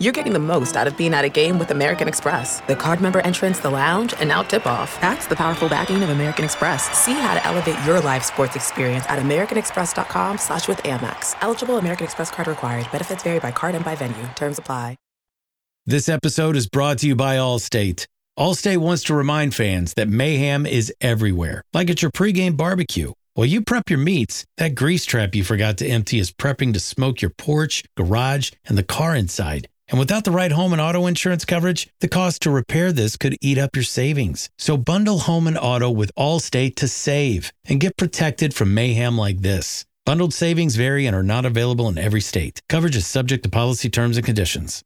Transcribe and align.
You're 0.00 0.12
getting 0.12 0.32
the 0.32 0.38
most 0.38 0.76
out 0.76 0.86
of 0.86 0.96
being 0.96 1.12
at 1.12 1.24
a 1.24 1.28
game 1.28 1.58
with 1.58 1.72
American 1.72 2.06
Express. 2.06 2.60
The 2.68 2.76
card 2.76 3.00
member 3.00 3.20
entrance, 3.22 3.58
the 3.58 3.70
lounge, 3.70 4.14
and 4.20 4.28
now 4.28 4.44
tip 4.44 4.64
off. 4.64 5.00
That's 5.00 5.26
the 5.26 5.34
powerful 5.34 5.68
backing 5.68 6.00
of 6.04 6.10
American 6.10 6.44
Express. 6.44 6.84
See 6.96 7.14
how 7.14 7.34
to 7.34 7.44
elevate 7.44 7.84
your 7.84 8.00
live 8.00 8.24
sports 8.24 8.54
experience 8.54 9.04
at 9.08 9.18
AmericanExpress.com 9.18 10.38
slash 10.38 10.68
with 10.68 10.80
Amex. 10.84 11.34
Eligible 11.40 11.78
American 11.78 12.04
Express 12.04 12.30
card 12.30 12.46
required. 12.46 12.86
Benefits 12.92 13.24
vary 13.24 13.40
by 13.40 13.50
card 13.50 13.74
and 13.74 13.84
by 13.84 13.96
venue. 13.96 14.22
Terms 14.36 14.58
apply. 14.58 14.96
This 15.84 16.08
episode 16.08 16.54
is 16.54 16.68
brought 16.68 16.98
to 16.98 17.08
you 17.08 17.16
by 17.16 17.36
Allstate. 17.36 18.06
Allstate 18.38 18.76
wants 18.76 19.02
to 19.04 19.14
remind 19.14 19.54
fans 19.54 19.94
that 19.94 20.06
mayhem 20.06 20.64
is 20.64 20.92
everywhere, 21.00 21.64
like 21.72 21.90
at 21.90 22.02
your 22.02 22.12
pregame 22.12 22.56
barbecue. 22.56 23.10
While 23.34 23.46
you 23.46 23.62
prep 23.62 23.90
your 23.90 23.98
meats, 23.98 24.44
that 24.58 24.76
grease 24.76 25.04
trap 25.06 25.34
you 25.34 25.42
forgot 25.42 25.78
to 25.78 25.88
empty 25.88 26.20
is 26.20 26.30
prepping 26.30 26.72
to 26.74 26.78
smoke 26.78 27.20
your 27.20 27.30
porch, 27.30 27.82
garage, 27.96 28.52
and 28.66 28.78
the 28.78 28.84
car 28.84 29.16
inside. 29.16 29.66
And 29.88 29.98
without 29.98 30.24
the 30.24 30.30
right 30.30 30.52
home 30.52 30.72
and 30.72 30.82
auto 30.82 31.06
insurance 31.06 31.46
coverage, 31.46 31.88
the 32.00 32.08
cost 32.08 32.42
to 32.42 32.50
repair 32.50 32.92
this 32.92 33.16
could 33.16 33.36
eat 33.40 33.56
up 33.56 33.74
your 33.74 33.84
savings. 33.84 34.50
So 34.58 34.76
bundle 34.76 35.20
home 35.20 35.46
and 35.46 35.56
auto 35.56 35.90
with 35.90 36.12
Allstate 36.14 36.76
to 36.76 36.88
save 36.88 37.52
and 37.64 37.80
get 37.80 37.96
protected 37.96 38.52
from 38.52 38.74
mayhem 38.74 39.16
like 39.16 39.38
this. 39.38 39.86
Bundled 40.04 40.34
savings 40.34 40.76
vary 40.76 41.06
and 41.06 41.16
are 41.16 41.22
not 41.22 41.46
available 41.46 41.88
in 41.88 41.96
every 41.96 42.20
state. 42.20 42.60
Coverage 42.68 42.96
is 42.96 43.06
subject 43.06 43.42
to 43.44 43.48
policy 43.48 43.88
terms 43.88 44.16
and 44.18 44.26
conditions. 44.26 44.82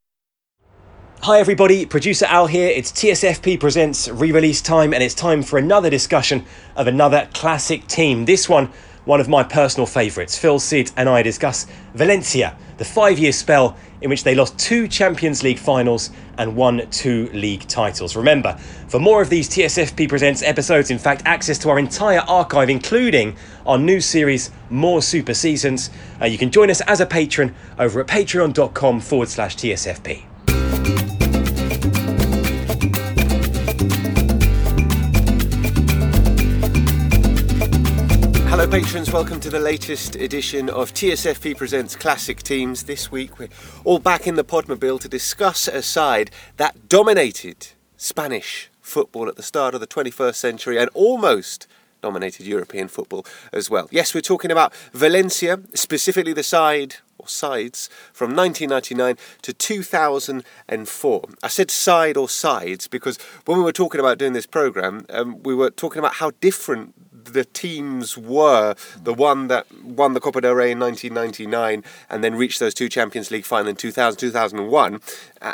Hi 1.23 1.39
everybody, 1.39 1.87
producer 1.87 2.27
Al 2.27 2.49
here. 2.49 2.67
It's 2.69 2.91
TSFP 2.91 3.61
Presents 3.61 4.09
re-release 4.09 4.61
time 4.61 4.93
and 4.93 5.01
it's 5.01 5.15
time 5.15 5.45
for 5.45 5.57
another 5.57 5.89
discussion 5.89 6.45
of 6.75 6.89
another 6.89 7.29
classic 7.33 7.87
team. 7.87 8.25
This 8.25 8.49
one 8.49 8.73
one 9.05 9.21
of 9.21 9.29
my 9.29 9.43
personal 9.43 9.87
favourites. 9.87 10.39
Phil 10.39 10.59
Sid 10.59 10.93
and 10.97 11.09
I 11.09 11.23
discuss 11.23 11.67
Valencia, 11.95 12.57
the 12.79 12.85
five 12.85 13.19
year 13.19 13.33
spell 13.33 13.77
in 14.01 14.11
which 14.11 14.25
they 14.25 14.35
lost 14.35 14.59
two 14.59 14.89
Champions 14.89 15.43
League 15.43 15.59
finals 15.59 16.11
and 16.39 16.57
won 16.57 16.89
two 16.91 17.29
league 17.33 17.67
titles. 17.69 18.17
Remember, 18.17 18.57
for 18.89 18.99
more 18.99 19.23
of 19.23 19.31
these 19.31 19.49
TSFP 19.49 20.09
Presents 20.09 20.43
episodes, 20.43 20.91
in 20.91 20.99
fact, 20.99 21.23
access 21.25 21.59
to 21.59 21.71
our 21.71 21.79
entire 21.79 22.21
archive, 22.21 22.69
including 22.69 23.37
our 23.67 23.79
new 23.79 24.01
series, 24.01 24.51
More 24.71 25.03
Super 25.03 25.35
Seasons, 25.35 25.91
uh, 26.21 26.27
you 26.27 26.39
can 26.39 26.51
join 26.51 26.71
us 26.71 26.81
as 26.83 27.01
a 27.01 27.07
patron 27.07 27.55
over 27.79 28.01
at 28.01 28.09
patreon.com 28.09 29.01
forward 29.01 29.29
slash 29.29 29.57
TSFP. 29.57 30.32
Patrons. 38.73 39.13
Welcome 39.13 39.39
to 39.41 39.51
the 39.51 39.59
latest 39.59 40.17
edition 40.17 40.71
of 40.71 40.95
TSFP 40.95 41.59
Presents 41.59 41.95
Classic 41.95 42.43
Teams. 42.43 42.85
This 42.85 43.13
week, 43.13 43.39
we're 43.39 43.51
all 43.85 43.99
back 43.99 44.27
in 44.27 44.37
the 44.37 44.45
Podmobile 44.45 44.99
to 45.01 45.11
discuss 45.11 45.69
a 45.69 45.83
side 45.83 46.31
that 46.57 46.89
dominated 46.89 47.69
Spanish 47.99 48.71
football 48.81 49.29
at 49.29 49.37
the 49.37 49.43
start 49.43 49.75
of 49.75 49.81
the 49.83 49.87
21st 49.87 50.37
century 50.37 50.79
and 50.79 50.89
almost 50.95 51.67
dominated 52.01 52.47
European 52.47 52.89
football 52.89 53.27
as 53.53 53.69
well. 53.69 53.89
Yes, 53.91 54.15
we're 54.15 54.23
talking 54.23 54.51
about 54.51 54.75
Valencia, 54.95 55.61
specifically 55.75 56.33
the 56.33 56.43
side 56.43 56.97
or 57.19 57.29
sides 57.29 57.91
from 58.11 58.35
1999 58.35 59.19
to 59.43 59.53
2004. 59.53 61.25
I 61.43 61.49
said 61.49 61.71
side 61.71 62.17
or 62.17 62.27
sides 62.27 62.89
because 62.89 63.19
when 63.45 63.59
we 63.59 63.65
were 63.65 63.73
talking 63.73 64.01
about 64.01 64.17
doing 64.17 64.33
this 64.33 64.47
program, 64.47 65.05
um, 65.11 65.43
we 65.43 65.55
were 65.55 65.71
talking 65.71 65.99
about 65.99 66.15
how 66.15 66.31
different 66.41 66.95
the 67.25 67.45
teams 67.45 68.17
were 68.17 68.75
the 69.03 69.15
one 69.15 69.49
that 69.49 69.67
won 69.83 70.15
the 70.15 70.21
Copa 70.21 70.41
del 70.41 70.55
Rey 70.55 70.73
in 70.73 70.79
1999 70.79 71.85
and 72.11 72.25
then 72.25 72.35
reached 72.35 72.61
those 72.61 72.75
two 72.75 72.89
Champions 72.89 73.31
League 73.31 73.45
final 73.45 73.69
in 73.69 73.77
2000 73.77 74.19
2001 74.19 75.01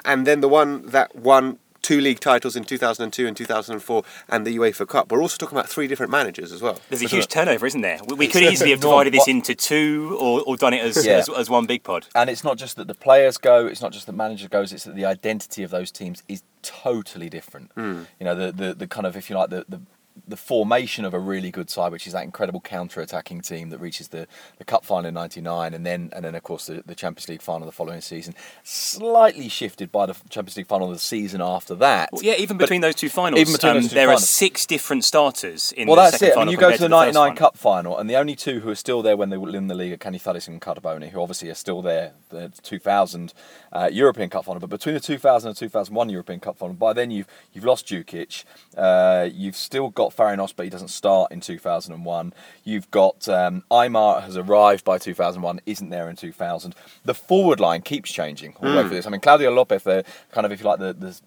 and 0.05 0.27
then 0.27 0.41
the 0.41 0.49
one 0.49 0.87
that 0.87 1.15
won 1.15 1.59
two 1.83 2.01
league 2.01 2.21
titles 2.21 2.57
in 2.57 2.65
2002 2.65 3.27
and 3.27 3.37
2004 3.37 4.03
and 4.29 4.47
the 4.47 4.57
UEFA 4.57 4.87
Cup. 4.87 5.11
We're 5.11 5.23
also 5.23 5.37
talking 5.37 5.57
about 5.57 5.71
three 5.71 5.87
different 5.87 6.13
managers 6.13 6.53
as 6.53 6.61
well. 6.61 6.79
There's 6.91 7.03
a 7.03 7.07
huge 7.07 7.29
turnover, 7.29 7.67
isn't 7.67 7.81
there? 7.81 7.99
We, 8.07 8.15
we 8.15 8.29
could 8.29 8.43
easily 8.43 8.71
have 8.71 8.81
divided 8.81 9.15
this 9.15 9.29
into 9.29 9.55
two 9.55 10.17
or, 10.21 10.43
or 10.43 10.57
done 10.57 10.75
it 10.75 10.85
as, 10.85 11.07
yeah. 11.07 11.15
as, 11.15 11.29
as, 11.29 11.49
one 11.49 11.67
big 11.67 11.85
pod. 11.85 12.07
And 12.15 12.29
it's 12.29 12.45
not 12.45 12.59
just 12.59 12.77
that 12.77 12.89
the 12.89 12.95
players 12.95 13.39
go, 13.39 13.67
it's 13.67 13.81
not 13.81 13.93
just 13.93 14.07
the 14.07 14.13
manager 14.13 14.49
goes, 14.49 14.73
it's 14.73 14.85
that 14.85 14.97
the 14.97 15.05
identity 15.05 15.63
of 15.63 15.71
those 15.71 15.91
teams 15.91 16.23
is 16.29 16.43
totally 16.63 17.31
different. 17.31 17.75
Mm. 17.75 18.07
You 18.19 18.25
know, 18.25 18.35
the, 18.35 18.53
the, 18.53 18.75
the 18.75 18.87
kind 18.87 19.07
of, 19.07 19.17
if 19.17 19.31
you 19.31 19.37
like, 19.37 19.51
the, 19.51 19.65
the 19.69 19.81
the 20.27 20.37
formation 20.37 21.05
of 21.05 21.15
a 21.15 21.19
really 21.19 21.51
good 21.51 21.71
side, 21.71 21.91
which 21.93 22.07
is 22.07 22.13
that 22.13 22.25
incredible 22.25 22.61
counter-attacking 22.61 23.41
team 23.41 23.71
that 23.71 23.79
reaches 23.79 24.09
the, 24.09 24.27
the 24.59 24.65
cup 24.65 24.85
final 24.85 25.07
in 25.07 25.15
'99, 25.15 25.75
and 25.75 25.87
then 25.87 26.11
and 26.15 26.25
then 26.25 26.35
of 26.35 26.43
course 26.43 26.67
the, 26.67 26.83
the 26.85 26.95
Champions 26.95 27.29
League 27.29 27.43
final 27.43 27.67
the 27.67 27.73
following 27.73 28.01
season, 28.01 28.35
slightly 28.63 29.49
shifted 29.49 29.91
by 29.91 30.07
the 30.07 30.15
Champions 30.29 30.57
League 30.57 30.67
final 30.67 30.91
the 30.91 30.99
season 30.99 31.41
after 31.41 31.75
that. 31.77 32.11
Well, 32.13 32.23
yeah, 32.23 32.35
even 32.35 32.59
between 32.59 32.83
those 32.83 32.95
two 32.95 33.09
finals, 33.09 33.41
even 33.41 33.53
between 33.53 33.71
um, 33.71 33.77
those 33.79 33.89
two 33.89 33.95
there 33.95 34.09
finals. 34.09 34.23
are 34.25 34.27
six 34.27 34.67
different 34.67 35.05
starters 35.05 35.73
in 35.73 35.89
well, 35.89 35.97
the 35.97 36.11
that's 36.11 36.23
it. 36.23 36.35
final. 36.35 36.43
And 36.43 36.51
you 36.51 36.59
go 36.59 36.71
to 36.71 36.79
the 36.79 36.89
'99 36.89 37.37
Cup 37.37 37.57
final, 37.57 37.97
and 37.99 38.11
the 38.11 38.17
only 38.17 38.37
two 38.37 38.61
who 38.61 38.71
are 38.71 38.75
still 38.75 39.03
there 39.03 39.17
when 39.17 39.31
they 39.31 39.39
win 39.39 39.69
the 39.69 39.75
league 39.75 39.93
are 39.93 39.97
Kenny 39.97 40.19
Canizares 40.19 40.49
and 40.49 40.61
Carboni, 40.61 41.11
who 41.11 41.21
obviously 41.21 41.51
are 41.51 41.55
still 41.55 41.83
there. 41.83 42.13
The 42.31 42.53
2000 42.63 43.33
uh, 43.73 43.89
European 43.93 44.31
Cup 44.31 44.45
final, 44.45 44.61
but 44.61 44.71
between 44.71 44.95
the 44.95 45.01
2000 45.01 45.49
and 45.49 45.57
2001 45.57 46.09
European 46.11 46.41
Cup 46.41 46.59
final, 46.59 46.75
by 46.75 46.93
then 46.93 47.11
you've 47.11 47.27
you've 47.53 47.65
lost 47.65 47.87
Jukic, 47.87 48.45
uh, 48.77 49.29
you've 49.33 49.57
still 49.57 49.89
got 49.89 50.08
Fariños, 50.15 50.53
but 50.55 50.65
he 50.65 50.71
doesn't 50.71 50.89
start 50.89 51.33
in 51.33 51.41
2001. 51.41 52.33
You've 52.65 52.91
got 52.91 53.29
um, 53.29 53.65
Aimar 53.71 54.23
has 54.23 54.37
arrived 54.37 54.85
by 54.85 54.99
2001, 54.99 55.61
isn't 55.67 55.91
there 55.91 56.09
in 56.09 56.17
2000. 56.17 56.75
The 57.05 57.15
forward 57.15 57.61
line 57.61 57.83
keeps 57.83 58.13
changing 58.13 58.55
all 58.57 58.71
mm. 58.71 58.77
over 58.77 58.89
this. 58.89 59.07
I 59.07 59.11
mean, 59.11 59.21
Claudio 59.21 59.51
Lopez, 59.51 59.83
the 59.83 60.05
kind 60.33 60.45
of 60.45 60.53
if 60.53 60.61
you 60.61 60.67
like 60.67 60.79
the, 60.79 60.93
the 60.93 61.21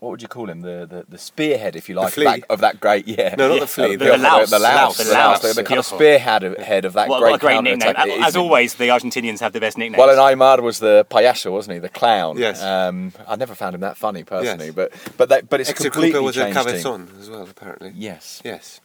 what 0.00 0.10
would 0.10 0.22
you 0.22 0.28
call 0.28 0.48
him? 0.48 0.60
The 0.60 0.86
the, 0.88 1.04
the 1.08 1.18
spearhead, 1.18 1.74
if 1.74 1.88
you 1.88 1.94
like, 1.96 2.16
of 2.16 2.24
that, 2.24 2.44
of 2.50 2.60
that, 2.60 2.80
great 2.80 3.08
yeah. 3.08 3.34
No, 3.36 3.48
not 3.48 3.54
yeah. 3.54 3.60
the 3.60 3.66
flea. 3.66 3.96
The, 3.96 4.04
the, 4.04 4.10
the, 4.12 4.18
louse, 4.18 4.50
the, 4.50 4.58
louse, 4.58 4.96
the, 4.98 5.12
louse, 5.12 5.42
the, 5.42 5.52
the 5.54 5.64
kind 5.64 5.78
of 5.78 5.86
spearhead 5.86 6.44
of, 6.44 6.56
head 6.58 6.84
of 6.84 6.92
that 6.92 7.08
what, 7.08 7.20
great, 7.20 7.30
what 7.32 7.36
a 7.36 7.40
great 7.40 7.62
nickname. 7.62 7.94
As 7.96 8.36
always, 8.36 8.74
the 8.74 8.88
Argentinians 8.88 9.40
have 9.40 9.52
the 9.52 9.60
best 9.60 9.76
nicknames. 9.76 9.98
Well, 9.98 10.10
and 10.10 10.18
Aimar 10.18 10.60
was 10.62 10.78
the 10.78 11.06
payaso, 11.10 11.50
wasn't 11.50 11.74
he? 11.74 11.78
The 11.80 11.88
clown. 11.88 12.38
Yes. 12.38 12.62
Um, 12.62 13.12
I 13.26 13.36
never 13.36 13.54
found 13.54 13.74
him 13.74 13.80
that 13.80 13.96
funny 13.96 14.22
personally, 14.22 14.66
yes. 14.66 14.74
but 14.74 14.92
but 15.16 15.28
that, 15.30 15.48
but 15.48 15.60
it's 15.60 15.70
Executor 15.70 15.92
completely 15.92 16.20
was 16.20 16.34
changed 16.36 16.56
a 16.56 16.64
cabezon 16.64 17.08
as 17.18 17.28
well, 17.28 17.42
apparently. 17.42 17.92
Yes. 17.94 18.40
Yes. 18.44 18.80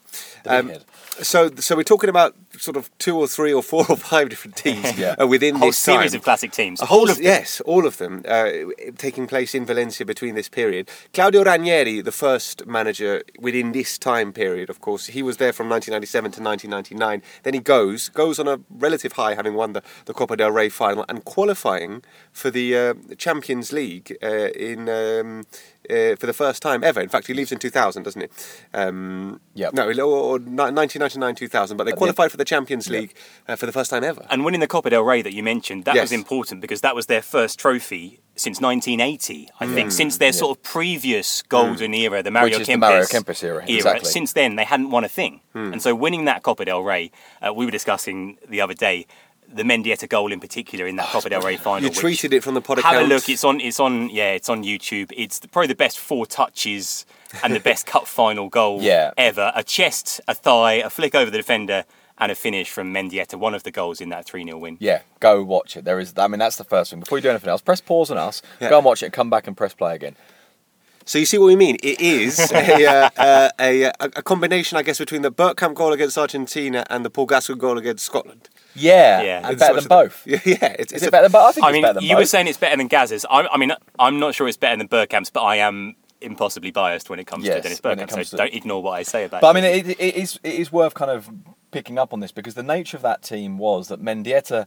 Um, 0.46 0.74
so, 1.22 1.50
so 1.56 1.76
we're 1.76 1.84
talking 1.84 2.10
about 2.10 2.36
sort 2.58 2.78
of 2.78 2.96
two 2.98 3.18
or 3.18 3.28
three 3.28 3.54
or 3.54 3.62
four 3.62 3.86
or 3.90 3.98
five 3.98 4.30
different 4.30 4.56
teams 4.66 4.98
yeah. 4.98 5.16
uh, 5.20 5.28
within 5.28 5.56
a 5.56 5.60
whole 5.60 5.70
this 5.70 5.78
series 5.78 6.12
time. 6.12 6.20
of 6.20 6.24
classic 6.24 6.52
teams. 6.52 6.82
A 6.82 6.86
whole 6.86 7.10
of 7.10 7.22
yes, 7.22 7.62
all 7.62 7.86
of 7.86 7.98
them 7.98 8.24
uh, 8.28 8.52
taking 8.98 9.28
place 9.28 9.54
in 9.54 9.66
Valencia 9.66 10.06
between 10.06 10.36
this 10.36 10.50
period. 10.50 10.90
Claudio 11.14 11.44
Ranieri, 11.44 12.02
the 12.02 12.12
first 12.12 12.66
manager 12.66 13.24
within 13.40 13.72
this 13.72 13.98
time 13.98 14.34
period, 14.34 14.70
of 14.70 14.82
course, 14.82 15.08
he 15.08 15.22
was 15.22 15.38
there 15.38 15.54
from 15.54 15.70
1997 15.70 16.32
to 16.32 16.42
1999. 16.42 17.22
Then 17.44 17.54
he 17.54 17.60
goes 17.60 18.10
goes 18.10 18.40
on 18.40 18.48
a 18.48 18.60
relative 18.70 19.14
high, 19.14 19.36
having 19.36 19.54
won 19.54 19.74
the, 19.74 19.84
the 20.06 20.14
Copa 20.14 20.36
del 20.38 20.52
Rey 20.52 20.70
final 20.70 21.06
and 21.08 21.24
qualifying 21.26 22.04
for 22.32 22.50
the 22.50 22.76
uh, 22.76 22.94
Champions 23.18 23.72
League 23.72 24.18
uh, 24.24 24.50
in. 24.50 24.90
Um, 24.90 25.46
uh, 25.90 26.16
for 26.16 26.26
the 26.26 26.34
first 26.34 26.62
time 26.62 26.84
ever. 26.84 27.02
In 27.02 27.10
fact, 27.10 27.28
he 27.28 27.34
leaves 27.34 27.52
in 27.52 27.60
2000, 27.60 28.04
doesn't 28.04 28.22
he? 28.22 28.28
Um, 28.74 29.42
yeah. 29.54 29.70
No, 29.74 29.84
or, 29.84 30.40
1999 30.40 31.36
2000, 31.36 31.78
but 31.78 31.86
they 31.86 31.92
qualified 31.92 32.32
for 32.32 32.38
the 32.38 32.46
Champions 32.46 32.90
League 32.90 33.16
uh, 33.48 33.56
for 33.56 33.66
the 33.66 33.72
first 33.72 33.90
time 33.90 34.04
ever. 34.04 34.26
And 34.30 34.46
winning 34.46 34.60
the 34.60 34.68
Copa 34.68 34.90
del 34.90 35.04
Rey 35.04 35.22
that 35.22 35.34
you 35.34 35.44
mentioned, 35.44 35.86
that 35.86 35.96
yes. 35.96 36.04
was 36.04 36.12
important 36.12 36.62
because 36.62 36.82
that 36.82 36.96
was 36.96 37.08
their 37.08 37.22
first 37.22 37.60
trophy 37.60 38.20
since 38.36 38.60
1980, 38.60 39.50
I 39.60 39.66
mm. 39.66 39.74
think. 39.74 39.92
Since 39.92 40.18
their 40.18 40.28
yeah. 40.28 40.32
sort 40.32 40.58
of 40.58 40.64
previous 40.64 41.42
golden 41.44 41.92
mm. 41.92 42.00
era, 42.00 42.24
the 42.24 42.32
Mario, 42.32 42.60
Kempes, 42.60 42.66
the 42.66 42.78
Mario 42.78 43.04
Kempes 43.04 43.44
era, 43.44 43.64
era 43.68 43.78
exactly. 43.78 44.10
since 44.10 44.34
then 44.34 44.56
they 44.56 44.64
hadn't 44.64 44.90
won 44.90 45.04
a 45.04 45.10
thing. 45.10 45.42
Mm. 45.54 45.74
And 45.74 45.82
so 45.82 45.94
winning 45.94 46.26
that 46.26 46.44
Copa 46.44 46.66
del 46.66 46.82
Rey, 46.82 47.12
uh, 47.46 47.54
we 47.54 47.66
were 47.66 47.72
discussing 47.72 48.38
the 48.48 48.62
other 48.62 48.74
day, 48.74 49.06
the 49.56 49.64
Mendieta 49.64 50.08
goal 50.08 50.32
in 50.32 50.40
particular 50.40 50.88
in 50.88 50.96
that 50.98 51.08
Copa 51.08 51.30
del 51.30 51.42
Rey 51.42 51.58
final. 51.64 51.84
You 51.84 51.90
tweeted 51.90 52.34
it 52.34 52.44
from 52.44 52.54
the 52.54 52.62
pod 52.62 52.80
Have 52.80 53.02
a 53.02 53.06
look. 53.06 53.30
It's 53.30 53.44
on. 53.44 53.60
It's 53.60 53.80
on. 53.80 54.10
Yeah, 54.10 54.32
it's 54.32 54.50
on 54.50 54.64
YouTube. 54.64 55.12
It's 55.16 55.40
probably 55.40 55.68
the 55.68 55.76
best 55.76 56.00
four 56.00 56.26
touches 56.26 57.06
and 57.44 57.56
the 57.56 57.60
best 57.60 57.86
cup 57.86 58.08
final 58.08 58.50
goal 58.50 58.80
yeah. 58.82 59.12
ever. 59.18 59.52
A 59.56 59.64
chest, 59.64 60.22
a 60.28 60.34
thigh, 60.34 60.74
a 60.74 60.90
flick 60.90 61.16
over 61.16 61.32
the 61.32 61.38
defender, 61.38 61.86
and 62.18 62.32
a 62.32 62.36
finish 62.36 62.70
from 62.70 62.94
Mendieta. 62.94 63.36
One 63.36 63.54
of 63.54 63.64
the 63.64 63.72
goals 63.72 64.02
in 64.02 64.10
that 64.10 64.26
three 64.26 64.44
0 64.44 64.58
win. 64.58 64.78
Yeah, 64.80 65.02
go 65.20 65.44
watch 65.44 65.78
it. 65.78 65.86
There 65.86 66.00
is. 66.00 66.14
I 66.18 66.28
mean, 66.28 66.40
that's 66.40 66.58
the 66.58 66.64
first 66.64 66.92
thing. 66.92 67.00
Before 67.00 67.18
you 67.18 67.22
do 67.22 67.30
anything 67.30 67.50
else, 67.50 67.62
press 67.62 67.82
pause 67.82 68.12
on 68.12 68.18
us. 68.18 68.42
Yeah. 68.60 68.70
Go 68.70 68.78
and 68.78 68.86
watch 68.86 69.04
it. 69.04 69.14
Come 69.14 69.30
back 69.30 69.48
and 69.48 69.56
press 69.58 69.74
play 69.74 69.96
again. 69.96 70.16
So 71.06 71.20
you 71.20 71.26
see 71.26 71.38
what 71.38 71.48
we 71.48 71.56
mean? 71.56 71.78
It 71.84 72.00
is 72.00 72.40
a, 72.52 72.86
uh, 72.86 73.10
uh, 73.18 73.50
a, 73.60 73.84
a, 73.84 73.94
a, 74.00 74.24
combination, 74.24 74.78
I 74.78 74.84
guess, 74.84 75.00
between 75.00 75.22
the 75.22 75.32
Bergkamp 75.32 75.76
goal 75.76 75.92
against 75.92 76.18
Argentina 76.18 76.86
and 76.90 77.04
the 77.04 77.10
Paul 77.10 77.26
Gascoigne 77.26 77.60
goal 77.60 77.78
against 77.78 78.06
Scotland. 78.06 78.50
Yeah, 78.76 79.22
yeah. 79.22 79.50
And 79.50 79.60
better 79.60 79.80
than 79.80 79.88
both. 79.88 80.26
Yeah, 80.28 80.40
yeah. 80.46 80.76
It's, 80.80 80.94
is 80.94 81.04
it 81.04 81.12
better 81.12 81.24
than 81.24 81.32
both? 81.32 81.58
I 81.62 81.72
think 81.72 81.86
I 81.86 81.94
mean, 81.94 82.04
you 82.04 82.16
both. 82.16 82.22
were 82.22 82.26
saying 82.26 82.48
it's 82.48 82.58
better 82.58 82.78
than 82.78 82.88
Gaz's. 82.88 83.26
I, 83.30 83.48
I, 83.48 83.58
mean, 83.58 83.72
I'm 84.00 84.20
not 84.20 84.36
sure 84.36 84.48
it's 84.48 84.58
better 84.58 84.78
than 84.78 84.88
Bergkamp's, 84.88 85.30
but 85.30 85.42
I 85.44 85.58
am 85.58 85.96
impossibly 86.22 86.72
biased 86.72 87.10
when 87.10 87.20
it 87.20 87.28
comes 87.28 87.46
yes, 87.46 87.58
to 87.58 87.62
Dennis 87.62 87.82
Bergkamp. 87.82 88.12
So 88.12 88.24
to... 88.24 88.38
don't 88.38 88.54
ignore 88.54 88.82
what 88.82 88.94
I 88.94 89.04
say 89.04 89.26
about. 89.26 89.42
But 89.42 89.56
it. 89.56 89.60
I 89.60 89.62
mean, 89.62 89.86
it, 89.90 90.00
it 90.00 90.16
is 90.16 90.40
it 90.44 90.56
is 90.56 90.72
worth 90.72 90.94
kind 90.94 91.12
of 91.12 91.30
picking 91.72 92.00
up 92.00 92.14
on 92.14 92.20
this 92.20 92.32
because 92.32 92.54
the 92.54 92.64
nature 92.64 92.98
of 92.98 93.04
that 93.04 93.22
team 93.22 93.58
was 93.58 93.90
that 93.90 94.02
Mendieta 94.02 94.66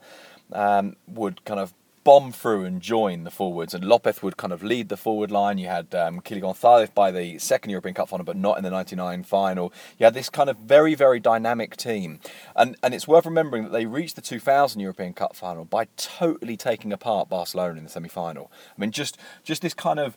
um, 0.52 0.96
would 1.06 1.44
kind 1.44 1.60
of 1.60 1.72
bomb 2.06 2.30
through 2.30 2.64
and 2.64 2.80
join 2.80 3.24
the 3.24 3.32
forwards, 3.32 3.74
and 3.74 3.84
Lopez 3.84 4.22
would 4.22 4.36
kind 4.36 4.52
of 4.52 4.62
lead 4.62 4.88
the 4.90 4.96
forward 4.96 5.32
line. 5.32 5.58
You 5.58 5.66
had 5.66 5.92
um, 5.92 6.20
Kili 6.20 6.40
Gonzalez 6.40 6.88
by 6.88 7.10
the 7.10 7.36
second 7.40 7.70
European 7.70 7.96
Cup 7.96 8.08
final, 8.08 8.24
but 8.24 8.36
not 8.36 8.56
in 8.58 8.62
the 8.62 8.70
'99 8.70 9.24
final. 9.24 9.72
You 9.98 10.04
had 10.04 10.14
this 10.14 10.30
kind 10.30 10.48
of 10.48 10.56
very, 10.56 10.94
very 10.94 11.18
dynamic 11.18 11.76
team, 11.76 12.20
and 12.54 12.76
and 12.80 12.94
it's 12.94 13.08
worth 13.08 13.26
remembering 13.26 13.64
that 13.64 13.72
they 13.72 13.86
reached 13.86 14.14
the 14.14 14.22
2000 14.22 14.80
European 14.80 15.14
Cup 15.14 15.34
final 15.34 15.64
by 15.64 15.88
totally 15.96 16.56
taking 16.56 16.92
apart 16.92 17.28
Barcelona 17.28 17.76
in 17.78 17.82
the 17.82 17.90
semi-final. 17.90 18.52
I 18.54 18.80
mean, 18.80 18.92
just 18.92 19.18
just 19.42 19.60
this 19.60 19.74
kind 19.74 19.98
of 19.98 20.16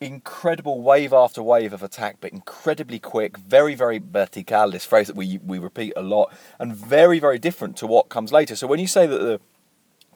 incredible 0.00 0.80
wave 0.80 1.12
after 1.12 1.42
wave 1.42 1.74
of 1.74 1.82
attack, 1.82 2.16
but 2.22 2.32
incredibly 2.32 2.98
quick, 2.98 3.36
very, 3.36 3.74
very 3.74 3.98
vertical, 3.98 4.70
this 4.70 4.86
phrase 4.86 5.08
that 5.08 5.16
we, 5.16 5.38
we 5.44 5.58
repeat 5.58 5.92
a 5.94 6.02
lot, 6.02 6.32
and 6.58 6.74
very, 6.74 7.18
very 7.18 7.38
different 7.38 7.76
to 7.76 7.86
what 7.86 8.08
comes 8.08 8.32
later. 8.32 8.56
So 8.56 8.66
when 8.66 8.80
you 8.80 8.86
say 8.86 9.06
that 9.06 9.18
the 9.18 9.40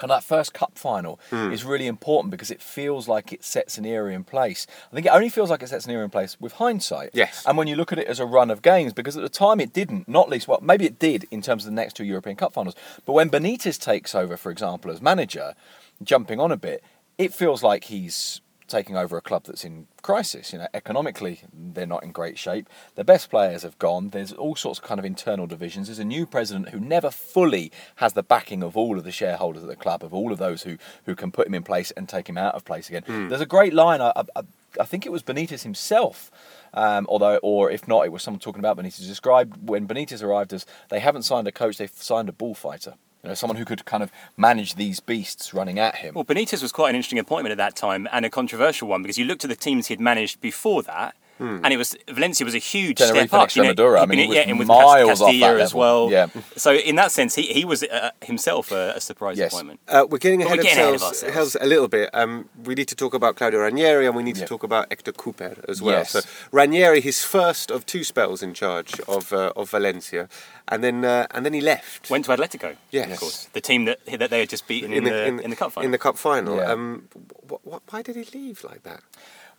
kind 0.03 0.11
of 0.11 0.21
that 0.21 0.25
first 0.27 0.53
cup 0.53 0.77
final 0.77 1.19
Hmm. 1.31 1.53
is 1.53 1.65
really 1.65 1.87
important 1.87 2.31
because 2.33 2.51
it 2.51 2.61
feels 2.61 3.07
like 3.07 3.33
it 3.33 3.45
sets 3.45 3.79
an 3.79 3.85
era 3.87 4.13
in 4.13 4.25
place. 4.25 4.67
I 4.91 4.95
think 4.95 5.07
it 5.07 5.11
only 5.11 5.29
feels 5.29 5.49
like 5.49 5.63
it 5.63 5.69
sets 5.69 5.85
an 5.87 5.93
era 5.93 6.03
in 6.05 6.11
place 6.11 6.37
with 6.41 6.55
hindsight. 6.55 7.11
Yes. 7.13 7.45
And 7.47 7.57
when 7.57 7.69
you 7.69 7.77
look 7.77 7.93
at 7.93 7.99
it 8.01 8.09
as 8.09 8.19
a 8.19 8.27
run 8.27 8.51
of 8.51 8.63
games, 8.63 8.93
because 8.93 9.17
at 9.17 9.23
the 9.23 9.29
time 9.29 9.61
it 9.61 9.73
didn't, 9.73 10.09
not 10.09 10.29
least, 10.29 10.49
well, 10.49 10.59
maybe 10.61 10.85
it 10.87 10.99
did 10.99 11.27
in 11.31 11.41
terms 11.41 11.65
of 11.65 11.71
the 11.71 11.75
next 11.81 11.95
two 11.95 12.05
European 12.05 12.35
Cup 12.37 12.53
finals, 12.53 12.75
but 13.07 13.13
when 13.13 13.31
Benitez 13.31 13.79
takes 13.81 14.15
over, 14.15 14.37
for 14.37 14.51
example, 14.51 14.91
as 14.91 15.01
manager, 15.01 15.55
jumping 16.03 16.41
on 16.41 16.51
a 16.51 16.57
bit, 16.57 16.83
it 17.19 17.33
feels 17.33 17.63
like 17.63 17.85
he's 17.85 18.41
taking 18.73 18.97
over 18.97 19.17
a 19.17 19.21
club 19.21 19.45
that's 19.45 19.65
in 19.65 19.87
crisis. 20.03 20.53
You 20.53 20.59
know, 20.59 20.67
economically, 20.75 21.43
they're 21.53 21.87
not 21.87 22.03
in 22.03 22.11
great 22.11 22.39
shape. 22.39 22.69
The 22.97 23.05
best 23.05 23.31
players 23.31 23.63
have 23.63 23.79
gone. 23.79 24.09
There's 24.09 24.33
all 24.33 24.57
sorts 24.57 24.81
of 24.81 24.85
kind 24.85 24.99
of 24.99 25.05
internal 25.05 25.47
divisions. 25.47 25.87
There's 25.87 26.01
a 26.01 26.05
new 26.05 26.27
president 26.27 26.71
who 26.71 26.81
never 26.81 27.11
fully 27.11 27.71
has 27.97 28.15
the 28.15 28.23
backing 28.25 28.63
of 28.65 28.77
all 28.77 28.99
of 28.99 29.05
the 29.05 29.13
shareholders 29.13 29.63
at 29.63 29.69
the 29.69 29.77
club, 29.77 30.03
of 30.03 30.13
all 30.13 30.33
of 30.33 30.39
those 30.39 30.63
who, 30.65 30.79
who 31.05 31.15
can 31.15 31.31
put 31.31 31.47
him 31.47 31.55
in 31.55 31.63
place 31.63 31.93
and 31.93 32.09
take 32.09 32.29
him 32.29 32.39
out 32.39 32.55
of 32.55 32.65
place 32.65 32.89
again. 32.89 33.05
There's 33.29 33.41
a 33.41 33.47
great 33.47 33.75
line. 33.75 34.01
I, 34.01 34.13
I, 34.17 34.43
I 34.81 34.85
think 34.85 35.07
it 35.07 35.13
was 35.13 35.23
Benitez 35.23 35.63
himself. 35.63 36.31
Um, 36.75 37.07
although, 37.09 37.37
or 37.43 37.71
if 37.71 37.87
not, 37.87 38.07
it 38.07 38.13
was 38.13 38.23
someone 38.23 38.41
talking 38.41 38.61
about 38.61 38.79
Benitez. 38.79 39.07
Described 39.07 39.69
when 39.69 39.87
Benitez 39.87 40.23
arrived 40.23 40.53
as 40.53 40.65
they 40.89 41.01
haven't 41.01 41.25
signed 41.25 41.47
a 41.47 41.53
coach, 41.53 41.77
they've 41.77 41.93
signed 41.93 42.29
a 42.29 42.33
bullfighter. 42.33 42.95
You 43.23 43.29
know, 43.29 43.35
someone 43.35 43.57
who 43.57 43.65
could 43.65 43.85
kind 43.85 44.03
of 44.03 44.11
manage 44.37 44.75
these 44.75 44.99
beasts 44.99 45.55
running 45.55 45.79
at 45.79 45.97
him. 45.97 46.15
Well, 46.15 46.25
Benitez 46.25 46.61
was 46.61 46.73
quite 46.73 46.91
an 46.91 46.97
interesting 46.97 47.21
appointment 47.21 47.53
at 47.53 47.59
that 47.59 47.77
time 47.77 48.09
and 48.11 48.25
a 48.25 48.31
controversial 48.31 48.89
one 48.89 49.03
because 49.03 49.17
you 49.17 49.25
looked 49.25 49.45
at 49.45 49.51
the 49.51 49.55
teams 49.55 49.87
he'd 49.87 50.01
managed 50.01 50.41
before 50.41 50.83
that. 50.83 51.15
And 51.39 51.67
it 51.73 51.77
was 51.77 51.97
Valencia 52.09 52.45
was 52.45 52.55
a 52.55 52.59
huge 52.59 52.99
Tenerife 52.99 53.29
step 53.29 53.35
up. 53.41 53.57
and 53.57 53.77
Extremadura, 53.77 53.97
I 53.99 54.01
mean, 54.07 54.09
been- 54.11 54.19
he 54.21 54.27
was 54.29 54.37
yeah, 54.37 54.43
and 54.49 54.59
with 54.61 54.69
miles 54.69 55.09
Cas- 55.09 55.21
off 55.21 55.27
that 55.27 55.33
Castilla 55.41 55.61
as 55.63 55.75
level. 55.75 55.81
well. 55.81 56.11
Yeah. 56.13 56.27
So 56.57 56.73
in 56.75 56.95
that 56.97 57.11
sense, 57.11 57.35
he, 57.35 57.43
he 57.43 57.65
was 57.65 57.83
uh, 57.83 58.11
himself 58.23 58.71
a, 58.71 58.93
a 58.97 59.01
surprise 59.01 59.37
Yes. 59.39 59.53
appointment. 59.53 59.81
Uh, 59.89 60.07
we're 60.09 60.19
getting 60.19 60.41
ahead, 60.41 60.53
we're 60.53 60.61
of, 60.61 60.65
getting 60.67 60.79
ahead 60.79 60.95
of 60.95 61.03
ourselves, 61.03 61.23
ourselves. 61.25 61.37
ourselves 61.37 61.57
a 61.61 61.67
little 61.67 61.89
bit. 61.89 62.11
Um, 62.15 62.49
we 62.65 62.75
need 62.77 62.87
to 62.89 62.95
talk 62.95 63.13
about 63.15 63.35
Claudio 63.35 63.59
Ranieri 63.61 64.07
and 64.07 64.15
we 64.15 64.23
need 64.23 64.37
to 64.37 64.47
talk 64.47 64.63
about 64.63 64.87
Hector 64.91 65.13
Cúper 65.13 65.65
as 65.69 65.83
well. 65.83 65.99
Yes. 65.99 66.11
So 66.13 66.21
Ranieri, 66.53 67.01
his 67.01 67.25
first 67.25 67.71
of 67.73 67.87
two 67.87 68.05
spells 68.05 68.41
in 68.43 68.55
charge 68.55 69.01
of 69.09 69.33
uh, 69.33 69.53
of 69.57 69.71
Valencia, 69.71 70.29
and 70.69 70.85
then 70.85 71.05
uh, 71.05 71.27
and 71.33 71.45
then 71.45 71.55
he 71.55 71.61
left. 71.61 72.09
Went 72.09 72.27
to 72.27 72.31
Atletico, 72.37 72.77
Yes. 72.93 73.11
of 73.13 73.19
course, 73.19 73.49
the 73.53 73.61
team 73.61 73.85
that 73.87 73.99
that 74.21 74.31
they 74.31 74.41
had 74.41 74.49
just 74.49 74.69
beaten 74.69 74.93
in, 74.93 75.03
the, 75.05 75.25
in, 75.27 75.51
the 75.51 75.57
cup 75.57 75.73
final. 75.73 75.85
In 75.87 75.91
the 75.91 75.99
cup 75.99 76.17
final. 76.17 76.57
Yeah. 76.57 76.71
Um, 76.73 77.09
wh- 77.51 77.55
wh- 77.69 77.93
why 77.93 78.03
did 78.03 78.15
he 78.17 78.25
leave 78.39 78.63
like 78.63 78.85
that? 78.85 79.01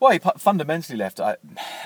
Well, 0.04 0.12
he 0.12 0.20
pu- 0.20 0.38
fundamentally 0.38 0.98
left. 0.98 1.20
I, 1.22 1.38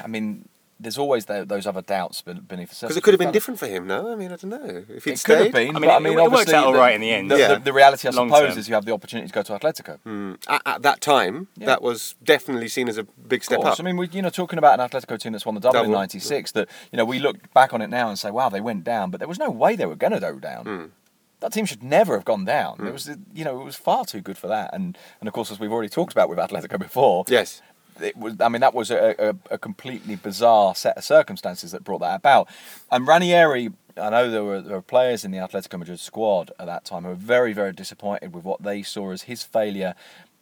I 0.03 0.07
mean, 0.07 0.49
there's 0.79 0.97
always 0.97 1.25
tho- 1.25 1.45
those 1.45 1.65
other 1.67 1.81
doubts 1.83 2.21
beneath 2.23 2.47
the 2.47 2.75
surface. 2.75 2.79
Because 2.81 2.97
it 2.97 3.03
could 3.03 3.13
have 3.13 3.19
been 3.19 3.27
Fun- 3.27 3.33
different 3.33 3.59
for 3.59 3.67
him. 3.67 3.85
No, 3.87 4.11
I 4.11 4.15
mean 4.15 4.31
I 4.31 4.37
don't 4.37 4.49
know 4.49 4.83
if 4.89 5.03
he'd 5.05 5.11
It 5.13 5.19
stayed. 5.19 5.35
could 5.35 5.43
have 5.45 5.53
been. 5.53 5.75
I 5.75 5.77
I 5.77 5.79
mean, 5.79 5.81
mean, 5.81 5.89
but, 5.89 5.95
I 5.95 5.99
mean 5.99 6.19
it 6.19 6.31
worked 6.31 6.49
out 6.53 6.65
all 6.65 6.71
the- 6.73 6.79
right 6.79 6.95
in 6.95 7.01
the 7.01 7.11
end. 7.11 7.29
The, 7.31 7.37
Yeah. 7.37 7.47
the, 7.55 7.59
the 7.59 7.73
reality, 7.73 8.07
I 8.07 8.11
Long 8.11 8.29
suppose, 8.29 8.49
term. 8.51 8.57
is 8.59 8.67
you 8.69 8.73
have 8.75 8.85
the 8.85 8.91
opportunity 8.93 9.27
to 9.27 9.33
go 9.33 9.43
to 9.43 9.53
Atletico. 9.59 10.37
At, 10.47 10.61
at 10.65 10.81
that 10.81 10.99
time, 11.01 11.47
Yeah. 11.57 11.67
that 11.67 11.81
was 11.83 12.15
definitely 12.23 12.69
seen 12.69 12.89
as 12.89 12.97
a 12.97 13.03
big 13.03 13.43
step 13.43 13.59
up. 13.63 13.79
I 13.79 13.83
mean, 13.83 13.97
we, 13.97 14.07
you 14.09 14.21
know, 14.23 14.29
talking 14.29 14.57
about 14.59 14.79
an 14.79 14.87
Atletico 14.89 15.19
team 15.19 15.33
that's 15.33 15.45
won 15.45 15.53
the 15.55 15.61
double, 15.61 15.79
in 15.79 15.85
Double. 15.85 15.99
'96. 15.99 16.51
That 16.53 16.67
you 16.91 16.97
know, 16.97 17.05
we 17.05 17.19
look 17.19 17.53
back 17.53 17.71
on 17.73 17.81
it 17.83 17.89
now 17.91 18.09
and 18.09 18.17
say, 18.17 18.31
"Wow, 18.31 18.49
they 18.49 18.61
went 18.61 18.83
down," 18.83 19.11
but 19.11 19.19
there 19.19 19.27
was 19.27 19.39
no 19.39 19.49
way 19.51 19.75
they 19.75 19.85
were 19.85 19.95
going 19.95 20.13
to 20.13 20.19
go 20.19 20.39
down. 20.39 20.65
Hmm. 20.65 20.85
That 21.39 21.53
team 21.53 21.65
should 21.65 21.83
never 21.83 22.15
have 22.15 22.25
gone 22.25 22.45
down. 22.45 22.83
It 22.87 22.91
was, 22.91 23.11
you 23.31 23.43
know, 23.45 23.61
it 23.61 23.63
was 23.63 23.75
far 23.75 24.05
too 24.05 24.21
good 24.21 24.37
for 24.39 24.47
that. 24.47 24.73
And 24.73 24.97
and 25.19 25.27
of 25.27 25.33
course, 25.33 25.51
as 25.51 25.59
we've 25.59 25.71
already 25.71 25.89
talked 25.89 26.11
about 26.11 26.29
with 26.29 26.39
Atletico 26.39 26.79
before, 26.79 27.25
yes. 27.27 27.61
It 28.01 28.17
was. 28.17 28.35
I 28.39 28.49
mean, 28.49 28.61
that 28.61 28.73
was 28.73 28.91
a, 28.91 29.15
a, 29.19 29.35
a 29.55 29.57
completely 29.57 30.15
bizarre 30.15 30.75
set 30.75 30.97
of 30.97 31.03
circumstances 31.03 31.71
that 31.71 31.83
brought 31.83 31.99
that 31.99 32.15
about. 32.15 32.47
And 32.91 33.07
Ranieri, 33.07 33.69
I 33.97 34.09
know 34.09 34.29
there 34.29 34.43
were 34.43 34.61
there 34.61 34.75
were 34.75 34.81
players 34.81 35.25
in 35.25 35.31
the 35.31 35.37
Atletico 35.37 35.79
Madrid 35.79 35.99
squad 35.99 36.51
at 36.59 36.65
that 36.65 36.85
time 36.85 37.03
who 37.03 37.09
were 37.09 37.15
very 37.15 37.53
very 37.53 37.73
disappointed 37.73 38.33
with 38.33 38.43
what 38.43 38.63
they 38.63 38.83
saw 38.83 39.11
as 39.11 39.23
his 39.23 39.43
failure 39.43 39.95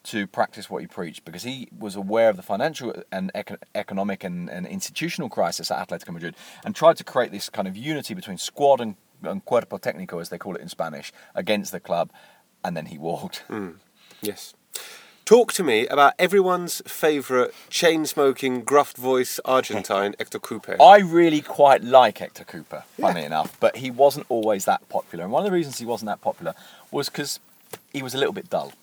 to 0.06 0.28
practice 0.28 0.70
what 0.70 0.82
he 0.82 0.88
preached 0.88 1.26
because 1.26 1.44
he 1.44 1.68
was 1.78 1.96
aware 1.96 2.30
of 2.30 2.38
the 2.38 2.44
financial 2.44 2.94
and 3.12 3.32
eco- 3.34 3.58
economic 3.74 4.24
and, 4.24 4.50
and 4.50 4.68
institutional 4.68 5.30
crisis 5.30 5.72
at 5.72 5.88
Atletico 5.88 6.14
Madrid 6.14 6.36
and 6.64 6.76
tried 6.76 6.96
to 6.98 7.04
create 7.04 7.32
this 7.32 7.50
kind 7.50 7.68
of 7.68 7.76
unity 7.76 8.14
between 8.14 8.38
squad 8.38 8.80
and, 8.80 8.96
and 9.24 9.44
cuerpo 9.46 9.78
técnico 9.80 10.22
as 10.22 10.30
they 10.30 10.38
call 10.38 10.56
it 10.56 10.62
in 10.62 10.70
Spanish 10.70 11.12
against 11.34 11.72
the 11.72 11.80
club 11.80 12.12
and 12.64 12.78
then 12.78 12.86
he 12.86 13.00
walked. 13.00 13.44
Mm. 13.50 13.78
Yes. 14.22 14.54
Talk 15.26 15.52
to 15.54 15.64
me 15.64 15.88
about 15.88 16.14
everyone's 16.20 16.84
favourite 16.86 17.50
chain 17.72 18.06
smoking, 18.06 18.62
gruff 18.62 18.96
voice 18.96 19.40
Argentine, 19.44 20.14
Hector 20.20 20.38
Cúper. 20.38 20.80
I 20.80 21.00
really 21.00 21.42
quite 21.42 21.84
like 21.84 22.20
Hector 22.20 22.44
Cúper, 22.44 22.84
funny 23.02 23.24
enough, 23.24 23.60
but 23.60 23.78
he 23.78 23.90
wasn't 23.90 24.28
always 24.30 24.66
that 24.66 24.88
popular. 24.88 25.24
And 25.24 25.34
one 25.34 25.42
of 25.42 25.46
the 25.50 25.52
reasons 25.52 25.80
he 25.80 25.86
wasn't 25.88 26.10
that 26.10 26.22
popular 26.22 26.54
was 26.92 27.10
because 27.10 27.40
he 27.92 28.04
was 28.04 28.14
a 28.14 28.20
little 28.20 28.34
bit 28.34 28.52
dull. 28.52 28.74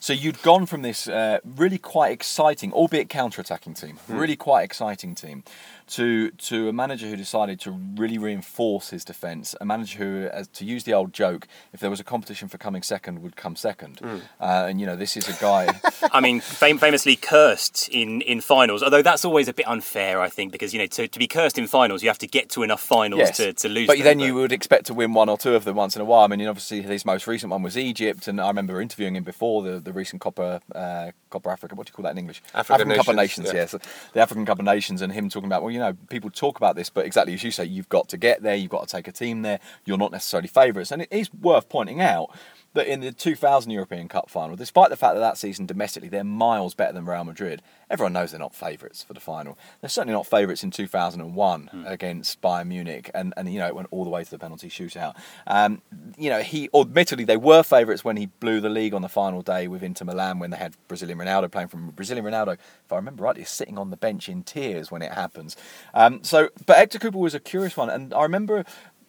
So 0.00 0.12
you'd 0.12 0.42
gone 0.42 0.66
from 0.66 0.82
this 0.82 1.06
uh, 1.06 1.38
really 1.44 1.78
quite 1.78 2.10
exciting, 2.10 2.72
albeit 2.72 3.08
counter-attacking 3.08 3.74
team, 3.74 4.00
really 4.08 4.34
quite 4.34 4.64
exciting 4.64 5.14
team, 5.14 5.44
to 5.88 6.30
to 6.30 6.68
a 6.68 6.72
manager 6.72 7.06
who 7.06 7.16
decided 7.16 7.60
to 7.60 7.70
really 7.70 8.18
reinforce 8.18 8.90
his 8.90 9.04
defence. 9.04 9.54
A 9.60 9.64
manager 9.64 9.98
who, 9.98 10.26
as, 10.32 10.48
to 10.48 10.64
use 10.64 10.84
the 10.84 10.94
old 10.94 11.12
joke, 11.12 11.46
if 11.72 11.80
there 11.80 11.90
was 11.90 12.00
a 12.00 12.04
competition 12.04 12.48
for 12.48 12.58
coming 12.58 12.82
second, 12.82 13.20
would 13.22 13.36
come 13.36 13.56
second. 13.56 14.00
Uh, 14.40 14.66
and 14.68 14.80
you 14.80 14.86
know, 14.86 14.96
this 14.96 15.16
is 15.16 15.28
a 15.28 15.40
guy. 15.40 15.80
I 16.12 16.20
mean, 16.20 16.40
fam- 16.40 16.78
famously 16.78 17.16
cursed 17.16 17.88
in, 17.90 18.20
in 18.22 18.40
finals. 18.40 18.82
Although 18.82 19.02
that's 19.02 19.24
always 19.24 19.48
a 19.48 19.52
bit 19.52 19.66
unfair, 19.68 20.20
I 20.20 20.28
think, 20.28 20.52
because 20.52 20.72
you 20.72 20.78
know 20.80 20.86
to, 20.86 21.08
to 21.08 21.18
be 21.18 21.26
cursed 21.26 21.58
in 21.58 21.66
finals, 21.66 22.02
you 22.02 22.08
have 22.08 22.18
to 22.18 22.26
get 22.26 22.48
to 22.50 22.62
enough 22.62 22.80
finals 22.80 23.18
Yes. 23.20 23.36
to, 23.36 23.52
to 23.52 23.68
lose. 23.68 23.86
But 23.86 23.98
them, 23.98 24.04
then 24.04 24.20
you 24.20 24.34
would 24.34 24.52
expect 24.52 24.86
to 24.86 24.94
win 24.94 25.12
one 25.14 25.28
or 25.28 25.36
two 25.38 25.54
of 25.54 25.64
them 25.64 25.76
once 25.76 25.96
in 25.96 26.02
a 26.02 26.04
while. 26.04 26.24
I 26.24 26.26
mean, 26.28 26.46
obviously 26.46 26.82
his 26.82 27.04
most 27.04 27.26
recent 27.26 27.50
one 27.50 27.62
was 27.62 27.76
Egypt, 27.76 28.26
and 28.28 28.40
I 28.40 28.48
remember 28.48 28.80
interviewing 28.80 29.16
him 29.16 29.24
before 29.24 29.62
the, 29.62 29.78
the 29.80 29.92
recent 29.92 30.20
Copa 30.22 30.60
uh, 30.74 31.10
Copa 31.30 31.50
Africa. 31.50 31.74
What 31.74 31.86
do 31.86 31.90
you 31.90 31.94
call 31.94 32.04
that 32.04 32.12
in 32.12 32.18
English? 32.18 32.42
African 32.54 32.88
Cup 32.94 33.08
of 33.08 33.16
Nations, 33.16 33.52
Nations. 33.52 33.72
yeah. 33.72 33.78
Yes, 33.80 33.88
the 34.12 34.20
African 34.20 34.46
Cup 34.46 34.58
of 34.58 34.64
Nations, 34.64 35.02
and 35.02 35.12
him 35.12 35.28
talking 35.28 35.46
about 35.46 35.62
well, 35.62 35.71
you 35.72 35.78
know, 35.78 35.94
people 36.08 36.30
talk 36.30 36.56
about 36.56 36.76
this, 36.76 36.90
but 36.90 37.06
exactly 37.06 37.34
as 37.34 37.42
you 37.42 37.50
say, 37.50 37.64
you've 37.64 37.88
got 37.88 38.08
to 38.10 38.16
get 38.16 38.42
there. 38.42 38.54
You've 38.54 38.70
got 38.70 38.86
to 38.86 38.96
take 38.96 39.08
a 39.08 39.12
team 39.12 39.42
there. 39.42 39.60
You're 39.84 39.98
not 39.98 40.12
necessarily 40.12 40.48
favourites, 40.48 40.92
and 40.92 41.02
it 41.02 41.08
is 41.10 41.32
worth 41.34 41.68
pointing 41.68 42.00
out. 42.00 42.30
That 42.74 42.86
in 42.86 43.00
the 43.00 43.12
2000 43.12 43.70
European 43.70 44.08
Cup 44.08 44.30
final, 44.30 44.56
despite 44.56 44.90
the 44.90 44.96
fact 44.96 45.14
that 45.14 45.20
that 45.20 45.36
season 45.36 45.66
domestically 45.66 46.08
they're 46.08 46.24
miles 46.24 46.74
better 46.74 46.92
than 46.92 47.04
Real 47.04 47.24
Madrid, 47.24 47.60
everyone 47.90 48.14
knows 48.14 48.30
they're 48.30 48.40
not 48.40 48.54
favourites 48.54 49.02
for 49.02 49.12
the 49.12 49.20
final. 49.20 49.58
They're 49.80 49.90
certainly 49.90 50.14
not 50.14 50.26
favourites 50.26 50.62
in 50.62 50.70
2001 50.70 51.84
against 51.86 52.40
Bayern 52.40 52.68
Munich, 52.68 53.10
and, 53.14 53.34
and 53.36 53.52
you 53.52 53.58
know 53.58 53.66
it 53.66 53.74
went 53.74 53.88
all 53.90 54.04
the 54.04 54.10
way 54.10 54.24
to 54.24 54.30
the 54.30 54.38
penalty 54.38 54.68
shootout. 54.68 55.14
Um, 55.46 55.82
you 56.16 56.30
know 56.30 56.40
he, 56.40 56.70
admittedly, 56.74 57.24
they 57.24 57.36
were 57.36 57.62
favourites 57.62 58.04
when 58.04 58.16
he 58.16 58.26
blew 58.26 58.60
the 58.60 58.70
league 58.70 58.94
on 58.94 59.02
the 59.02 59.08
final 59.08 59.42
day 59.42 59.68
with 59.68 59.82
Inter 59.82 60.06
Milan 60.06 60.38
when 60.38 60.50
they 60.50 60.56
had 60.56 60.74
Brazilian 60.88 61.18
Ronaldo 61.18 61.50
playing 61.50 61.68
from 61.68 61.90
Brazilian 61.90 62.24
Ronaldo. 62.24 62.54
If 62.54 62.92
I 62.92 62.96
remember 62.96 63.24
rightly, 63.24 63.42
is 63.42 63.50
sitting 63.50 63.78
on 63.78 63.90
the 63.90 63.96
bench 63.96 64.28
in 64.28 64.42
tears 64.42 64.90
when 64.90 65.02
it 65.02 65.12
happens. 65.12 65.56
Um, 65.94 66.24
so, 66.24 66.48
but 66.66 66.76
Hector 66.76 66.98
Cúper 66.98 67.14
was 67.14 67.34
a 67.34 67.40
curious 67.40 67.76
one, 67.76 67.90
and 67.90 68.14
I 68.14 68.22
remember 68.22 68.64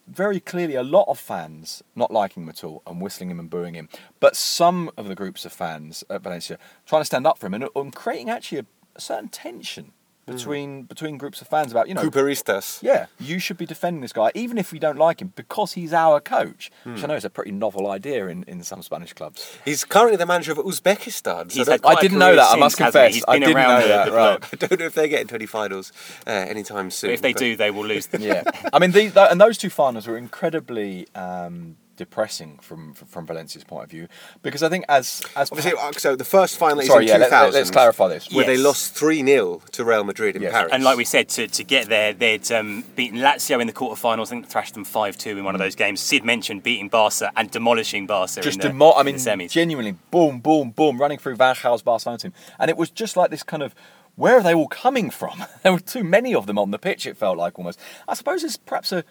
very 0.08 0.40
clearly 0.40 0.76
a 0.76 0.84
lot 0.84 1.08
of 1.08 1.20
fans 1.20 1.84
not 1.96 2.12
liking 2.12 2.44
him 2.44 2.50
at 2.50 2.64
all 2.64 2.82
and 2.86 3.02
whistling 3.02 3.32
him 3.32 3.40
and 3.40 3.50
booing 3.50 3.74
him, 3.74 3.90
but 4.20 4.36
some 4.36 4.92
of 4.98 5.08
the 5.08 5.16
groups 5.16 5.46
of 5.46 5.54
fans 5.54 6.04
at 6.10 6.22
Valencia 6.22 6.58
trying 6.86 7.02
to 7.02 7.06
stand 7.06 7.26
up 7.26 7.38
for 7.38 7.48
him 7.48 7.54
and, 7.54 7.68
and 7.76 7.96
creating 7.96 8.30
actually 8.30 8.60
a, 8.60 8.66
a 8.96 9.02
certain 9.02 9.30
tension 9.30 9.94
between 10.26 10.84
between 10.84 11.18
groups 11.18 11.42
of 11.42 11.48
fans 11.48 11.72
about 11.72 11.88
you 11.88 11.94
know 11.94 12.02
Cuperistas. 12.02 12.82
yeah, 12.82 13.08
you 13.20 13.40
should 13.40 13.58
be 13.58 13.66
defending 13.66 14.02
this 14.02 14.14
guy, 14.14 14.32
even 14.36 14.58
if 14.58 14.72
we 14.72 14.80
don't 14.80 14.98
like 14.98 15.22
him, 15.22 15.34
because 15.36 15.74
he's 15.74 15.94
our 15.94 16.20
coach. 16.20 16.72
Which 16.84 17.04
I 17.04 17.08
know 17.08 17.16
is 17.16 17.26
a 17.26 17.30
pretty 17.30 17.52
novel 17.52 17.90
idea 17.92 18.28
in, 18.28 18.44
in 18.44 18.64
some 18.64 18.82
Spanish 18.82 19.14
clubs. 19.14 19.58
He's 19.66 19.84
currently 19.84 20.18
the 20.18 20.26
manager 20.26 20.52
of 20.54 20.60
Uzbekistan. 20.60 21.52
So 21.52 21.62
I 21.62 21.66
had 21.66 21.66
don't- 21.66 21.74
I 21.74 21.78
quite 21.78 21.98
a 21.98 22.02
didn't 22.02 22.20
know 22.20 22.26
career 22.28 22.36
that, 22.38 22.52
I 22.54 22.56
must 22.58 22.78
since, 22.78 22.88
he? 22.88 22.92
confess. 23.00 23.14
He's 23.16 23.26
I 23.28 23.40
didn't 23.40 23.56
around 23.56 23.80
know 23.80 23.82
the, 23.82 23.88
that, 23.88 24.06
the 24.06 24.12
right. 24.12 24.44
I 24.54 24.56
don't 24.68 24.80
know 24.80 24.86
if 24.86 24.94
they 24.96 25.10
get 25.10 25.22
into 25.22 25.36
any 25.36 25.46
finals 25.46 25.92
uh, 26.26 26.30
anytime 26.30 26.90
soon. 26.92 27.10
But 27.10 27.14
if 27.16 27.22
they 27.22 27.34
but- 27.34 27.40
do, 27.40 27.56
they 27.56 27.72
will 27.72 27.86
lose 27.86 28.08
them. 28.08 28.22
Yeah, 28.22 28.44
I 28.72 28.80
mean, 28.80 28.92
these, 28.92 29.14
th- 29.14 29.28
and 29.32 29.40
those 29.42 29.58
two 29.58 29.70
finals 29.70 30.08
were 30.08 30.18
incredibly 30.18 31.08
um, 31.16 31.76
depressing 31.96 32.58
from 32.60 32.94
from 32.94 33.26
Valencia's 33.28 33.64
point 33.64 33.84
of 33.84 33.90
view 33.92 34.08
because 34.42 34.64
I 34.64 34.70
think 34.70 34.84
as 34.90 35.22
as 35.36 35.52
Obviously, 35.52 35.74
so 36.00 36.16
the 36.16 36.26
first 36.26 36.58
final 36.58 36.80
is 36.80 36.88
sorry 36.88 37.04
in 37.04 37.10
yeah 37.10 37.18
let, 37.18 37.26
2000, 37.28 37.62
us 37.62 37.70
clarify 37.72 38.08
this 38.08 38.32
where 38.32 38.46
they 38.46 38.58
lost 38.58 38.96
3 38.96 39.24
0 39.24 39.62
to 39.74 39.84
Real 39.86 40.04
Madrid 40.04 40.36
in 40.36 40.42
Yes. 40.42 40.52
Paris. 40.52 40.72
And 40.74 40.84
like 40.84 40.98
we 40.98 41.06
said, 41.06 41.30
to, 41.30 41.48
to 41.48 41.64
get 41.64 41.90
there, 41.90 42.12
they'd 42.14 42.52
um, 42.52 42.84
beaten 42.96 43.20
Lazio 43.20 43.62
in 43.62 43.68
the 43.68 43.74
quarterfinals. 43.74 44.24
I 44.28 44.30
think 44.32 44.48
thrashed 44.48 44.74
them 44.74 44.84
five 44.86 45.18
two 45.18 45.38
in 45.38 45.44
one 45.44 45.54
of 45.54 45.60
those 45.60 45.76
games. 45.76 46.00
Sid 46.00 46.26
mentioned 46.26 46.64
beating 46.64 46.90
Barca 46.90 47.32
and 47.36 47.52
demolishing 47.52 48.08
Barca. 48.08 48.42
just 48.42 48.58
in 48.58 48.62
the, 48.62 48.68
demo- 48.70 48.90
I 48.92 49.02
in 49.02 49.06
mean, 49.06 49.16
the 49.16 49.22
semis. 49.22 49.52
genuinely, 49.52 49.96
boom, 50.10 50.40
boom, 50.40 50.72
boom, 50.72 51.00
running 51.00 51.20
through 51.20 51.36
Van 51.36 51.56
Gaal's 51.62 51.84
Barcelona 51.84 52.18
team, 52.18 52.34
and 52.60 52.70
it 52.70 52.78
was 52.78 52.90
just 52.90 53.16
like 53.16 53.30
this 53.30 53.44
kind 53.44 53.62
of. 53.64 53.76
Where 54.16 54.38
are 54.38 54.44
they 54.44 54.54
all 54.54 54.68
coming 54.68 55.10
from? 55.10 55.44
there 55.64 55.72
were 55.74 55.80
too 55.80 56.04
many 56.04 56.36
of 56.36 56.46
them 56.46 56.60
on 56.60 56.70
the 56.70 56.78
pitch. 56.78 57.08
It 57.08 57.18
felt 57.18 57.38
like 57.38 57.58
almost. 57.58 57.80
I 58.08 58.14
suppose 58.14 58.44
it's 58.44 58.58
perhaps 58.58 58.92
a. 58.92 59.04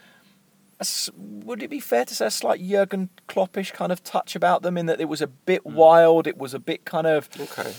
would 1.16 1.62
it 1.62 1.70
be 1.70 1.80
fair 1.80 2.04
to 2.04 2.14
say 2.14 2.26
a 2.26 2.30
slight 2.30 2.60
Jurgen 2.60 3.10
Kloppish 3.28 3.72
kind 3.72 3.92
of 3.92 4.02
touch 4.04 4.34
about 4.36 4.62
them 4.62 4.76
in 4.78 4.86
that 4.86 5.00
it 5.00 5.08
was 5.08 5.20
a 5.22 5.26
bit 5.26 5.64
wild, 5.66 6.26
it 6.26 6.38
was 6.38 6.54
a 6.54 6.58
bit 6.58 6.84
kind 6.84 7.06
of 7.06 7.28
Okay. 7.38 7.72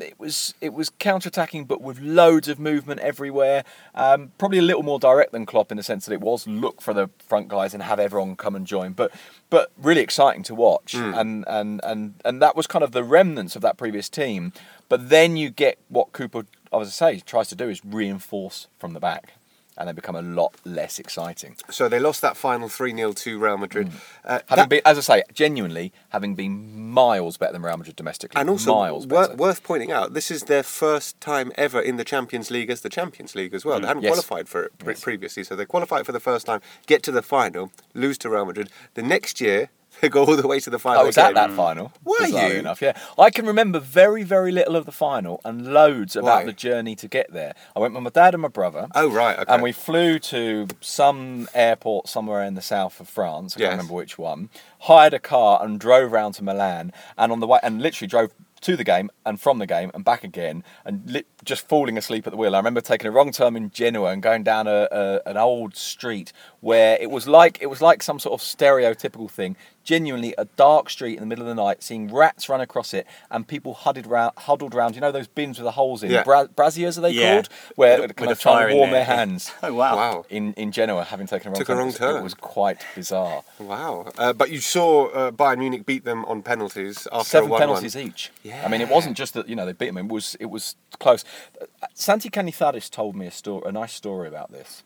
it 0.00 0.18
was 0.18 0.54
it 0.60 0.72
was 0.72 0.90
counter-attacking 0.98 1.64
but 1.64 1.80
with 1.80 1.98
loads 2.00 2.48
of 2.48 2.58
movement 2.58 3.00
everywhere. 3.00 3.64
Um, 3.94 4.32
probably 4.38 4.58
a 4.58 4.62
little 4.62 4.82
more 4.82 4.98
direct 4.98 5.32
than 5.32 5.46
Klopp 5.46 5.70
in 5.70 5.76
the 5.76 5.82
sense 5.82 6.06
that 6.06 6.12
it 6.12 6.20
was 6.20 6.46
look 6.46 6.80
for 6.80 6.92
the 6.92 7.08
front 7.18 7.48
guys 7.48 7.74
and 7.74 7.82
have 7.82 8.00
everyone 8.00 8.36
come 8.36 8.56
and 8.56 8.66
join. 8.66 8.92
But 8.92 9.12
but 9.50 9.70
really 9.78 10.00
exciting 10.00 10.42
to 10.44 10.54
watch. 10.54 10.94
And, 10.94 11.44
and 11.46 11.80
and 11.84 12.14
and 12.24 12.42
that 12.42 12.56
was 12.56 12.66
kind 12.66 12.82
of 12.82 12.92
the 12.92 13.04
remnants 13.04 13.56
of 13.56 13.62
that 13.62 13.76
previous 13.76 14.08
team. 14.08 14.52
But 14.88 15.08
then 15.10 15.36
you 15.36 15.50
get 15.50 15.78
what 15.88 16.12
Cúper 16.12 16.46
as 16.72 16.88
I 16.88 17.14
say 17.14 17.20
tries 17.20 17.48
to 17.48 17.54
do 17.54 17.68
is 17.68 17.84
reinforce 17.84 18.66
from 18.78 18.92
the 18.94 19.00
back 19.00 19.34
and 19.78 19.88
they 19.88 19.92
become 19.92 20.16
a 20.16 20.22
lot 20.22 20.54
less 20.64 20.98
exciting 20.98 21.56
So 21.70 21.88
they 21.88 22.00
lost 22.00 22.20
that 22.22 22.36
final 22.36 22.68
3 22.68 22.94
0 22.94 23.12
to 23.12 23.38
Real 23.38 23.56
Madrid. 23.56 23.90
Uh, 24.24 24.40
having 24.48 24.68
been 24.68 24.80
as 24.84 24.98
I 24.98 25.00
say 25.00 25.22
genuinely 25.32 25.92
having 26.10 26.34
been 26.34 26.78
miles 26.90 27.36
better 27.36 27.52
than 27.52 27.62
Real 27.62 27.76
Madrid 27.76 27.96
domestically 27.96 28.40
and 28.40 28.50
also, 28.50 28.74
miles 28.74 29.06
wor- 29.06 29.34
worth 29.36 29.62
pointing 29.62 29.92
out, 29.92 30.12
this 30.14 30.30
is 30.30 30.42
their 30.44 30.62
first 30.62 31.20
time 31.20 31.52
ever 31.56 31.80
in 31.80 31.96
the 31.96 32.04
Champions 32.04 32.50
League 32.50 32.70
as 32.70 32.80
the 32.82 32.88
Champions 32.88 33.34
League 33.34 33.54
as 33.54 33.64
well. 33.64 33.80
They 33.80 33.86
hadn't 33.86 34.02
Yes. 34.02 34.10
qualified 34.10 34.48
for 34.48 34.64
it 34.64 34.78
pre- 34.78 34.94
Yes. 34.94 35.00
previously, 35.00 35.44
so 35.44 35.54
they 35.56 35.64
qualified 35.64 36.04
for 36.06 36.12
the 36.12 36.20
first 36.20 36.44
time, 36.46 36.60
get 36.86 37.02
to 37.04 37.12
the 37.12 37.22
final, 37.22 37.70
lose 37.94 38.18
to 38.18 38.28
Real 38.30 38.44
Madrid. 38.46 38.68
The 38.94 39.02
next 39.02 39.40
year, 39.40 39.70
go 40.10 40.24
all 40.24 40.36
the 40.36 40.46
way 40.46 40.60
to 40.60 40.70
the 40.70 40.78
final. 40.78 41.00
I 41.00 41.04
was 41.04 41.18
at 41.18 41.32
again. 41.32 41.50
that 41.50 41.56
final. 41.56 41.86
Mm. 41.88 41.92
Were 42.04 42.26
you? 42.48 42.58
Enough, 42.60 42.80
yeah. 42.82 42.98
I 43.18 43.30
can 43.30 43.46
remember 43.46 43.78
very, 43.78 44.22
very 44.22 44.52
little 44.52 44.76
of 44.76 44.86
the 44.86 44.92
final 44.92 45.40
and 45.44 45.72
loads 45.72 46.16
about 46.16 46.24
Why? 46.40 46.44
the 46.44 46.52
journey 46.52 46.94
to 46.96 47.08
get 47.08 47.32
there. 47.32 47.54
I 47.74 47.80
went 47.80 47.94
with 47.94 48.02
my 48.02 48.10
dad 48.10 48.34
and 48.34 48.42
my 48.42 48.48
brother. 48.48 48.88
Oh, 48.94 49.10
right, 49.10 49.38
okay. 49.38 49.52
And 49.52 49.62
we 49.62 49.72
flew 49.72 50.18
to 50.20 50.68
some 50.80 51.48
airport 51.54 52.08
somewhere 52.08 52.42
in 52.44 52.54
the 52.54 52.62
south 52.62 53.00
of 53.00 53.08
France. 53.08 53.56
I 53.56 53.60
Yes. 53.60 53.68
can't 53.70 53.78
remember 53.78 53.94
which 53.94 54.18
one. 54.18 54.50
Hired 54.80 55.14
a 55.14 55.18
car 55.18 55.60
and 55.62 55.78
drove 55.80 56.12
round 56.12 56.34
to 56.34 56.44
Milan. 56.44 56.92
And 57.16 57.32
on 57.32 57.40
the 57.40 57.46
way, 57.46 57.58
and 57.62 57.82
literally 57.82 58.08
drove 58.08 58.32
to 58.60 58.76
the 58.76 58.82
game 58.82 59.08
and 59.24 59.40
from 59.40 59.58
the 59.60 59.66
game 59.68 59.88
and 59.94 60.04
back 60.04 60.24
again, 60.24 60.64
and 60.84 61.22
just 61.44 61.68
falling 61.68 61.96
asleep 61.96 62.26
at 62.26 62.32
the 62.32 62.36
wheel. 62.36 62.56
I 62.56 62.58
remember 62.58 62.80
taking 62.80 63.06
a 63.06 63.10
wrong 63.12 63.30
turn 63.30 63.54
in 63.54 63.70
Genoa 63.70 64.10
and 64.10 64.20
going 64.20 64.42
down 64.42 64.66
a, 64.66 64.88
a 64.90 65.20
an 65.26 65.36
old 65.36 65.76
street 65.76 66.32
where 66.58 66.98
it 67.00 67.08
was 67.08 67.28
like 67.28 67.58
it 67.60 67.66
was 67.66 67.80
like 67.80 68.02
some 68.02 68.18
sort 68.18 68.32
of 68.40 68.44
stereotypical 68.44 69.30
thing. 69.30 69.54
Genuinely, 69.92 70.34
a 70.36 70.44
dark 70.44 70.90
street 70.90 71.14
in 71.14 71.20
the 71.20 71.26
middle 71.26 71.42
of 71.48 71.48
the 71.48 71.54
night, 71.54 71.82
seeing 71.82 72.12
rats 72.12 72.46
run 72.50 72.60
across 72.60 72.92
it, 72.92 73.06
and 73.30 73.48
people 73.48 73.72
huddled 73.72 74.06
round, 74.06 74.34
huddled 74.36 74.74
round. 74.74 74.94
You 74.94 75.00
know 75.00 75.10
those 75.10 75.28
bins 75.28 75.56
with 75.58 75.64
the 75.64 75.70
holes 75.70 76.02
in, 76.02 76.10
Yeah. 76.10 76.24
Bra- 76.24 76.44
braziers 76.44 76.98
are 76.98 77.00
they 77.00 77.12
Yeah. 77.12 77.36
called, 77.36 77.48
where 77.76 78.02
With- 78.02 78.14
kind 78.14 78.28
with 78.28 78.36
of 78.36 78.42
trying 78.42 78.68
to 78.68 78.74
warm 78.74 78.90
their 78.90 79.06
hands. 79.06 79.50
Oh 79.62 79.72
wow! 79.72 79.96
Wow. 79.96 80.26
In, 80.28 80.52
in 80.54 80.72
Genoa, 80.72 81.04
having 81.04 81.26
taken 81.26 81.48
a 81.48 81.50
wrong 81.52 81.58
Took 81.58 81.70
a 81.70 81.72
turn, 81.72 81.78
wrong 81.78 81.86
It 81.86 81.92
was- 81.92 81.98
turn. 81.98 82.16
It 82.16 82.22
was 82.22 82.34
quite 82.34 82.84
bizarre. 82.94 83.44
Wow. 83.58 84.08
Uh, 84.18 84.34
but 84.34 84.50
you 84.50 84.60
saw 84.60 85.06
uh, 85.08 85.30
Bayern 85.30 85.56
Munich 85.60 85.86
beat 85.86 86.04
them 86.04 86.26
on 86.26 86.42
penalties 86.42 87.08
after 87.10 87.30
Seven 87.30 87.50
a 87.50 87.56
penalties 87.58 87.96
each. 87.96 88.30
Yeah. 88.42 88.62
I 88.66 88.68
mean, 88.68 88.82
it 88.82 88.90
wasn't 88.90 89.16
just 89.16 89.32
that 89.32 89.48
you 89.48 89.56
know 89.56 89.64
they 89.64 89.72
beat 89.72 89.86
them; 89.86 89.96
it 89.96 90.08
was 90.12 90.36
it 90.38 90.50
was 90.50 90.76
close. 90.98 91.24
Uh, 91.62 91.64
Santi 91.94 92.28
Canizares 92.28 92.90
told 92.90 93.16
me 93.16 93.26
a 93.26 93.30
story, 93.30 93.62
a 93.66 93.72
nice 93.72 93.94
story 93.94 94.28
about 94.28 94.52
this. 94.52 94.82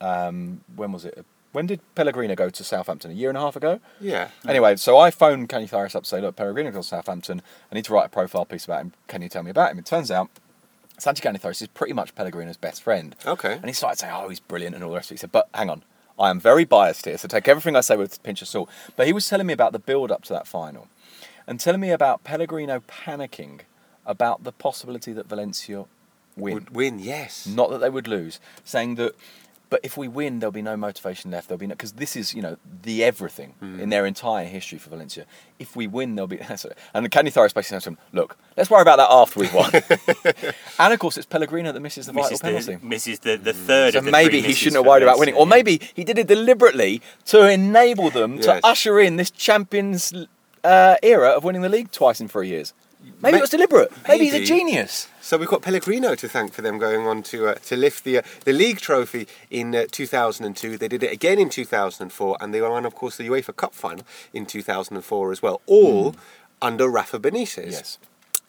Um, 0.00 0.62
when 0.76 0.92
was 0.92 1.04
it? 1.04 1.26
When 1.52 1.66
did 1.66 1.80
Pellegrino 1.94 2.34
go 2.36 2.48
to 2.48 2.64
Southampton? 2.64 3.10
A 3.10 3.14
year 3.14 3.28
and 3.28 3.36
a 3.36 3.40
half 3.40 3.56
ago. 3.56 3.80
Yeah. 4.00 4.28
Anyway, 4.46 4.76
so 4.76 4.98
I 4.98 5.10
phoned 5.10 5.48
Kenny 5.48 5.66
Canizares 5.66 5.96
up 5.96 6.04
to 6.04 6.08
say, 6.08 6.20
look, 6.20 6.36
Pellegrino 6.36 6.70
goes 6.70 6.86
to 6.86 6.90
Southampton. 6.90 7.42
I 7.70 7.74
need 7.74 7.84
to 7.86 7.92
write 7.92 8.06
a 8.06 8.08
profile 8.08 8.44
piece 8.44 8.64
about 8.64 8.82
him. 8.82 8.92
Can 9.08 9.22
you 9.22 9.28
tell 9.28 9.42
me 9.42 9.50
about 9.50 9.72
him? 9.72 9.78
It 9.78 9.86
turns 9.86 10.10
out. 10.10 10.30
Santi 10.98 11.22
Canizares 11.22 11.60
is 11.60 11.68
pretty 11.68 11.92
much 11.92 12.14
Pellegrino's 12.14 12.56
best 12.56 12.82
friend. 12.82 13.16
Okay. 13.26 13.54
And 13.54 13.66
he 13.66 13.72
started 13.72 13.98
saying, 13.98 14.12
oh, 14.14 14.28
he's 14.28 14.38
brilliant 14.38 14.74
and 14.74 14.84
all 14.84 14.90
the 14.90 14.96
rest 14.96 15.10
of 15.10 15.12
it. 15.12 15.14
He 15.14 15.20
said, 15.20 15.32
but 15.32 15.48
hang 15.54 15.70
on, 15.70 15.82
I 16.18 16.30
am 16.30 16.38
very 16.38 16.64
biased 16.64 17.06
here, 17.06 17.16
so 17.16 17.26
take 17.26 17.48
everything 17.48 17.74
I 17.74 17.80
say 17.80 17.96
with 17.96 18.16
a 18.16 18.20
pinch 18.20 18.42
of 18.42 18.48
salt. 18.48 18.68
But 18.96 19.06
he 19.06 19.12
was 19.12 19.26
telling 19.26 19.46
me 19.46 19.54
about 19.54 19.72
the 19.72 19.78
build 19.78 20.12
up 20.12 20.22
to 20.24 20.32
that 20.34 20.46
final 20.46 20.88
and 21.46 21.58
telling 21.58 21.80
me 21.80 21.90
about 21.90 22.22
Pellegrino 22.22 22.80
panicking 22.80 23.60
about 24.04 24.44
the 24.44 24.52
possibility 24.52 25.14
that 25.14 25.26
Valencia 25.26 25.86
win. 26.36 26.54
Would 26.54 26.76
win, 26.76 26.98
yes. 26.98 27.46
Not 27.46 27.70
that 27.70 27.78
they 27.78 27.90
would 27.90 28.06
lose, 28.06 28.38
saying 28.62 28.96
that, 28.96 29.14
but 29.70 29.80
if 29.82 29.96
we 29.96 30.08
win, 30.08 30.40
there'll 30.40 30.50
be 30.52 30.62
no 30.62 30.76
motivation 30.76 31.30
left. 31.30 31.48
There'll 31.48 31.58
be 31.58 31.66
no 31.68 31.74
because 31.74 31.92
this 31.92 32.16
is 32.16 32.34
you 32.34 32.42
know 32.42 32.56
the 32.82 33.02
everything 33.04 33.54
in 33.62 33.88
their 33.88 34.04
entire 34.04 34.46
history 34.46 34.78
for 34.78 34.90
Valencia. 34.90 35.24
If 35.58 35.76
we 35.76 35.86
win, 35.86 36.16
there'll 36.16 36.26
be 36.26 36.38
and 36.94 37.10
Canizares 37.10 37.54
basically 37.54 37.62
says 37.76 37.84
to 37.84 37.90
him, 37.90 37.98
"Look, 38.12 38.36
let's 38.56 38.68
worry 38.68 38.82
about 38.82 38.96
that 38.96 39.08
after 39.10 39.40
we've 39.40 39.54
won." 39.54 39.70
and 40.78 40.92
of 40.92 40.98
course, 40.98 41.16
it's 41.16 41.26
Pellegrino 41.26 41.72
that 41.72 41.80
misses 41.80 42.06
the 42.06 42.12
vital 42.12 42.30
Misses 42.30 42.40
penalty. 42.40 42.74
the, 42.74 42.86
misses 42.86 43.18
the, 43.20 43.36
the 43.36 43.52
third 43.52 43.92
So 43.94 44.00
of 44.00 44.04
the 44.04 44.10
maybe 44.10 44.40
three 44.40 44.48
he 44.48 44.54
shouldn't 44.54 44.76
have 44.76 44.86
worried 44.86 45.02
about 45.04 45.18
winning, 45.18 45.34
or 45.36 45.46
yeah. 45.46 45.50
maybe 45.50 45.80
he 45.94 46.04
did 46.04 46.18
it 46.18 46.26
deliberately 46.26 47.00
to 47.26 47.48
enable 47.48 48.10
them 48.10 48.36
Yes. 48.36 48.44
to 48.46 48.66
usher 48.66 48.98
in 49.00 49.16
this 49.16 49.30
Champions 49.30 50.12
uh, 50.64 50.96
era 51.02 51.30
of 51.30 51.44
winning 51.44 51.62
the 51.62 51.68
league 51.68 51.90
twice 51.92 52.20
in 52.20 52.28
three 52.28 52.48
years. 52.48 52.74
Maybe 53.22 53.32
May- 53.32 53.38
it 53.38 53.42
was 53.42 53.50
deliberate. 53.50 53.92
Maybe, 54.08 54.24
he's 54.24 54.34
a 54.34 54.44
genius. 54.44 55.08
So 55.20 55.36
we've 55.36 55.48
got 55.48 55.62
Pellegrino 55.62 56.14
to 56.14 56.28
thank 56.28 56.52
for 56.52 56.62
them 56.62 56.78
going 56.78 57.06
on 57.06 57.22
to 57.24 57.48
uh, 57.48 57.54
to 57.54 57.76
lift 57.76 58.04
the 58.04 58.18
uh, 58.18 58.22
the 58.44 58.52
league 58.52 58.78
trophy 58.78 59.28
in 59.50 59.74
uh, 59.74 59.84
2002. 59.90 60.78
They 60.78 60.88
did 60.88 61.02
it 61.02 61.12
again 61.12 61.38
in 61.38 61.50
2004, 61.50 62.38
and 62.40 62.54
they 62.54 62.62
won, 62.62 62.86
of 62.86 62.94
course, 62.94 63.16
the 63.16 63.28
UEFA 63.28 63.54
Cup 63.54 63.74
final 63.74 64.04
in 64.32 64.46
2004 64.46 65.32
as 65.32 65.42
well. 65.42 65.60
All 65.66 66.14
under 66.62 66.88
Rafa 66.88 67.18
Benitez. 67.18 67.72
Yes. 67.72 67.98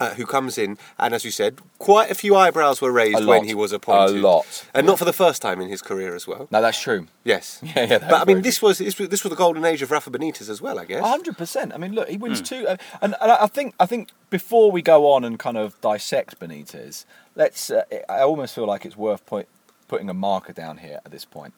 Uh, 0.01 0.13
who 0.15 0.25
comes 0.25 0.57
in, 0.57 0.77
and 0.97 1.13
as 1.13 1.23
you 1.23 1.29
said, 1.29 1.59
quite 1.77 2.09
a 2.09 2.15
few 2.15 2.35
eyebrows 2.35 2.81
were 2.81 2.91
raised 2.91 3.23
when 3.25 3.43
he 3.43 3.53
was 3.53 3.71
appointed. 3.71 4.17
A 4.17 4.19
lot. 4.19 4.65
And 4.73 4.87
not 4.87 4.97
for 4.97 5.05
the 5.05 5.13
first 5.13 5.41
time 5.41 5.61
in 5.61 5.69
his 5.69 5.81
career 5.81 6.15
as 6.15 6.25
well. 6.25 6.47
No, 6.49 6.59
that's 6.61 6.81
true. 6.81 7.07
Yes. 7.23 7.61
Yeah, 7.75 7.85
yeah, 7.85 7.97
But 7.99 8.21
I 8.21 8.25
mean, 8.25 8.41
this 8.41 8.61
was, 8.61 8.79
this 8.79 8.97
was 8.97 9.09
this 9.09 9.23
was 9.23 9.29
the 9.29 9.35
golden 9.35 9.63
age 9.63 9.81
of 9.81 9.91
Rafa 9.91 10.09
Benitez 10.09 10.49
as 10.49 10.61
well, 10.61 10.79
I 10.79 10.85
guess. 10.85 11.03
hundred 11.03 11.37
percent. 11.37 11.71
I 11.73 11.77
mean, 11.77 11.93
look, 11.93 12.09
he 12.09 12.17
wins 12.17 12.41
two, 12.41 12.67
uh, 12.67 12.77
and, 13.01 13.15
and 13.21 13.31
I 13.31 13.47
think 13.47 13.75
I 13.79 13.85
think 13.85 14.09
before 14.29 14.71
we 14.71 14.81
go 14.81 15.11
on 15.11 15.23
and 15.23 15.37
kind 15.37 15.57
of 15.57 15.79
dissect 15.81 16.39
Benitez, 16.39 17.05
let's. 17.35 17.69
Uh, 17.69 17.83
I 18.09 18.21
almost 18.21 18.55
feel 18.55 18.65
like 18.65 18.85
it's 18.85 18.97
worth 18.97 19.23
point, 19.25 19.47
putting 19.87 20.09
a 20.09 20.13
marker 20.13 20.53
down 20.53 20.79
here 20.79 20.99
at 21.05 21.11
this 21.11 21.25
point. 21.25 21.53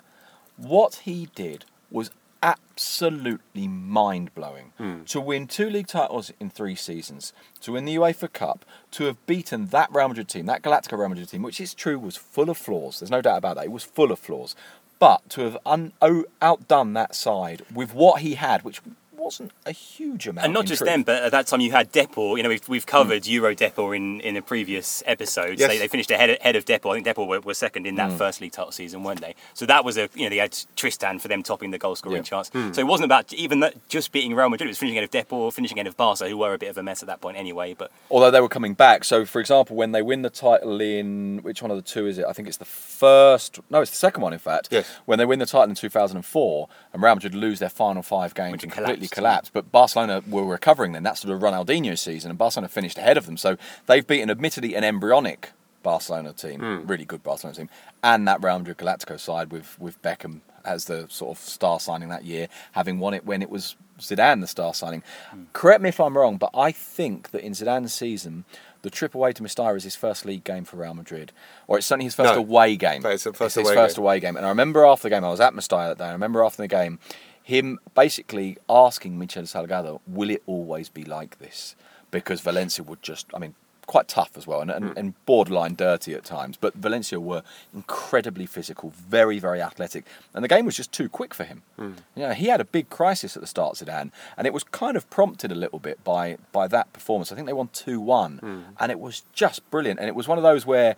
What 0.57 0.95
he 1.05 1.29
did 1.33 1.65
was 1.89 2.11
absolutely 2.43 3.67
mind 3.67 4.35
blowing. 4.35 4.73
Hmm. 4.77 5.03
To 5.05 5.21
win 5.21 5.47
two 5.47 5.69
league 5.69 5.87
titles 5.87 6.31
in 6.39 6.49
three 6.49 6.75
seasons, 6.75 7.33
to 7.61 7.71
win 7.71 7.85
the 7.85 7.95
UEFA 7.95 8.31
Cup, 8.31 8.65
to 8.91 9.05
have 9.05 9.25
beaten 9.25 9.67
that 9.67 9.89
Real 9.91 10.09
Madrid 10.09 10.27
team, 10.27 10.45
that 10.47 10.61
Galactico 10.61 10.99
Real 10.99 11.09
Madrid 11.09 11.29
team, 11.29 11.41
which 11.41 11.61
is 11.61 11.73
true 11.73 11.97
was 11.97 12.17
full 12.17 12.49
of 12.49 12.57
flaws. 12.57 12.99
There's 12.99 13.09
no 13.09 13.21
doubt 13.21 13.37
about 13.37 13.55
that. 13.55 13.65
It 13.65 13.71
was 13.71 13.83
full 13.83 14.11
of 14.11 14.19
flaws. 14.19 14.55
But 14.99 15.29
to 15.31 15.41
have 15.41 15.57
un- 15.65 15.93
outdone 16.41 16.93
that 16.93 17.15
side 17.15 17.63
with 17.73 17.93
what 17.93 18.21
he 18.21 18.35
had, 18.35 18.63
which 18.63 18.81
wasn't 19.23 19.51
a 19.65 19.71
huge 19.71 20.27
amount. 20.27 20.45
And 20.45 20.53
not 20.53 20.65
just 20.65 20.79
truth. 20.79 20.89
them, 20.89 21.03
but 21.03 21.23
at 21.23 21.31
that 21.31 21.47
time 21.47 21.61
you 21.61 21.71
had 21.71 21.91
Depor. 21.91 22.37
You 22.37 22.43
know, 22.43 22.49
we've, 22.49 22.67
we've 22.67 22.85
covered 22.85 23.25
Euro 23.25 23.55
Depor 23.55 23.95
in, 23.95 24.19
in 24.21 24.35
a 24.35 24.41
previous 24.41 25.01
episode. 25.05 25.59
Yes. 25.59 25.69
They, 25.69 25.79
they 25.79 25.87
finished 25.87 26.11
ahead 26.11 26.29
of, 26.29 26.37
ahead 26.41 26.55
of 26.55 26.65
Depor. 26.65 26.91
I 26.91 27.01
think 27.01 27.07
Depor 27.07 27.27
were, 27.27 27.39
were 27.39 27.53
second 27.53 27.87
in 27.87 27.95
that 27.95 28.11
hmm. 28.11 28.17
first 28.17 28.41
league 28.41 28.51
title 28.51 28.71
season, 28.71 29.03
weren't 29.03 29.21
they? 29.21 29.35
So 29.53 29.65
that 29.65 29.85
was 29.85 29.97
a 29.97 30.09
you 30.13 30.23
know 30.23 30.29
they 30.29 30.37
had 30.37 30.57
Tristan 30.75 31.19
for 31.19 31.27
them 31.27 31.41
topping 31.41 31.71
the 31.71 31.77
goal 31.77 31.95
scoring 31.95 32.17
Yeah. 32.17 32.23
charts. 32.23 32.49
Hmm. 32.49 32.73
So 32.73 32.81
it 32.81 32.87
wasn't 32.87 33.05
about 33.05 33.33
even 33.33 33.61
that, 33.61 33.87
just 33.87 34.11
beating 34.11 34.35
Real 34.35 34.49
Madrid. 34.49 34.67
It 34.67 34.71
was 34.71 34.77
finishing 34.77 34.97
ahead 34.97 35.15
of 35.15 35.27
Depor, 35.27 35.53
finishing 35.53 35.77
ahead 35.77 35.87
of 35.87 35.95
Barca, 35.95 36.27
who 36.27 36.37
were 36.37 36.53
a 36.53 36.57
bit 36.57 36.69
of 36.69 36.77
a 36.77 36.83
mess 36.83 37.01
at 37.01 37.07
that 37.07 37.21
point 37.21 37.37
anyway. 37.37 37.73
But 37.73 37.91
although 38.11 38.31
they 38.31 38.41
were 38.41 38.49
coming 38.49 38.73
back. 38.73 39.03
So, 39.03 39.25
for 39.25 39.39
example, 39.39 39.75
when 39.75 39.93
they 39.93 40.01
win 40.01 40.21
the 40.21 40.29
title 40.29 40.81
in 40.81 41.39
which 41.43 41.61
one 41.61 41.71
of 41.71 41.77
the 41.77 41.83
two 41.83 42.07
is 42.07 42.17
it? 42.17 42.25
I 42.25 42.33
think 42.33 42.47
it's 42.47 42.57
the 42.57 42.65
first. 42.65 43.59
No, 43.69 43.81
it's 43.81 43.91
the 43.91 43.97
second 43.97 44.21
one. 44.21 44.33
In 44.33 44.39
fact, 44.39 44.69
Yes. 44.71 44.89
When 45.05 45.19
they 45.19 45.25
win 45.25 45.39
the 45.39 45.45
title 45.45 45.69
in 45.69 45.75
2004 45.75 46.67
and 46.93 47.03
Real 47.03 47.15
Madrid 47.15 47.35
lose 47.35 47.59
their 47.59 47.69
final 47.69 48.01
five 48.01 48.33
games 48.33 48.53
Which 48.53 48.63
and 48.63 48.71
collapsed, 48.71 48.93
completely 48.93 49.12
collapsed, 49.13 49.53
but 49.53 49.71
Barcelona 49.71 50.21
were 50.27 50.43
recovering 50.43 50.91
then. 50.91 51.03
That's 51.03 51.21
sort 51.21 51.33
of 51.33 51.41
Ronaldinho 51.41 51.97
season, 51.97 52.29
and 52.31 52.37
Barcelona 52.37 52.67
finished 52.67 52.97
ahead 52.97 53.17
of 53.17 53.25
them. 53.25 53.37
So 53.37 53.55
they've 53.85 54.05
beaten, 54.05 54.29
admittedly, 54.29 54.75
an 54.75 54.83
embryonic 54.83 55.51
Barcelona 55.83 56.33
team, 56.33 56.59
hmm. 56.59 56.87
really 56.87 57.05
good 57.05 57.23
Barcelona 57.23 57.55
team, 57.55 57.69
and 58.03 58.27
that 58.27 58.43
Real 58.43 58.59
Madrid 58.59 58.77
Galactico 58.77 59.19
side 59.19 59.51
with 59.51 59.79
with 59.79 60.01
Beckham 60.01 60.41
as 60.65 60.85
the 60.85 61.07
sort 61.09 61.37
of 61.37 61.43
star 61.43 61.79
signing 61.79 62.09
that 62.09 62.23
year, 62.25 62.47
having 62.71 62.99
won 62.99 63.13
it 63.13 63.25
when 63.25 63.41
it 63.41 63.49
was 63.49 63.75
Zidane 63.99 64.41
the 64.41 64.47
star 64.47 64.73
signing. 64.73 65.03
Hmm. 65.29 65.43
Correct 65.53 65.81
me 65.81 65.89
if 65.89 65.99
I'm 65.99 66.17
wrong, 66.17 66.37
but 66.37 66.49
I 66.53 66.71
think 66.71 67.31
that 67.31 67.41
in 67.45 67.53
Zidane's 67.53 67.93
season, 67.93 68.45
the 68.81 68.89
trip 68.89 69.15
away 69.15 69.33
to 69.33 69.43
Mestalla 69.43 69.77
is 69.77 69.83
his 69.83 69.95
first 69.95 70.25
league 70.25 70.43
game 70.43 70.65
for 70.65 70.77
Real 70.77 70.93
Madrid, 70.93 71.31
or 71.67 71.77
it's 71.77 71.87
certainly 71.87 72.05
his 72.05 72.15
first 72.15 72.33
No, 72.33 72.39
away 72.39 72.75
game. 72.75 73.05
it's 73.05 73.23
the 73.23 73.33
first 73.33 73.55
his 73.55 73.67
away 73.67 73.75
first 73.75 73.95
game. 73.95 74.03
away 74.03 74.19
game. 74.19 74.35
And 74.35 74.45
I 74.45 74.49
remember 74.49 74.85
after 74.85 75.03
the 75.03 75.09
game, 75.15 75.23
I 75.23 75.29
was 75.29 75.39
at 75.39 75.53
Mestalla 75.53 75.89
that 75.89 75.97
day. 75.97 76.05
I 76.05 76.11
remember 76.11 76.43
after 76.43 76.61
the 76.61 76.67
game, 76.67 76.99
him 77.43 77.79
basically 77.93 78.57
asking 78.69 79.19
Michel 79.19 79.43
Salgado, 79.43 79.99
will 80.07 80.29
it 80.29 80.41
always 80.47 80.89
be 80.89 81.03
like 81.03 81.39
this? 81.39 81.75
Because 82.09 82.41
Valencia 82.41 82.83
would 82.83 83.01
just, 83.01 83.27
I 83.33 83.39
mean, 83.39 83.55
quite 83.85 84.07
tough 84.07 84.31
as 84.37 84.47
well 84.47 84.61
and, 84.61 84.71
and, 84.71 84.85
hmm. 84.85 84.97
and 84.97 85.25
borderline 85.25 85.75
dirty 85.75 86.13
at 86.13 86.23
times. 86.23 86.57
But 86.57 86.73
Valencia 86.75 87.19
were 87.19 87.43
incredibly 87.73 88.45
physical, 88.45 88.91
very, 88.91 89.39
very 89.39 89.61
athletic. 89.61 90.05
And 90.33 90.43
the 90.43 90.47
game 90.47 90.65
was 90.65 90.77
just 90.77 90.91
too 90.91 91.09
quick 91.09 91.33
for 91.33 91.43
him. 91.43 91.63
Hmm. 91.77 91.91
You 92.15 92.23
know, 92.23 92.33
he 92.33 92.47
had 92.47 92.61
a 92.61 92.65
big 92.65 92.89
crisis 92.89 93.35
at 93.35 93.41
the 93.41 93.47
start, 93.47 93.75
Zidane, 93.75 94.11
and 94.37 94.47
it 94.47 94.53
was 94.53 94.63
kind 94.63 94.95
of 94.95 95.09
prompted 95.09 95.51
a 95.51 95.55
little 95.55 95.79
bit 95.79 96.03
by, 96.03 96.37
by 96.51 96.67
that 96.69 96.93
performance. 96.93 97.31
I 97.31 97.35
think 97.35 97.47
they 97.47 97.53
won 97.53 97.69
2 97.73 97.99
1, 97.99 98.37
hmm. 98.37 98.61
and 98.79 98.91
it 98.91 98.99
was 98.99 99.23
just 99.33 99.69
brilliant. 99.69 99.99
And 99.99 100.07
it 100.07 100.15
was 100.15 100.27
one 100.27 100.37
of 100.37 100.43
those 100.43 100.65
where 100.65 100.95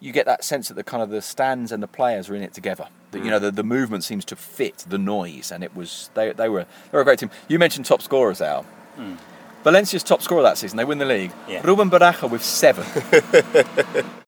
you 0.00 0.12
get 0.12 0.26
that 0.26 0.44
sense 0.44 0.68
that 0.68 0.74
the 0.74 0.84
kind 0.84 1.02
of 1.02 1.10
the 1.10 1.22
stands 1.22 1.72
and 1.72 1.82
the 1.82 1.88
players 1.88 2.28
are 2.28 2.34
in 2.34 2.42
it 2.42 2.54
together. 2.54 2.88
That 3.10 3.18
you 3.18 3.24
hmm. 3.24 3.30
know 3.30 3.38
the, 3.38 3.50
the 3.50 3.64
movement 3.64 4.04
seems 4.04 4.24
to 4.26 4.36
fit 4.36 4.84
the 4.88 4.98
noise, 4.98 5.50
and 5.50 5.64
it 5.64 5.74
was 5.74 6.10
they, 6.14 6.32
they 6.32 6.48
were 6.48 6.66
they 6.90 6.96
were 6.96 7.00
a 7.00 7.04
great 7.04 7.18
team. 7.18 7.30
You 7.48 7.58
mentioned 7.58 7.86
top 7.86 8.02
scorers, 8.02 8.40
Al. 8.40 8.62
Hmm. 8.96 9.14
Valencia's 9.64 10.02
top 10.02 10.22
scorer 10.22 10.42
that 10.42 10.56
season, 10.56 10.76
they 10.76 10.84
win 10.84 10.98
the 10.98 11.04
league. 11.04 11.32
Yeah. 11.48 11.62
Ruben 11.64 11.90
Baraja 11.90 12.30
with 12.30 12.44
seven. 12.44 12.86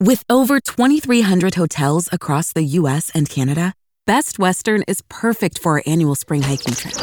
With 0.00 0.24
over 0.28 0.58
2,300 0.58 1.54
hotels 1.54 2.08
across 2.10 2.52
the 2.52 2.64
US 2.64 3.10
and 3.14 3.28
Canada, 3.28 3.74
Best 4.06 4.40
Western 4.40 4.82
is 4.88 5.02
perfect 5.08 5.56
for 5.56 5.72
our 5.72 5.82
annual 5.86 6.16
spring 6.16 6.42
hiking 6.42 6.74
trip. 6.74 6.94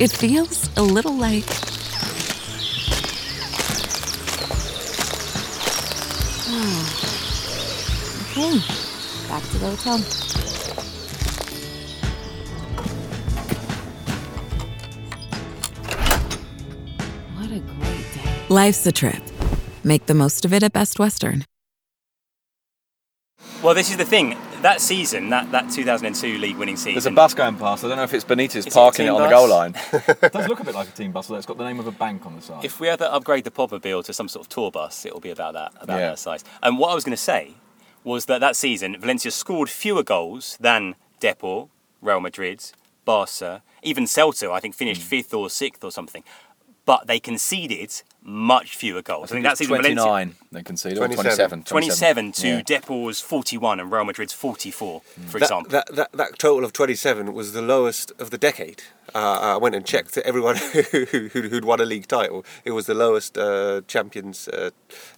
It 0.00 0.10
feels 0.10 0.74
a 0.78 0.82
little 0.82 1.12
like. 1.12 1.44
okay, 1.44 1.50
hmm, 8.40 9.28
back 9.28 9.42
to 9.42 9.58
the 9.58 9.76
hotel. 9.76 9.98
What 17.36 17.50
a 17.52 17.60
great 17.60 18.06
day. 18.14 18.46
Life's 18.48 18.86
a 18.86 18.92
trip. 18.92 19.22
Make 19.84 20.06
the 20.06 20.14
most 20.14 20.46
of 20.46 20.54
it 20.54 20.62
at 20.62 20.72
Best 20.72 20.98
Western. 20.98 21.44
Well, 23.62 23.74
this 23.74 23.90
is 23.90 23.98
the 23.98 24.06
thing. 24.06 24.38
That 24.62 24.80
season, 24.80 25.28
that, 25.30 25.52
that 25.52 25.70
2002 25.70 26.38
league 26.38 26.56
winning 26.56 26.76
season. 26.76 26.94
There's 26.94 27.04
a 27.04 27.10
bus 27.10 27.34
going 27.34 27.56
past. 27.56 27.84
I 27.84 27.88
don't 27.88 27.98
know 27.98 28.04
if 28.04 28.14
it's 28.14 28.24
Benitez 28.24 28.66
Is 28.66 28.72
parking 28.72 29.04
it, 29.04 29.10
team 29.10 29.16
on 29.16 29.22
the 29.22 29.28
goal 29.28 29.50
line. 29.50 29.74
it 29.92 30.32
does 30.32 30.48
look 30.48 30.60
a 30.60 30.64
bit 30.64 30.74
like 30.74 30.88
a 30.88 30.92
team 30.92 31.12
bus, 31.12 31.28
although 31.28 31.36
it's 31.36 31.46
got 31.46 31.58
the 31.58 31.64
name 31.64 31.78
of 31.78 31.86
a 31.86 31.92
bank 31.92 32.24
on 32.24 32.36
the 32.36 32.40
side. 32.40 32.64
If 32.64 32.80
we 32.80 32.88
ever 32.88 33.04
upgrade 33.04 33.44
the 33.44 33.50
Podmobile 33.50 34.02
to 34.06 34.14
some 34.14 34.28
sort 34.28 34.46
of 34.46 34.48
tour 34.48 34.70
bus, 34.70 35.04
it 35.04 35.12
will 35.12 35.20
be 35.20 35.28
about 35.28 35.52
that, 35.52 35.72
about 35.78 35.98
Yeah. 35.98 36.08
that 36.08 36.18
size. 36.18 36.42
And 36.62 36.78
what 36.78 36.90
I 36.90 36.94
was 36.94 37.04
going 37.04 37.12
to 37.12 37.22
say 37.22 37.52
was 38.02 38.24
that 38.26 38.40
that 38.40 38.56
season, 38.56 38.96
Valencia 38.98 39.30
scored 39.30 39.68
fewer 39.68 40.02
goals 40.02 40.56
than 40.58 40.94
Depor, 41.20 41.68
Real 42.00 42.20
Madrid, 42.20 42.64
Barca, 43.04 43.62
even 43.82 44.04
Celta. 44.04 44.50
I 44.50 44.60
think 44.60 44.74
finished 44.74 45.02
hmm. 45.02 45.08
fifth 45.08 45.34
or 45.34 45.50
sixth 45.50 45.84
or 45.84 45.90
something. 45.90 46.24
But 46.86 47.08
they 47.08 47.20
conceded 47.20 48.02
much 48.22 48.76
fewer 48.76 49.02
goals. 49.02 49.30
I, 49.30 49.34
think 49.34 49.44
that 49.44 49.52
it's 49.52 49.58
season, 49.60 49.76
Valencia 49.76 49.94
29 50.04 50.34
they 50.52 50.62
conceded, 50.62 50.98
or 50.98 51.06
27. 51.06 51.62
27. 51.62 51.64
27 51.64 52.32
to 52.32 52.48
Yeah. 52.48 52.62
Depor's 52.62 53.20
41 53.20 53.80
and 53.80 53.90
Real 53.92 54.04
Madrid's 54.04 54.32
44, 54.32 55.00
for 55.00 55.38
That, 55.38 55.44
example. 55.44 55.70
that, 55.70 55.94
that, 55.94 56.12
that 56.12 56.38
total 56.38 56.64
of 56.64 56.72
27 56.72 57.32
was 57.32 57.52
the 57.52 57.62
lowest 57.62 58.12
of 58.18 58.30
the 58.30 58.38
decade. 58.38 58.82
Uh, 59.14 59.54
I 59.54 59.56
went 59.56 59.74
and 59.74 59.84
checked 59.84 60.16
everyone 60.18 60.56
who, 60.92 61.04
who, 61.04 61.28
who'd 61.28 61.64
won 61.64 61.80
a 61.80 61.84
league 61.84 62.06
title. 62.06 62.44
It 62.64 62.72
was 62.72 62.86
the 62.86 62.94
lowest 62.94 63.36
uh, 63.38 63.80
champions. 63.88 64.46
Uh, 64.48 64.70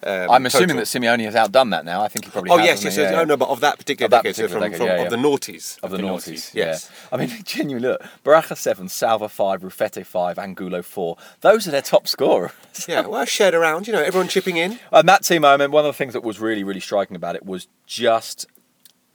um, 0.02 0.30
I'm 0.30 0.47
assuming 0.47 0.68
total. 0.68 0.82
that 0.82 0.87
Simeone 0.87 1.25
has 1.25 1.35
outdone 1.35 1.71
that 1.71 1.85
now. 1.85 2.02
I 2.02 2.09
think 2.09 2.25
he 2.26 2.30
probably 2.30 2.50
Oh 2.52 2.56
has. 2.59 2.66
yes, 2.66 2.85
yes, 2.85 2.97
he? 2.97 3.02
yes. 3.02 3.12
Yeah, 3.12 3.21
Oh 3.21 3.25
no, 3.25 3.37
but 3.37 3.49
of 3.50 3.61
that 3.61 3.78
particular 3.78 4.06
Of 4.06 4.11
that 4.12 4.23
decade, 4.23 4.36
so 4.36 4.49
from, 4.49 4.60
decade, 4.62 4.76
from 4.78 4.86
yeah, 4.86 5.02
of 5.02 5.10
the 5.10 5.17
noughties. 5.17 5.78
of 5.82 5.91
the 5.91 5.97
the 5.99 6.02
noughties. 6.04 6.32
noughties, 6.52 6.54
yes. 6.54 6.91
Yeah. 6.91 7.08
I 7.12 7.17
mean, 7.19 7.30
genuinely, 7.45 7.88
look, 7.91 8.02
Baraja 8.25 8.56
7, 8.56 8.88
Salva 8.88 9.28
5, 9.28 9.60
Rufete 9.62 10.04
5, 10.06 10.38
Angulo 10.38 10.80
4. 10.82 11.17
Those 11.43 11.69
are 11.69 11.71
their 11.71 11.82
top 11.82 12.06
scorers. 12.08 12.52
Yeah, 12.93 13.07
well, 13.07 13.25
shared 13.25 13.55
around. 13.55 13.87
You 13.87 13.93
know, 13.93 14.02
everyone 14.02 14.28
chipping 14.28 14.57
in. 14.57 14.78
And 14.91 15.09
that 15.09 15.25
team, 15.25 15.45
I 15.45 15.57
mean, 15.57 15.71
one 15.71 15.85
of 15.85 15.89
the 15.89 15.97
things 15.97 16.13
that 16.13 16.23
was 16.23 16.41
really, 16.41 16.65
really 16.65 16.81
striking 16.81 17.17
about 17.17 17.37
it 17.37 17.45
was 17.45 17.69
just 17.87 18.47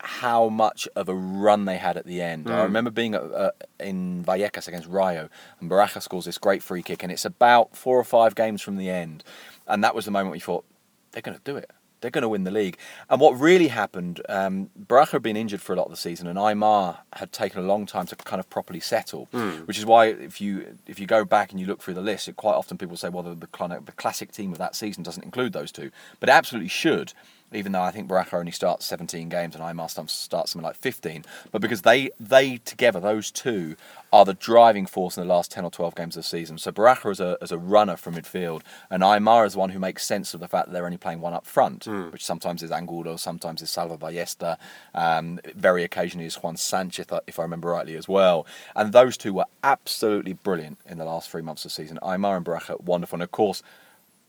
how 0.00 0.48
much 0.48 0.88
of 0.94 1.08
a 1.08 1.14
run 1.14 1.64
they 1.64 1.76
had 1.76 1.96
at 1.96 2.06
the 2.06 2.22
end. 2.22 2.48
I 2.48 2.62
remember 2.62 2.90
being 2.90 3.14
at, 3.14 3.22
uh, 3.22 3.50
in 3.80 4.24
Vallecas 4.24 4.68
against 4.68 4.88
Rayo, 4.88 5.28
and 5.60 5.70
Baraja 5.70 6.00
scores 6.00 6.24
this 6.24 6.38
great 6.38 6.62
free 6.62 6.82
kick, 6.82 7.02
and 7.02 7.10
it's 7.10 7.24
about 7.24 7.74
four 7.76 7.98
or 7.98 8.04
five 8.04 8.34
games 8.34 8.62
from 8.62 8.76
the 8.76 8.90
end. 8.90 9.24
And 9.66 9.82
that 9.82 9.94
was 9.94 10.04
the 10.04 10.12
moment 10.12 10.32
we 10.32 10.40
thought, 10.40 10.64
they're 11.12 11.22
going 11.22 11.36
to 11.36 11.42
do 11.44 11.56
it. 11.56 11.70
They're 12.00 12.10
going 12.10 12.22
to 12.22 12.28
win 12.28 12.44
the 12.44 12.50
league. 12.50 12.78
And 13.10 13.20
what 13.20 13.38
really 13.38 13.68
happened, 13.68 14.20
um, 14.28 14.70
Baraja 14.86 15.12
had 15.12 15.22
been 15.22 15.36
injured 15.36 15.60
for 15.60 15.72
a 15.72 15.76
lot 15.76 15.84
of 15.84 15.90
the 15.90 15.96
season, 15.96 16.26
and 16.26 16.38
Aimar 16.38 16.98
had 17.14 17.32
taken 17.32 17.60
a 17.60 17.66
long 17.66 17.86
time 17.86 18.06
to 18.06 18.16
kind 18.16 18.40
of 18.40 18.48
properly 18.50 18.80
settle. 18.80 19.28
Which 19.66 19.78
is 19.78 19.86
why, 19.86 20.06
if 20.06 20.40
you 20.40 20.76
if 20.86 20.98
you 21.00 21.06
go 21.06 21.24
back 21.24 21.50
and 21.50 21.60
you 21.60 21.66
look 21.66 21.82
through 21.82 21.94
the 21.94 22.00
list, 22.00 22.28
it, 22.28 22.36
quite 22.36 22.54
often 22.54 22.78
people 22.78 22.96
say, 22.96 23.08
well, 23.08 23.22
the, 23.22 23.34
the, 23.34 23.82
the 23.84 23.92
classic 23.92 24.32
team 24.32 24.52
of 24.52 24.58
that 24.58 24.74
season 24.74 25.02
doesn't 25.02 25.24
include 25.24 25.52
those 25.52 25.72
two, 25.72 25.90
but 26.20 26.28
it 26.28 26.32
absolutely 26.32 26.68
should. 26.68 27.12
Even 27.52 27.72
though 27.72 27.82
I 27.82 27.90
think 27.90 28.08
Baraja 28.08 28.34
only 28.34 28.52
starts 28.52 28.86
17 28.86 29.28
games 29.28 29.54
and 29.54 29.64
Aimar 29.64 29.88
starts 29.88 30.28
something 30.28 30.62
like 30.62 30.76
15, 30.76 31.24
but 31.50 31.62
because 31.62 31.82
they 31.82 32.10
they 32.20 32.58
together 32.58 33.00
those 33.00 33.30
two 33.30 33.76
are 34.12 34.24
the 34.24 34.34
driving 34.34 34.86
force 34.86 35.16
in 35.16 35.26
the 35.26 35.32
last 35.34 35.50
10 35.50 35.64
or 35.64 35.70
12 35.70 35.94
games 35.94 36.16
of 36.16 36.22
the 36.22 36.28
season. 36.28 36.58
So 36.58 36.72
Baraja 36.72 37.10
is 37.12 37.20
a 37.20 37.38
as 37.40 37.52
a 37.52 37.58
runner 37.58 37.96
from 37.96 38.14
midfield, 38.14 38.62
and 38.90 39.02
Aimar 39.02 39.46
is 39.46 39.52
the 39.52 39.58
one 39.58 39.70
who 39.70 39.78
makes 39.78 40.06
sense 40.06 40.34
of 40.34 40.40
the 40.40 40.48
fact 40.48 40.66
that 40.66 40.72
they're 40.72 40.86
only 40.86 40.96
playing 40.98 41.20
one 41.20 41.32
up 41.32 41.46
front, 41.46 41.86
which 42.10 42.24
sometimes 42.24 42.62
is 42.62 42.70
Angulo, 42.70 43.16
sometimes 43.16 43.62
is 43.62 43.70
Salva 43.70 43.96
Ballesta, 43.96 44.56
um, 44.94 45.40
very 45.54 45.84
occasionally 45.84 46.26
is 46.26 46.36
Juan 46.36 46.56
Sanchez, 46.56 47.06
if 47.26 47.38
I 47.38 47.42
remember 47.42 47.68
rightly 47.68 47.96
as 47.96 48.08
well. 48.08 48.46
And 48.74 48.92
those 48.92 49.16
two 49.16 49.32
were 49.34 49.46
absolutely 49.62 50.34
brilliant 50.34 50.78
in 50.86 50.98
the 50.98 51.04
last 51.04 51.30
three 51.30 51.42
months 51.42 51.64
of 51.64 51.70
the 51.70 51.74
season. 51.74 51.98
Aimar 52.02 52.36
and 52.36 52.44
Baraja, 52.44 52.80
wonderful, 52.80 53.16
and 53.16 53.22
of 53.22 53.30
course. 53.30 53.62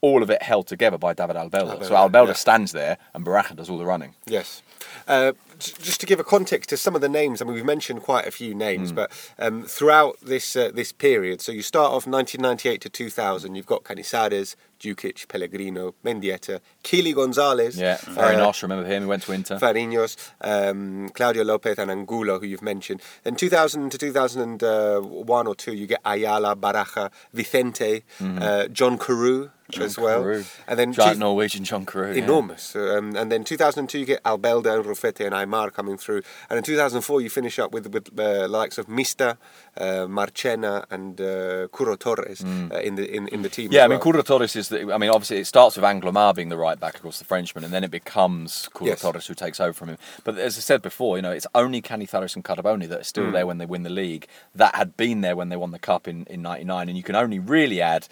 All 0.02 0.22
of 0.22 0.30
it 0.30 0.42
held 0.42 0.66
together 0.66 0.98
by 0.98 1.12
David 1.12 1.36
Albelda. 1.36 1.84
So 1.84 1.94
Albelda, 1.94 2.28
yeah. 2.28 2.32
stands 2.32 2.72
there, 2.72 2.98
and 3.14 3.24
Baraja 3.24 3.56
does 3.56 3.68
all 3.68 3.78
the 3.78 3.84
running. 3.84 4.14
Yes. 4.26 4.62
Uh, 5.06 5.32
just 5.58 6.00
to 6.00 6.06
give 6.06 6.18
a 6.18 6.24
context 6.24 6.70
to 6.70 6.76
some 6.76 6.94
of 6.94 7.00
the 7.00 7.08
names, 7.08 7.42
I 7.42 7.44
mean, 7.44 7.54
we've 7.54 7.64
mentioned 7.64 8.02
quite 8.02 8.26
a 8.26 8.30
few 8.30 8.54
names, 8.54 8.92
but 8.92 9.10
um, 9.38 9.64
throughout 9.64 10.18
this 10.22 10.56
uh, 10.56 10.70
this 10.72 10.92
period, 10.92 11.40
so 11.40 11.52
you 11.52 11.62
start 11.62 11.92
off 11.92 12.06
1998 12.06 12.80
to 12.80 12.88
2000, 12.88 13.54
you've 13.54 13.66
got 13.66 13.84
Canizares, 13.84 14.56
Dukic, 14.78 15.28
Pellegrino, 15.28 15.94
Mendieta, 16.04 16.60
Kili 16.82 17.14
Gonzalez, 17.14 17.78
Yeah, 17.78 17.98
uh, 18.06 18.10
Farinos, 18.10 18.62
remember 18.62 18.86
him? 18.86 19.02
He 19.02 19.08
went 19.08 19.22
to 19.24 19.32
Inter. 19.32 19.58
Fariños, 19.58 20.16
um, 20.40 21.10
Claudio 21.10 21.44
Lopez, 21.44 21.78
and 21.78 21.90
Angulo, 21.90 22.38
who 22.38 22.46
you've 22.46 22.62
mentioned. 22.62 23.02
Then 23.24 23.36
2000 23.36 23.90
to 23.90 23.98
2001 23.98 25.46
or 25.46 25.54
two, 25.54 25.74
you 25.74 25.86
get 25.86 26.00
Ayala, 26.04 26.56
Baraja, 26.56 27.10
Vicente, 27.34 28.04
uh, 28.20 28.68
John 28.68 28.96
Carew 28.96 29.50
as 29.78 29.98
well, 29.98 30.22
Carew. 30.22 30.44
and 30.66 30.78
then 30.78 30.92
Giant 30.92 31.14
two- 31.14 31.20
Norwegian 31.20 31.64
John 31.64 31.86
Carew. 31.86 32.12
yeah. 32.12 32.22
enormous. 32.24 32.74
Um, 32.74 33.14
and 33.16 33.30
then 33.30 33.44
2002 33.44 33.98
you 33.98 34.06
get 34.06 34.22
Albelda 34.24 34.74
and 34.76 34.84
Rufete 34.84 35.24
and 35.26 35.34
Aimar 35.34 35.70
coming 35.72 35.96
through, 35.96 36.22
and 36.48 36.56
in 36.58 36.64
2004 36.64 37.20
you 37.20 37.30
finish 37.30 37.58
up 37.58 37.72
with 37.72 37.86
with 37.92 38.08
uh, 38.18 38.40
the 38.42 38.48
likes 38.48 38.78
of 38.78 38.88
Mista, 38.88 39.38
uh, 39.76 40.06
Marchena, 40.08 40.84
and 40.90 41.20
uh, 41.20 41.68
Curro 41.68 41.98
Torres 41.98 42.42
uh, 42.44 42.76
in 42.80 42.94
the 42.96 43.08
in, 43.14 43.28
in 43.28 43.42
the 43.42 43.48
team. 43.48 43.70
Mm. 43.70 43.72
Yeah, 43.74 43.84
I 43.84 43.88
mean, 43.88 44.00
well. 44.04 44.12
Curro 44.14 44.24
Torres 44.24 44.56
is. 44.56 44.68
The, 44.68 44.92
I 44.92 44.98
mean, 44.98 45.10
obviously, 45.10 45.38
it 45.38 45.46
starts 45.46 45.76
with 45.76 45.84
Angloma 45.84 46.34
being 46.34 46.48
the 46.48 46.56
right 46.56 46.78
back, 46.78 46.94
of 46.96 47.02
course, 47.02 47.18
the 47.18 47.24
Frenchman, 47.24 47.64
and 47.64 47.72
then 47.72 47.84
it 47.84 47.90
becomes 47.90 48.68
Curro 48.74 48.86
Yes. 48.86 49.00
Torres 49.02 49.26
who 49.26 49.34
takes 49.34 49.60
over 49.60 49.72
from 49.72 49.88
him. 49.90 49.98
But 50.24 50.38
as 50.38 50.56
I 50.56 50.60
said 50.60 50.82
before, 50.82 51.16
you 51.16 51.22
know, 51.22 51.30
it's 51.32 51.46
only 51.54 51.80
Canizares 51.82 52.34
and 52.36 52.44
Carboni 52.44 52.88
that 52.88 53.00
are 53.00 53.04
still 53.04 53.24
Mm. 53.24 53.32
there 53.32 53.46
when 53.46 53.58
they 53.58 53.66
win 53.66 53.82
the 53.82 53.90
league. 53.90 54.26
That 54.54 54.74
had 54.74 54.96
been 54.96 55.20
there 55.20 55.36
when 55.36 55.48
they 55.50 55.56
won 55.56 55.70
the 55.72 55.78
cup 55.78 56.08
in 56.08 56.24
in 56.26 56.42
'99, 56.42 56.88
and 56.88 56.96
you 56.96 57.02
can 57.02 57.16
only 57.16 57.38
really 57.38 57.80
add. 57.82 58.08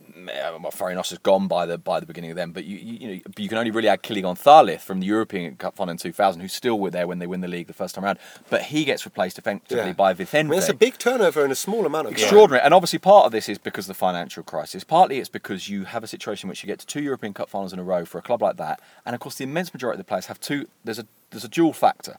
Uh, 0.00 0.58
Well, 0.60 0.70
Farinos 0.72 1.10
has 1.10 1.18
gone 1.18 1.48
by 1.48 1.66
the 1.66 1.78
by 1.78 2.00
the 2.00 2.06
beginning 2.06 2.30
of 2.30 2.36
them, 2.36 2.52
but 2.52 2.64
you 2.64 2.76
you, 2.76 2.98
you 3.00 3.06
know 3.16 3.20
you 3.36 3.48
can 3.48 3.58
only 3.58 3.70
really 3.70 3.88
add 3.88 4.02
Kili 4.02 4.22
Gonzalez 4.22 4.82
from 4.82 5.00
the 5.00 5.06
European 5.06 5.56
Cup 5.56 5.76
final 5.76 5.92
in 5.92 5.98
2000, 5.98 6.40
who's 6.40 6.52
still 6.52 6.78
were 6.78 6.90
there 6.90 7.06
when 7.06 7.18
they 7.18 7.26
win 7.26 7.40
the 7.40 7.48
league 7.48 7.66
the 7.66 7.72
first 7.72 7.94
time 7.94 8.04
around. 8.04 8.18
But 8.50 8.62
he 8.62 8.84
gets 8.84 9.04
replaced 9.04 9.38
effectively 9.38 9.76
Yeah. 9.86 9.92
by 9.92 10.10
I 10.10 10.12
Vicente. 10.14 10.50
mean, 10.50 10.58
that's 10.60 10.70
a 10.70 10.74
big 10.74 10.98
turnover 10.98 11.44
in 11.44 11.50
a 11.50 11.54
small 11.54 11.86
amount 11.86 12.06
of 12.08 12.14
time. 12.14 12.22
Extraordinary. 12.22 12.64
And 12.64 12.74
obviously, 12.74 12.98
part 12.98 13.26
of 13.26 13.32
this 13.32 13.48
is 13.48 13.58
because 13.58 13.84
of 13.84 13.88
the 13.88 13.94
financial 13.94 14.42
crisis. 14.42 14.84
Partly 14.84 15.18
it's 15.18 15.28
because 15.28 15.68
you 15.68 15.84
have 15.84 16.02
a 16.04 16.06
situation 16.06 16.46
in 16.46 16.50
which 16.50 16.62
you 16.62 16.66
get 16.66 16.78
to 16.80 16.86
two 16.86 17.02
European 17.02 17.34
Cup 17.34 17.48
finals 17.48 17.72
in 17.72 17.78
a 17.78 17.84
row 17.84 18.04
for 18.04 18.18
a 18.18 18.22
club 18.22 18.42
like 18.42 18.56
that. 18.58 18.80
And 19.06 19.14
of 19.14 19.20
course, 19.20 19.36
the 19.36 19.44
immense 19.44 19.72
majority 19.74 19.98
of 20.00 20.04
the 20.06 20.08
players 20.08 20.26
have 20.26 20.40
two. 20.40 20.66
There's 20.84 20.98
a 20.98 21.06
there's 21.30 21.44
a 21.44 21.48
dual 21.48 21.72
factor. 21.72 22.16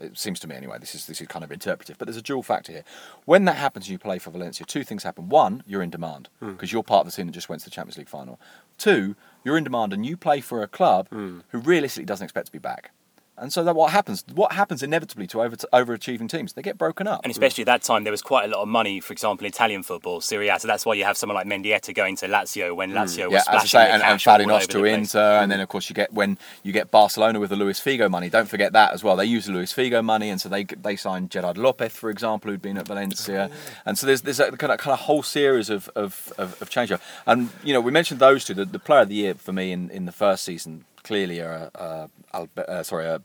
It 0.00 0.18
seems 0.18 0.40
to 0.40 0.48
me 0.48 0.54
anyway. 0.56 0.78
This 0.80 0.94
is 0.94 1.06
this 1.06 1.20
is 1.20 1.26
kind 1.28 1.44
of 1.44 1.52
interpretive, 1.52 1.98
but 1.98 2.06
there's 2.06 2.16
a 2.16 2.22
dual 2.22 2.42
factor 2.42 2.72
here. 2.72 2.84
When 3.24 3.44
that 3.44 3.56
happens, 3.56 3.86
and 3.86 3.92
you 3.92 3.98
play 3.98 4.18
for 4.18 4.30
Valencia. 4.30 4.64
Two 4.66 4.82
things 4.84 5.02
happen. 5.02 5.28
One, 5.28 5.62
you're 5.66 5.82
in 5.82 5.90
demand 5.90 6.28
Hmm. 6.40 6.52
because 6.52 6.72
you're 6.72 6.82
part 6.82 7.06
of 7.06 7.12
the 7.12 7.16
team 7.16 7.26
that 7.26 7.32
just 7.32 7.48
went 7.48 7.60
to 7.62 7.66
the 7.66 7.70
Champions 7.74 7.98
League 7.98 8.08
final. 8.08 8.40
Two, 8.78 9.14
you're 9.44 9.56
in 9.58 9.64
demand 9.64 9.92
and 9.92 10.04
you 10.06 10.16
play 10.16 10.40
for 10.40 10.62
a 10.62 10.68
club 10.68 11.08
Hmm. 11.10 11.40
who 11.50 11.58
realistically 11.58 12.06
doesn't 12.06 12.24
expect 12.24 12.46
to 12.46 12.52
be 12.52 12.58
back. 12.58 12.92
And 13.40 13.52
so 13.52 13.64
that 13.64 13.74
what 13.74 13.90
happens? 13.90 14.24
What 14.34 14.52
happens 14.52 14.82
inevitably 14.82 15.26
to 15.28 15.42
over 15.42 15.56
overachieving 15.56 16.28
teams? 16.28 16.52
They 16.52 16.62
get 16.62 16.76
broken 16.78 17.06
up. 17.06 17.20
And 17.24 17.30
especially 17.30 17.62
at 17.62 17.66
that 17.66 17.82
time, 17.82 18.04
there 18.04 18.10
was 18.10 18.22
quite 18.22 18.44
a 18.44 18.48
lot 18.48 18.62
of 18.62 18.68
money, 18.68 19.00
for 19.00 19.12
example, 19.12 19.46
in 19.46 19.48
Italian 19.48 19.82
football, 19.82 20.20
Serie 20.20 20.48
A. 20.48 20.60
So 20.60 20.68
that's 20.68 20.84
why 20.84 20.94
you 20.94 21.04
have 21.04 21.16
someone 21.16 21.36
like 21.36 21.46
Mendieta 21.46 21.94
going 21.94 22.16
to 22.16 22.28
Lazio 22.28 22.76
when 22.76 22.92
Lazio 22.92 23.26
Hmm. 23.26 23.32
yeah, 23.32 23.38
was 23.38 23.42
as 23.42 23.48
I 23.48 23.50
splashing 23.52 23.68
say, 23.68 23.90
and, 23.90 24.02
and 24.02 24.20
cash 24.20 24.26
all 24.26 24.38
Farinos 24.38 24.56
over 24.56 24.66
to. 24.66 24.84
Inter, 24.84 25.38
and 25.42 25.50
then 25.50 25.60
of 25.60 25.68
course 25.68 25.88
you 25.88 25.94
get 25.94 26.12
when 26.12 26.38
you 26.62 26.72
get 26.72 26.90
Barcelona 26.90 27.40
with 27.40 27.50
the 27.50 27.56
Luis 27.56 27.80
Figo 27.80 28.10
money. 28.10 28.28
Don't 28.28 28.48
forget 28.48 28.72
that 28.74 28.92
as 28.92 29.02
well. 29.02 29.16
They 29.16 29.24
use 29.24 29.46
the 29.46 29.52
Luis 29.52 29.72
Figo 29.72 30.04
money, 30.04 30.28
and 30.28 30.40
so 30.40 30.48
they 30.48 30.64
they 30.64 30.96
signed 30.96 31.30
Gerard 31.30 31.56
Lopez, 31.56 31.92
for 31.92 32.10
example, 32.10 32.50
who'd 32.50 32.62
been 32.62 32.76
at 32.76 32.86
Valencia, 32.86 33.50
and 33.86 33.98
so 33.98 34.06
there's 34.06 34.22
there's 34.22 34.40
a 34.40 34.52
kind 34.52 34.72
of, 34.72 34.78
kind 34.78 34.92
of 34.92 35.00
whole 35.00 35.22
series 35.22 35.70
of 35.70 35.88
of, 35.94 36.32
of, 36.36 36.60
of 36.60 36.68
change. 36.68 36.92
And 37.26 37.50
you 37.64 37.72
know, 37.72 37.80
we 37.80 37.90
mentioned 37.90 38.20
those 38.20 38.44
two. 38.44 38.54
The, 38.54 38.64
the 38.64 38.78
player 38.78 39.00
of 39.00 39.08
the 39.08 39.14
year 39.14 39.34
for 39.34 39.52
me 39.52 39.72
in, 39.72 39.90
in 39.90 40.04
the 40.06 40.12
first 40.12 40.44
season 40.44 40.84
clearly 41.02 41.40
are 41.40 41.70
uh, 41.74 42.06
Albe- 42.34 42.68
uh, 42.68 42.82
sorry. 42.82 43.06
Uh, 43.08 43.18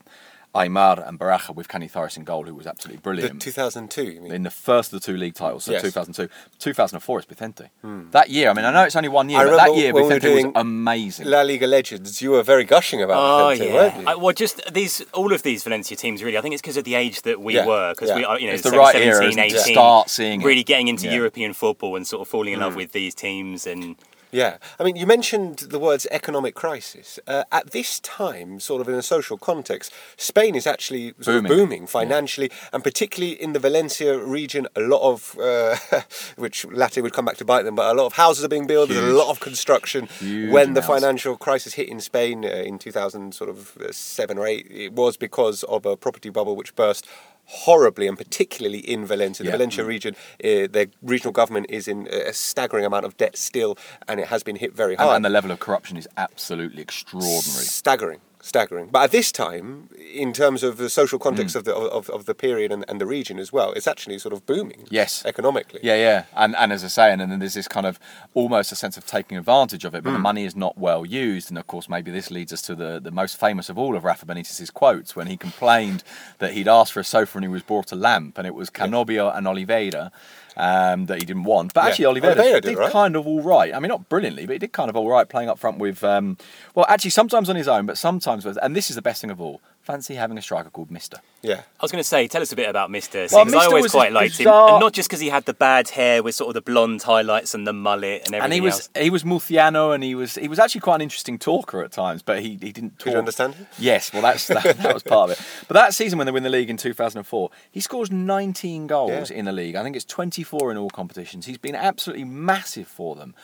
Aimar 0.57 1.05
and 1.05 1.19
Baraja 1.19 1.53
with 1.53 1.67
Kenny 1.67 1.89
Canizares 1.89 2.15
in 2.15 2.23
goal, 2.23 2.45
who 2.45 2.55
was 2.55 2.65
absolutely 2.65 2.95
The 2.95 3.01
brilliant. 3.01 3.41
2002, 3.41 4.03
you 4.05 4.21
mean? 4.21 4.31
in 4.31 4.43
the 4.43 4.49
first 4.49 4.93
of 4.93 5.01
the 5.01 5.05
two 5.05 5.17
league 5.17 5.33
titles, 5.33 5.65
so 5.65 5.73
Yes. 5.73 5.81
2002. 5.81 6.29
2004 6.59 7.19
is 7.19 7.25
Vicente. 7.25 7.65
That 8.11 8.29
year, 8.29 8.51
I 8.51 8.53
mean, 8.53 8.63
I 8.63 8.71
know 8.71 8.83
it's 8.83 8.95
only 8.95 9.09
one 9.09 9.27
year, 9.27 9.41
I 9.41 9.45
but 9.47 9.57
that 9.57 9.75
year 9.75 9.91
when 9.93 10.07
we 10.07 10.13
was 10.17 10.45
amazing. 10.55 11.27
La 11.27 11.41
Liga 11.41 11.67
Legends, 11.67 12.21
you 12.21 12.31
were 12.31 12.41
very 12.41 12.63
gushing 12.63 13.01
about 13.01 13.17
Oh 13.19 13.49
Vicente, 13.49 13.67
yeah. 13.67 13.73
weren't 13.75 13.99
you? 13.99 14.07
I, 14.07 14.15
well, 14.15 14.31
just 14.33 14.73
these 14.73 15.01
all 15.11 15.33
of 15.33 15.43
these 15.43 15.61
Valencia 15.65 15.97
teams 15.97 16.23
really. 16.23 16.37
I 16.37 16.41
think 16.41 16.53
it's 16.53 16.61
because 16.61 16.77
of 16.77 16.85
the 16.85 16.95
age 16.95 17.23
that 17.23 17.41
we 17.41 17.55
Yeah, 17.55 17.65
were 17.65 17.91
because 17.93 18.07
yeah. 18.11 18.15
we 18.15 18.23
are 18.23 18.39
you 18.39 18.47
know 18.47 18.53
It's 18.53 18.63
the 18.63 18.69
17, 18.69 18.79
right 18.79 18.95
era, 18.95 19.25
18, 19.25 19.49
start 19.73 20.09
seeing 20.09 20.41
it. 20.41 20.45
really 20.45 20.63
getting 20.63 20.87
into 20.87 21.03
Yeah. 21.07 21.11
Mm. 21.11 21.15
European 21.17 21.53
football 21.53 21.97
and 21.97 22.07
sort 22.07 22.21
of 22.21 22.29
falling 22.29 22.53
in 22.53 22.61
love 22.61 22.77
with 22.77 22.93
these 22.93 23.13
teams 23.13 23.67
and 23.67 23.97
Yeah, 24.35 24.57
I 24.77 24.83
mean, 24.83 24.97
you 24.97 25.07
mentioned 25.07 25.59
the 25.59 25.79
words 25.79 26.05
economic 26.11 26.55
crisis. 26.55 27.21
Uh, 27.25 27.45
at 27.53 27.71
this 27.71 28.01
time, 28.01 28.59
sort 28.59 28.81
of 28.81 28.89
in 28.89 28.95
a 28.95 29.01
social 29.01 29.37
context, 29.37 29.93
Spain 30.17 30.55
is 30.55 30.67
actually 30.67 31.13
sort 31.21 31.25
Booming. 31.25 31.51
of 31.51 31.57
booming 31.57 31.87
financially, 31.87 32.51
and 32.73 32.83
particularly 32.83 33.41
in 33.41 33.53
the 33.53 33.59
Valencia 33.59 34.19
region, 34.19 34.67
a 34.75 34.81
lot 34.81 35.09
of, 35.09 35.39
uh, 35.39 35.77
which 36.35 36.65
latter 36.65 37.01
would 37.01 37.13
come 37.13 37.23
back 37.23 37.37
to 37.37 37.45
bite 37.45 37.63
them, 37.63 37.75
but 37.75 37.89
a 37.89 37.97
lot 37.97 38.07
of 38.07 38.13
houses 38.13 38.43
are 38.43 38.49
being 38.49 38.67
built, 38.67 38.89
there's 38.89 39.09
a 39.09 39.13
lot 39.13 39.29
of 39.29 39.39
construction. 39.39 40.07
Huge 40.19 40.51
when 40.51 40.73
the 40.73 40.81
financial 40.81 41.37
crisis 41.37 41.75
hit 41.75 41.87
in 41.87 42.01
Spain 42.01 42.43
uh, 42.43 42.49
in 42.49 42.77
2000, 42.77 43.33
sort 43.33 43.49
of 43.49 43.77
uh, 43.77 43.89
seven 43.93 44.37
or 44.37 44.45
eight, 44.45 44.67
it 44.69 44.91
was 44.91 45.15
because 45.15 45.63
of 45.63 45.85
a 45.85 45.95
property 45.95 46.29
bubble 46.29 46.57
which 46.57 46.75
burst 46.75 47.07
horribly 47.45 48.07
and 48.07 48.17
particularly 48.17 48.79
in 48.79 49.05
Valencia. 49.05 49.43
The 49.43 49.49
Yeah. 49.51 49.57
Valencia 49.57 49.85
region, 49.85 50.15
uh, 50.43 50.67
their 50.69 50.87
regional 51.01 51.31
government 51.31 51.67
is 51.69 51.87
in 51.87 52.07
a 52.07 52.33
staggering 52.33 52.85
amount 52.85 53.05
of 53.05 53.17
debt 53.17 53.37
still, 53.37 53.77
and 54.07 54.19
it 54.19 54.27
has 54.27 54.43
been 54.43 54.55
hit 54.55 54.73
very 54.73 54.95
and, 54.95 55.09
and 55.09 55.25
the 55.25 55.29
level 55.29 55.51
of 55.51 55.59
corruption 55.59 55.97
is 55.97 56.07
absolutely 56.17 56.81
extraordinary. 56.81 57.65
Staggering, 57.65 58.21
staggering. 58.45 58.87
But 58.91 59.03
at 59.05 59.11
this 59.11 59.31
time, 59.31 59.89
in 60.13 60.31
terms 60.33 60.61
of 60.63 60.77
the 60.77 60.89
social 60.89 61.17
Mm. 61.19 61.23
context 61.27 61.55
of 61.55 61.63
the 61.63 61.73
of, 61.75 62.09
of 62.09 62.25
the 62.25 62.35
period 62.35 62.71
and, 62.71 62.85
and 62.89 62.99
the 63.01 63.05
region 63.17 63.39
as 63.39 63.51
well, 63.51 63.69
it's 63.77 63.87
actually 63.87 64.19
sort 64.19 64.33
of 64.33 64.45
booming. 64.45 64.81
Yes. 64.89 65.23
economically. 65.25 65.79
Yeah, 65.83 65.95
yeah, 66.07 66.23
and 66.35 66.55
and 66.55 66.71
as 66.71 66.83
I 66.83 66.87
say, 66.99 67.11
and 67.11 67.19
then 67.21 67.39
there's 67.39 67.55
this 67.61 67.67
kind 67.67 67.85
of 67.85 67.99
almost 68.33 68.71
a 68.71 68.75
sense 68.75 68.95
of 68.97 69.05
taking 69.05 69.37
advantage 69.37 69.83
of 69.87 69.95
it, 69.95 70.03
but 70.03 70.13
the 70.13 70.19
money 70.31 70.45
is 70.45 70.55
not 70.55 70.77
well 70.77 71.03
used, 71.05 71.49
and 71.51 71.57
of 71.57 71.65
course 71.67 71.87
maybe 71.89 72.11
this 72.11 72.29
leads 72.31 72.53
us 72.53 72.61
to 72.63 72.75
the, 72.75 72.99
the 73.07 73.11
most 73.21 73.33
famous 73.39 73.69
of 73.69 73.77
all 73.77 73.95
of 73.97 74.03
Rafa 74.03 74.25
Benitez's 74.25 74.69
quotes 74.71 75.15
when 75.15 75.27
he 75.27 75.37
complained 75.37 76.03
that 76.39 76.51
he'd 76.53 76.67
asked 76.67 76.93
for 76.93 76.99
a 76.99 77.03
sofa 77.15 77.37
and 77.37 77.45
he 77.45 77.49
was 77.57 77.63
brought 77.63 77.91
a 77.91 77.95
lamp, 77.95 78.37
and 78.37 78.45
it 78.47 78.53
was 78.55 78.69
Canobbio 78.69 79.35
and 79.35 79.47
Oliveira. 79.47 80.11
Um, 80.57 81.07
that 81.07 81.19
he 81.19 81.25
didn't 81.25 81.43
want, 81.43 81.73
but 81.73 81.81
Yeah. 81.83 81.89
actually 81.89 82.05
Oliveira, 82.05 82.33
Oliveira 82.35 82.61
did, 82.61 82.69
did, 82.69 82.77
right? 82.77 82.89
kind 82.89 83.17
of 83.17 83.27
all 83.27 83.41
right. 83.41 83.75
I 83.75 83.79
mean, 83.81 83.89
not 83.89 84.07
brilliantly, 84.07 84.45
but 84.45 84.53
he 84.53 84.59
did 84.59 84.71
kind 84.71 84.89
of 84.89 84.95
all 84.95 85.09
right 85.09 85.27
playing 85.27 85.49
up 85.49 85.59
front 85.59 85.79
with, 85.79 86.01
um, 86.01 86.37
well, 86.75 86.85
actually 86.87 87.11
sometimes 87.11 87.49
on 87.49 87.57
his 87.57 87.67
own, 87.67 87.85
but 87.85 87.97
sometimes 87.97 88.34
with, 88.43 88.57
and 88.61 88.75
this 88.75 88.89
is 88.89 88.95
the 88.95 89.01
best 89.01 89.21
thing 89.21 89.29
of 89.31 89.39
all. 89.39 89.61
Fancy 89.81 90.15
having 90.15 90.35
a 90.37 90.41
striker 90.41 90.71
called 90.71 90.89
Mista. 90.89 91.21
Yeah. 91.43 91.61
I 91.79 91.83
was 91.83 91.91
going 91.91 92.01
to 92.03 92.07
say, 92.07 92.27
tell 92.27 92.41
us 92.41 92.51
a 92.51 92.55
bit 92.55 92.67
about 92.67 92.89
Mista. 92.89 93.27
Well, 93.31 93.45
Because 93.45 93.63
I 93.63 93.67
always 93.67 93.91
quite 93.91 94.11
a 94.11 94.15
liked 94.15 94.39
him, 94.39 94.47
and 94.47 94.79
not 94.79 94.93
just 94.93 95.07
because 95.07 95.19
he 95.19 95.29
had 95.29 95.45
the 95.45 95.53
bad 95.53 95.89
hair 95.89 96.23
with 96.23 96.33
sort 96.33 96.47
of 96.49 96.55
the 96.55 96.61
blonde 96.61 97.03
highlights 97.03 97.53
and 97.53 97.67
the 97.67 97.71
mullet 97.73 98.23
and 98.25 98.33
everything 98.33 98.41
and 98.43 98.53
he 98.53 98.61
was 98.61 98.73
else. 98.73 98.89
he 98.99 99.09
was 99.11 99.23
Murciano, 99.23 99.93
and 99.93 100.03
he 100.03 100.15
was 100.15 100.33
he 100.35 100.47
was 100.47 100.57
actually 100.57 100.81
quite 100.81 100.95
an 100.95 101.01
interesting 101.01 101.37
talker 101.37 101.83
at 101.83 101.91
times, 101.91 102.23
but 102.23 102.39
he, 102.39 102.57
he 102.59 102.71
didn't 102.71 102.97
talk. 102.97 103.05
Did 103.05 103.11
you 103.13 103.19
understand 103.19 103.53
him? 103.53 103.67
Yes, 103.77 104.11
well 104.11 104.23
that's 104.23 104.47
that, 104.47 104.63
that 104.63 104.93
was 104.93 105.03
part 105.03 105.29
of 105.29 105.37
it. 105.39 105.45
But 105.67 105.75
that 105.75 105.93
season 105.93 106.17
when 106.17 106.25
they 106.25 106.31
win 106.31 106.41
the 106.43 106.49
league 106.49 106.71
in 106.71 106.77
2004, 106.77 107.51
he 107.71 107.79
scores 107.79 108.09
19 108.11 108.87
goals 108.87 109.29
Yeah. 109.29 109.37
in 109.37 109.45
the 109.45 109.51
league. 109.51 109.75
I 109.75 109.83
think 109.83 109.95
it's 109.95 110.05
24 110.05 110.71
in 110.71 110.77
all 110.77 110.89
competitions. 110.89 111.45
He's 111.45 111.59
been 111.59 111.75
absolutely 111.75 112.23
massive 112.25 112.87
for 112.87 113.15
them, 113.15 113.35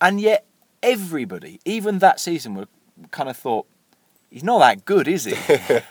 and 0.00 0.20
yet 0.20 0.46
everybody, 0.82 1.60
even 1.64 1.98
that 1.98 2.20
season, 2.20 2.54
were 2.54 2.66
kind 3.10 3.28
of 3.28 3.36
thought 3.36 3.66
he's 4.32 4.44
not 4.44 4.58
that 4.60 4.84
good, 4.84 5.06
is 5.06 5.24
he? 5.24 5.34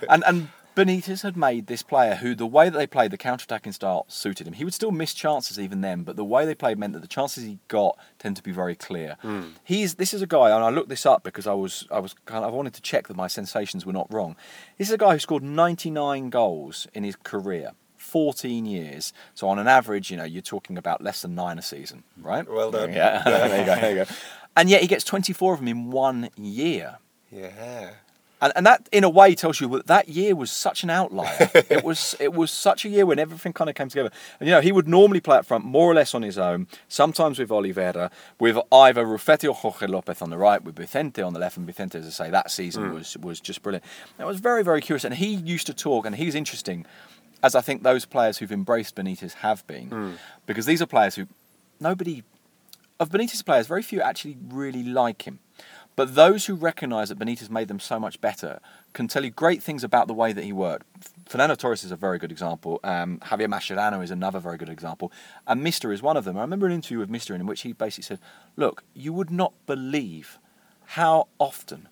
and 0.09 0.23
and 0.25 0.49
Benitez 0.75 1.21
had 1.21 1.35
made 1.35 1.67
this 1.67 1.83
player 1.83 2.15
who 2.15 2.33
the 2.33 2.45
way 2.45 2.69
that 2.69 2.77
they 2.77 2.87
played 2.87 3.11
the 3.11 3.17
counter-attacking 3.17 3.73
style 3.73 4.05
suited 4.07 4.47
him. 4.47 4.53
He 4.53 4.63
would 4.63 4.73
still 4.73 4.91
miss 4.91 5.13
chances 5.13 5.59
even 5.59 5.81
then, 5.81 6.03
but 6.03 6.15
the 6.15 6.23
way 6.23 6.45
they 6.45 6.55
played 6.55 6.79
meant 6.79 6.93
that 6.93 7.01
the 7.01 7.07
chances 7.07 7.43
he 7.43 7.59
got 7.67 7.97
tend 8.19 8.37
to 8.37 8.43
be 8.43 8.51
very 8.51 8.75
clear. 8.75 9.17
Hmm. 9.21 9.49
He's 9.63 9.95
this 9.95 10.13
is 10.13 10.21
a 10.21 10.27
guy, 10.27 10.49
and 10.49 10.63
I 10.63 10.69
looked 10.69 10.89
this 10.89 11.05
up 11.05 11.23
because 11.23 11.45
I 11.45 11.53
was 11.53 11.87
I 11.91 11.99
was 11.99 12.15
kind 12.25 12.45
of 12.45 12.53
I 12.53 12.55
wanted 12.55 12.73
to 12.75 12.81
check 12.81 13.07
that 13.07 13.17
my 13.17 13.27
sensations 13.27 13.85
were 13.85 13.93
not 13.93 14.11
wrong. 14.11 14.35
This 14.77 14.87
is 14.87 14.93
a 14.93 14.97
guy 14.97 15.13
who 15.13 15.19
scored 15.19 15.43
99 15.43 16.29
goals 16.29 16.87
in 16.93 17.03
his 17.03 17.15
career. 17.15 17.71
14 17.97 18.65
years. 18.65 19.13
So 19.35 19.47
on 19.47 19.59
an 19.59 19.67
average, 19.67 20.09
you 20.09 20.17
know, 20.17 20.23
you're 20.23 20.41
talking 20.41 20.75
about 20.75 21.01
less 21.01 21.21
than 21.21 21.35
nine 21.35 21.59
a 21.59 21.61
season, 21.61 22.03
right? 22.17 22.49
Well 22.49 22.71
done. 22.71 22.91
Yeah, 22.91 23.21
there 23.25 23.59
you 23.59 23.65
go, 23.65 23.75
there 23.75 23.89
you 23.91 24.05
go. 24.05 24.11
And 24.57 24.69
yet 24.69 24.81
he 24.81 24.87
gets 24.87 25.05
24 25.05 25.53
of 25.53 25.59
them 25.59 25.69
in 25.69 25.91
one 25.91 26.29
year. 26.35 26.97
Yeah. 27.31 27.91
And, 28.41 28.51
and 28.55 28.65
that, 28.65 28.89
in 28.91 29.03
a 29.03 29.09
way, 29.09 29.35
tells 29.35 29.61
you 29.61 29.67
that 29.69 29.87
that 29.87 30.09
year 30.09 30.35
was 30.35 30.51
such 30.51 30.83
an 30.83 30.89
outlier. 30.89 31.49
it 31.69 31.83
was 31.83 32.15
it 32.19 32.33
was 32.33 32.51
such 32.51 32.85
a 32.85 32.89
year 32.89 33.05
when 33.05 33.19
everything 33.19 33.53
kind 33.53 33.69
of 33.69 33.75
came 33.75 33.89
together. 33.89 34.11
And 34.39 34.49
you 34.49 34.55
know, 34.55 34.61
he 34.61 34.71
would 34.71 34.87
normally 34.87 35.21
play 35.21 35.37
up 35.37 35.45
front 35.45 35.63
more 35.63 35.89
or 35.89 35.93
less 35.93 36.15
on 36.15 36.23
his 36.23 36.37
own. 36.37 36.67
Sometimes 36.87 37.37
with 37.37 37.51
Oliveira, 37.51 38.09
with 38.39 38.57
either 38.71 39.05
Rufete 39.05 39.47
or 39.47 39.53
Jorge 39.53 39.87
Lopez 39.87 40.21
on 40.21 40.31
the 40.31 40.37
right, 40.37 40.63
with 40.63 40.75
Vicente 40.75 41.21
on 41.21 41.33
the 41.33 41.39
left. 41.39 41.57
And 41.57 41.65
Vicente, 41.65 41.99
as 41.99 42.07
I 42.07 42.25
say, 42.25 42.29
that 42.31 42.49
season 42.49 42.89
hmm. 42.89 42.95
was 42.95 43.17
was 43.17 43.39
just 43.39 43.61
brilliant. 43.61 43.85
It 44.19 44.25
was 44.25 44.39
very 44.39 44.63
very 44.63 44.81
curious. 44.81 45.03
And 45.03 45.13
he 45.13 45.27
used 45.35 45.67
to 45.67 45.73
talk, 45.73 46.05
and 46.05 46.15
he's 46.15 46.33
interesting, 46.33 46.85
as 47.43 47.53
I 47.53 47.61
think 47.61 47.83
those 47.83 48.05
players 48.05 48.39
who've 48.39 48.51
embraced 48.51 48.95
Benitez 48.95 49.33
have 49.35 49.65
been, 49.67 49.89
hmm. 49.89 50.11
because 50.47 50.65
these 50.65 50.81
are 50.81 50.87
players 50.87 51.15
who 51.15 51.27
nobody 51.79 52.23
of 53.01 53.09
Benitez's 53.09 53.41
players, 53.41 53.65
very 53.65 53.81
few 53.81 53.99
actually 53.99 54.37
really 54.47 54.83
like 54.83 55.23
him. 55.23 55.39
But 56.01 56.15
those 56.15 56.47
who 56.47 56.55
recognise 56.55 57.09
that 57.09 57.19
Benitez 57.19 57.51
made 57.51 57.67
them 57.67 57.79
so 57.79 57.99
much 57.99 58.19
better 58.19 58.59
can 58.93 59.07
tell 59.07 59.23
you 59.23 59.29
great 59.29 59.61
things 59.61 59.83
about 59.83 60.07
the 60.07 60.15
way 60.15 60.33
that 60.33 60.43
he 60.43 60.51
worked. 60.51 60.87
Fernando 61.27 61.53
Torres 61.53 61.83
is 61.83 61.91
a 61.91 61.95
very 61.95 62.17
good 62.17 62.31
example. 62.31 62.79
Um, 62.83 63.19
Javier 63.19 63.45
Mascherano 63.45 64.03
is 64.03 64.09
another 64.09 64.39
very 64.39 64.57
good 64.57 64.67
example. 64.67 65.11
And 65.45 65.61
Mista 65.61 65.91
is 65.91 66.01
one 66.01 66.17
of 66.17 66.25
them. 66.25 66.39
I 66.39 66.41
remember 66.41 66.65
an 66.65 66.71
interview 66.71 66.97
with 66.97 67.11
Mista 67.11 67.35
in 67.35 67.45
which 67.45 67.61
he 67.61 67.73
basically 67.73 68.05
said, 68.05 68.19
Look, 68.55 68.83
you 68.95 69.13
would 69.13 69.29
not 69.29 69.53
believe 69.67 70.39
how 70.85 71.27
often 71.37 71.87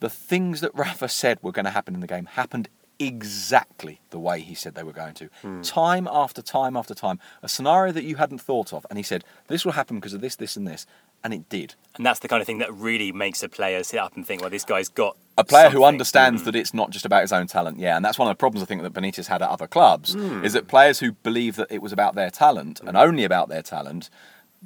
the 0.00 0.10
things 0.10 0.60
that 0.60 0.74
Rafa 0.74 1.08
said 1.08 1.38
were 1.40 1.52
going 1.52 1.66
to 1.66 1.70
happen 1.70 1.94
in 1.94 2.00
the 2.00 2.08
game 2.08 2.26
happened 2.26 2.68
exactly 2.98 4.00
the 4.10 4.18
way 4.18 4.40
he 4.40 4.54
said 4.54 4.74
they 4.74 4.82
were 4.82 4.92
going 4.92 5.14
to. 5.14 5.28
Time 5.62 6.08
after 6.10 6.42
time 6.42 6.76
after 6.76 6.94
time. 6.94 7.20
A 7.42 7.48
scenario 7.48 7.92
that 7.92 8.04
you 8.04 8.16
hadn't 8.16 8.40
thought 8.40 8.72
of. 8.72 8.84
And 8.90 8.98
he 8.98 9.02
said, 9.04 9.24
This 9.46 9.64
will 9.64 9.72
happen 9.72 9.98
because 9.98 10.14
of 10.14 10.20
this, 10.20 10.34
this, 10.34 10.56
and 10.56 10.66
this. 10.66 10.84
And 11.24 11.34
it 11.34 11.48
did. 11.48 11.74
And 11.96 12.04
that's 12.04 12.20
the 12.20 12.28
kind 12.28 12.40
of 12.40 12.46
thing 12.46 12.58
that 12.58 12.72
really 12.72 13.10
makes 13.12 13.42
a 13.42 13.48
player 13.48 13.82
sit 13.82 13.98
up 13.98 14.14
and 14.14 14.26
think, 14.26 14.42
well, 14.42 14.50
this 14.50 14.64
guy's 14.64 14.88
got 14.88 15.16
A 15.38 15.44
player 15.44 15.70
who 15.70 15.76
something. 15.76 15.86
understands 15.86 16.42
mm. 16.42 16.44
that 16.44 16.56
it's 16.56 16.74
not 16.74 16.90
just 16.90 17.06
about 17.06 17.22
his 17.22 17.32
own 17.32 17.46
talent, 17.46 17.78
yeah, 17.78 17.96
and 17.96 18.04
that's 18.04 18.18
one 18.18 18.28
of 18.28 18.36
the 18.36 18.38
problems 18.38 18.62
I 18.62 18.66
think 18.66 18.82
that 18.82 18.92
Benitez 18.92 19.28
had 19.28 19.40
at 19.40 19.48
other 19.48 19.66
clubs 19.66 20.14
mm. 20.14 20.44
is 20.44 20.52
that 20.52 20.68
players 20.68 20.98
who 20.98 21.12
believe 21.12 21.56
that 21.56 21.68
it 21.70 21.80
was 21.80 21.92
about 21.92 22.14
their 22.14 22.30
talent 22.30 22.80
and 22.84 22.96
only 22.96 23.24
about 23.24 23.48
their 23.48 23.62
talent 23.62 24.10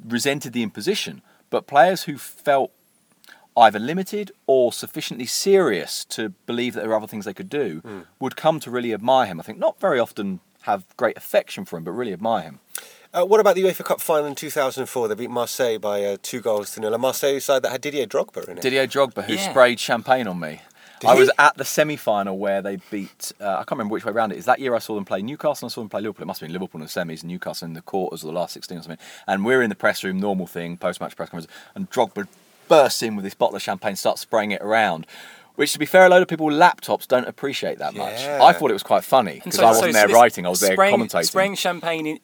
resented 0.05 0.53
the 0.53 0.63
imposition, 0.63 1.21
but 1.49 1.65
players 1.65 2.03
who 2.03 2.17
felt 2.17 2.71
either 3.55 3.79
limited 3.79 4.31
or 4.47 4.71
sufficiently 4.71 5.25
serious 5.25 6.05
to 6.05 6.29
believe 6.45 6.73
that 6.73 6.81
there 6.81 6.89
were 6.89 6.95
other 6.95 7.07
things 7.07 7.25
they 7.25 7.33
could 7.33 7.49
do 7.49 7.81
mm. 7.81 8.05
would 8.19 8.35
come 8.35 8.59
to 8.59 8.71
really 8.71 8.93
admire 8.93 9.27
him. 9.27 9.39
I 9.39 9.43
think 9.43 9.59
not 9.59 9.79
very 9.79 9.99
often 9.99 10.39
have 10.63 10.85
great 10.97 11.17
affection 11.17 11.65
for 11.65 11.77
him, 11.77 11.83
but 11.83 11.91
really 11.91 12.13
admire 12.13 12.43
him. 12.43 12.59
Uh, 13.11 13.25
what 13.25 13.39
about 13.39 13.55
the 13.55 13.63
UEFA 13.63 13.83
Cup 13.83 14.01
final 14.01 14.27
in 14.27 14.35
2004? 14.35 15.07
They 15.07 15.15
beat 15.15 15.31
Marseille 15.31 15.79
by 15.79 16.03
uh, 16.03 16.17
two 16.21 16.41
goals 16.41 16.71
to 16.75 16.79
nil. 16.79 16.93
A 16.93 16.97
Marseille 16.99 17.39
side 17.39 17.63
that 17.63 17.71
had 17.71 17.81
Didier 17.81 18.05
Drogba 18.05 18.47
in 18.47 18.57
it. 18.59 18.61
Didier 18.61 18.85
Drogba, 18.87 19.23
who 19.23 19.33
Yeah. 19.33 19.49
sprayed 19.49 19.79
champagne 19.79 20.27
on 20.27 20.39
me. 20.39 20.61
Did 20.99 21.09
I 21.09 21.15
was 21.15 21.31
at 21.39 21.55
the 21.57 21.63
semi-final 21.65 22.37
where 22.37 22.61
they 22.61 22.77
beat. 22.91 23.31
Uh, 23.39 23.45
I 23.51 23.55
can't 23.59 23.71
remember 23.71 23.93
which 23.93 24.03
way 24.05 24.11
around 24.11 24.33
it 24.33 24.37
is. 24.37 24.45
That 24.45 24.59
year 24.59 24.75
I 24.75 24.79
saw 24.79 24.95
them 24.95 25.05
play 25.05 25.21
Newcastle. 25.21 25.65
and 25.65 25.71
I 25.71 25.73
saw 25.73 25.81
them 25.81 25.89
play 25.89 26.01
Liverpool. 26.01 26.23
It 26.23 26.27
must 26.27 26.41
have 26.41 26.47
been 26.47 26.53
Liverpool 26.53 26.81
in 26.81 26.85
the 26.87 26.91
semis, 26.91 27.21
and 27.21 27.31
Newcastle 27.31 27.67
in 27.67 27.73
the 27.73 27.81
quarters 27.81 28.21
of 28.21 28.27
the 28.27 28.33
last 28.33 28.53
sixteen 28.53 28.77
or 28.77 28.81
something. 28.83 28.99
And 29.25 29.43
we're 29.45 29.61
in 29.63 29.69
the 29.69 29.75
press 29.77 30.03
room, 30.03 30.19
normal 30.19 30.45
thing, 30.45 30.75
post-match 30.77 31.15
press 31.15 31.29
conference, 31.29 31.51
and 31.73 31.89
Drogba 31.89 32.27
bursts 32.67 33.01
in 33.01 33.15
with 33.15 33.23
this 33.23 33.33
bottle 33.33 33.55
of 33.55 33.61
champagne, 33.61 33.95
starts 33.95 34.21
spraying 34.21 34.51
it 34.51 34.61
around. 34.61 35.07
Which, 35.55 35.71
to 35.73 35.79
be 35.79 35.85
fair, 35.85 36.05
a 36.05 36.09
load 36.09 36.21
of 36.21 36.27
people 36.27 36.45
with 36.45 36.55
laptops 36.57 37.07
don't 37.07 37.27
appreciate 37.27 37.79
that 37.79 37.95
much. 37.95 38.21
Yeah. 38.21 38.43
I 38.43 38.51
thought 38.53 38.69
it 38.69 38.73
was 38.73 38.83
quite 38.83 39.03
funny 39.05 39.35
because 39.35 39.55
so- 39.55 39.63
I 39.63 39.67
wasn't 39.67 39.93
so 39.93 40.05
there 40.05 40.07
writing; 40.09 40.45
I 40.45 40.49
was 40.49 40.59
there 40.59 40.73
spraying, 40.73 40.95
commentating. 40.97 41.25
Spraying 41.25 41.55
champagne 41.55 42.05
in, 42.07 42.19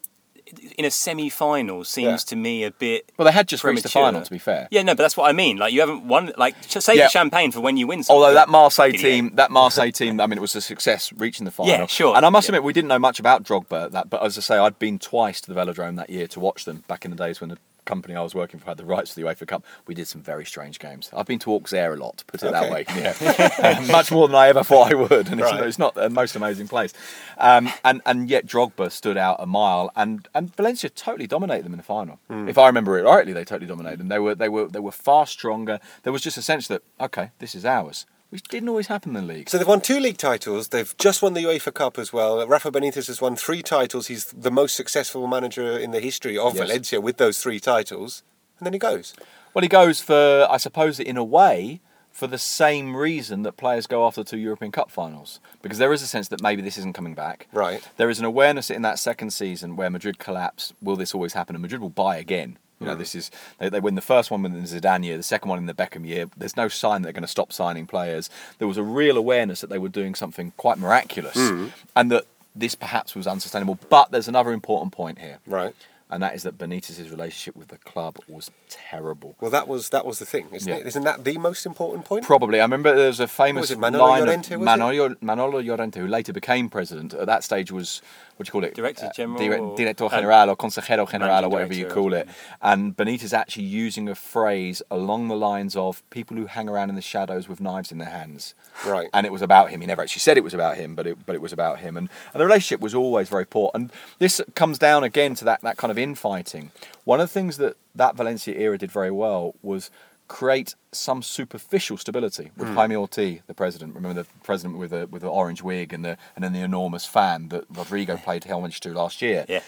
in 0.77 0.86
a 0.86 0.91
semi-final 0.91 1.84
seems 1.84 2.05
Yeah. 2.23 2.29
to 2.29 2.36
me 2.36 2.63
a 2.63 2.71
bit. 2.71 3.12
Well, 3.17 3.25
they 3.25 3.31
had 3.31 3.47
just 3.47 3.63
reached 3.63 3.84
the 3.84 3.89
final, 3.89 4.21
to 4.21 4.29
be 4.31 4.38
fair. 4.38 4.67
Yeah, 4.71 4.84
no, 4.84 4.93
but 4.93 5.03
that's 5.03 5.17
what 5.17 5.29
I 5.29 5.34
mean. 5.34 5.58
Like 5.58 5.73
you 5.73 5.79
haven't 5.79 6.08
won. 6.08 6.31
Like 6.38 6.55
save 6.67 6.97
Yeah. 6.97 7.05
the 7.05 7.10
champagne 7.10 7.51
for 7.51 7.62
when 7.62 7.77
you 7.77 7.88
win. 7.88 8.03
Something. 8.03 8.21
Although 8.21 8.34
that 8.36 8.49
Marseille 8.49 8.89
Idiot. 8.89 9.01
team, 9.01 9.31
that 9.36 9.51
Marseille 9.51 9.91
team, 9.91 10.19
I 10.21 10.27
mean, 10.27 10.38
it 10.38 10.41
was 10.41 10.55
a 10.55 10.62
success 10.62 11.12
reaching 11.13 11.45
the 11.45 11.51
final. 11.51 11.71
Yeah, 11.71 11.86
sure, 11.88 12.15
And 12.15 12.25
I 12.25 12.29
must 12.29 12.47
yeah. 12.47 12.51
admit, 12.55 12.63
we 12.63 12.73
didn't 12.73 12.89
know 12.89 12.99
much 12.99 13.19
about 13.19 13.43
Drogba. 13.43 13.86
at 13.86 13.91
That, 13.93 14.10
but 14.10 14.23
as 14.23 14.38
I 14.38 14.41
say, 14.41 14.58
I'd 14.58 14.77
been 14.79 14.99
twice 14.99 15.41
to 15.41 15.53
the 15.53 15.60
Velodrome 15.60 15.95
that 15.97 16.10
year 16.10 16.27
to 16.27 16.39
watch 16.39 16.65
them 16.65 16.84
back 16.88 17.05
in 17.05 17.12
the 17.12 17.17
days 17.17 17.41
when 17.41 17.49
the 17.49 17.58
company 17.85 18.15
I 18.15 18.21
was 18.21 18.35
working 18.35 18.59
for 18.59 18.65
had 18.65 18.77
the 18.77 18.85
rights 18.85 19.11
for 19.13 19.19
the 19.19 19.25
UEFA 19.25 19.47
Cup. 19.47 19.63
We 19.87 19.95
did 19.95 20.07
some 20.07 20.21
very 20.21 20.45
strange 20.45 20.79
games. 20.79 21.09
I've 21.15 21.25
been 21.27 21.39
to 21.39 21.51
Auxerre 21.53 21.93
a 21.93 21.97
lot, 21.97 22.17
to 22.17 22.25
put 22.25 22.43
it 22.43 22.51
that 22.51 22.71
way. 22.71 22.85
Yeah, 22.95 23.85
much 23.91 24.11
more 24.11 24.27
than 24.27 24.35
I 24.35 24.47
ever 24.47 24.63
thought 24.63 24.91
I 24.91 24.95
would. 24.95 25.27
And 25.29 25.39
it's, 25.39 25.51
Right. 25.51 25.63
it's 25.67 25.79
not 25.79 25.95
the 25.95 26.09
most 26.09 26.35
amazing 26.35 26.67
place. 26.67 26.93
Um, 27.37 27.69
and 27.83 28.01
and 28.05 28.29
yet 28.29 28.45
Drogba 28.45 28.91
stood 28.91 29.17
out 29.17 29.37
a 29.39 29.45
mile, 29.45 29.91
and 29.95 30.27
and 30.33 30.55
Valencia 30.55 30.89
totally 30.89 31.27
dominated 31.27 31.65
them 31.65 31.73
in 31.73 31.77
the 31.77 31.83
final. 31.83 32.19
Hmm. 32.29 32.47
If 32.49 32.57
I 32.57 32.67
remember 32.67 32.97
it 32.97 33.03
rightly, 33.03 33.33
they 33.33 33.43
totally 33.43 33.67
dominated 33.67 33.99
them. 33.99 34.07
They 34.07 34.19
were 34.19 34.35
they 34.35 34.49
were 34.49 34.67
they 34.67 34.79
were 34.79 34.91
far 34.91 35.27
stronger. 35.27 35.79
There 36.03 36.13
was 36.13 36.21
just 36.21 36.37
a 36.37 36.41
sense 36.41 36.67
that 36.67 36.81
okay, 36.99 37.31
this 37.39 37.53
is 37.55 37.65
ours. 37.65 38.05
Which 38.35 38.43
didn't 38.49 38.67
always 38.67 38.87
happen 38.87 39.15
in 39.15 39.25
the 39.25 39.33
league. 39.33 39.49
So 39.49 39.57
they've 39.57 39.65
won 39.65 39.79
two 39.79 39.97
league 39.97 40.17
titles. 40.17 40.67
They've 40.67 40.93
just 40.97 41.21
won 41.21 41.35
the 41.35 41.39
UEFA 41.45 41.73
Cup 41.73 41.97
as 41.97 42.11
well. 42.11 42.45
Rafa 42.45 42.69
Benitez 42.69 43.07
has 43.07 43.21
won 43.21 43.37
three 43.37 43.61
titles. 43.63 44.07
He's 44.07 44.25
the 44.25 44.51
most 44.51 44.75
successful 44.75 45.25
manager 45.25 45.79
in 45.79 45.91
the 45.91 46.01
history 46.01 46.37
of 46.37 46.53
Yes. 46.53 46.67
Valencia 46.67 46.99
with 46.99 47.15
those 47.15 47.41
three 47.41 47.61
titles. 47.61 48.23
And 48.59 48.65
then 48.65 48.73
he 48.73 48.79
goes. 48.79 49.13
Well, 49.53 49.61
he 49.61 49.69
goes 49.69 50.01
for, 50.01 50.45
I 50.49 50.57
suppose, 50.57 50.99
in 50.99 51.15
a 51.15 51.23
way, 51.23 51.79
for 52.11 52.27
the 52.27 52.37
same 52.37 52.93
reason 52.97 53.43
that 53.43 53.55
players 53.55 53.87
go 53.87 54.05
after 54.05 54.21
two 54.21 54.37
European 54.37 54.73
Cup 54.73 54.91
finals. 54.91 55.39
Because 55.61 55.77
there 55.77 55.93
is 55.93 56.01
a 56.01 56.07
sense 56.07 56.27
that 56.27 56.41
maybe 56.41 56.61
this 56.61 56.77
isn't 56.77 56.93
coming 56.93 57.13
back. 57.13 57.47
Right. 57.53 57.87
There 57.95 58.09
is 58.09 58.19
an 58.19 58.25
awareness 58.25 58.69
in 58.69 58.81
that 58.81 58.99
second 58.99 59.31
season 59.31 59.77
where 59.77 59.89
Madrid 59.89 60.19
collapsed. 60.19 60.73
Will 60.81 60.97
this 60.97 61.15
always 61.15 61.31
happen? 61.31 61.55
And 61.55 61.61
Madrid 61.61 61.79
will 61.79 61.89
buy 61.89 62.17
again. 62.17 62.57
You 62.79 62.88
know, 62.88 62.95
this 62.95 63.15
is 63.15 63.31
they, 63.57 63.69
they 63.69 63.79
win 63.79 63.95
the 63.95 64.01
first 64.01 64.29
one 64.31 64.41
within 64.43 64.61
the 64.61 64.67
Zidane 64.67 65.05
year, 65.05 65.15
the 65.17 65.23
second 65.23 65.49
one 65.49 65.57
in 65.59 65.65
the 65.65 65.73
Beckham 65.73 66.05
year. 66.05 66.25
There's 66.35 66.57
no 66.57 66.67
sign 66.67 67.03
they're 67.03 67.13
going 67.13 67.21
to 67.21 67.27
stop 67.27 67.53
signing 67.53 67.88
players. 67.88 68.29
There 68.59 68.67
was 68.67 68.77
a 68.77 68.83
real 68.83 69.17
awareness 69.17 69.61
that 69.61 69.69
they 69.69 69.77
were 69.77 69.89
doing 69.89 70.13
something 70.13 70.51
quite 70.57 70.77
miraculous, 70.77 71.35
hmm. 71.35 71.67
and 71.95 72.11
that 72.11 72.25
this 72.53 72.75
perhaps 72.75 73.15
was 73.15 73.27
unsustainable. 73.27 73.79
But 73.89 74.11
there's 74.11 74.27
another 74.27 74.51
important 74.51 74.91
point 74.91 75.19
here, 75.19 75.39
Right. 75.47 75.73
and 76.09 76.21
that 76.21 76.35
is 76.35 76.43
that 76.43 76.57
Benitez's 76.57 77.09
relationship 77.09 77.55
with 77.55 77.69
the 77.69 77.77
club 77.77 78.17
was 78.27 78.51
terrible. 78.69 79.35
Well, 79.41 79.51
that 79.51 79.67
was 79.67 79.89
that 79.89 80.05
was 80.05 80.19
the 80.19 80.25
thing, 80.25 80.47
isn't 80.51 80.69
Yeah. 80.69 80.79
it? 80.79 80.88
Isn't 80.88 81.03
that 81.03 81.23
the 81.23 81.38
most 81.38 81.65
important 81.65 82.05
point? 82.05 82.23
Probably. 82.25 82.59
I 82.59 82.63
remember 82.63 82.93
there 82.95 83.07
was 83.07 83.19
a 83.19 83.27
famous 83.27 83.61
was 83.63 83.71
it, 83.71 83.79
Manolo 83.79 84.05
line 84.05 84.23
Llorente, 84.25 84.53
of 84.53 84.59
was 84.59 84.65
it? 84.65 84.65
Manolo, 84.65 85.15
Manolo 85.21 85.61
Llorente, 85.61 85.99
who 85.99 86.07
later 86.07 86.33
became 86.33 86.69
president. 86.69 87.13
At 87.13 87.25
that 87.27 87.43
stage 87.43 87.71
was 87.71 88.01
what 88.37 88.45
do 88.45 88.49
you 88.49 88.51
call 88.51 88.63
it? 88.65 88.73
Director 88.75 89.05
Uh, 89.05 89.13
General 89.13 89.39
dire- 89.39 89.59
or- 89.59 89.77
Director 89.77 90.05
uh, 90.05 90.09
General 90.09 90.49
or 90.49 90.55
Consejero 90.57 91.09
General 91.09 91.45
or 91.45 91.49
whatever 91.49 91.73
you 91.73 91.87
call 91.87 92.13
it. 92.13 92.27
And 92.61 92.95
Benitez 92.95 93.33
actually 93.33 93.63
using 93.63 94.09
a 94.09 94.15
phrase 94.15 94.81
along 94.91 95.27
the 95.29 95.35
lines 95.35 95.75
of 95.75 96.03
people 96.09 96.35
who 96.37 96.45
hang 96.47 96.67
around 96.67 96.89
in 96.89 96.95
the 96.95 97.01
shadows 97.01 97.47
with 97.47 97.61
knives 97.61 97.91
in 97.91 97.97
their 97.97 98.09
hands. 98.09 98.53
Right. 98.85 99.09
And 99.13 99.25
it 99.25 99.31
was 99.31 99.41
about 99.41 99.69
him. 99.69 99.81
He 99.81 99.87
never 99.87 100.01
actually 100.01 100.19
said 100.19 100.37
it 100.37 100.43
was 100.43 100.53
about 100.53 100.75
him, 100.77 100.95
but 100.95 101.07
it 101.07 101.25
but 101.25 101.35
it 101.35 101.41
was 101.41 101.53
about 101.53 101.79
him. 101.79 101.95
And, 101.97 102.09
and 102.33 102.41
the 102.41 102.45
relationship 102.45 102.81
was 102.81 102.93
always 102.93 103.29
very 103.29 103.45
poor. 103.45 103.71
And 103.73 103.91
this 104.19 104.41
comes 104.53 104.77
down 104.77 105.03
again 105.03 105.35
to 105.35 105.45
that, 105.45 105.61
that 105.61 105.77
kind 105.77 105.91
of 105.91 105.97
infighting. 105.97 106.71
One 107.05 107.19
of 107.21 107.27
the 107.29 107.33
things 107.33 107.57
that 107.57 107.77
that 107.95 108.15
Valencia 108.15 108.53
era 108.53 108.77
did 108.77 108.91
very 108.91 109.11
well 109.11 109.55
was 109.63 109.89
create 110.27 110.75
some 110.91 111.21
superficial 111.21 111.97
stability 111.97 112.51
with 112.57 112.69
hmm. 112.69 112.75
Jaime 112.75 112.95
Ortí, 112.95 113.41
the 113.47 113.53
president. 113.53 113.95
Remember 113.95 114.23
the 114.23 114.27
president 114.43 114.77
with 114.77 114.91
the 114.91 115.07
with 115.07 115.21
the 115.21 115.29
orange 115.29 115.61
wig 115.61 115.93
and 115.93 116.03
the 116.03 116.17
and 116.35 116.43
then 116.43 116.53
the 116.53 116.61
enormous 116.61 117.05
fan 117.05 117.49
that 117.49 117.65
Rodrigo 117.69 118.17
played 118.17 118.45
homage 118.45 118.79
to 118.81 118.93
last 118.93 119.21
year. 119.21 119.45
Yeah. 119.47 119.61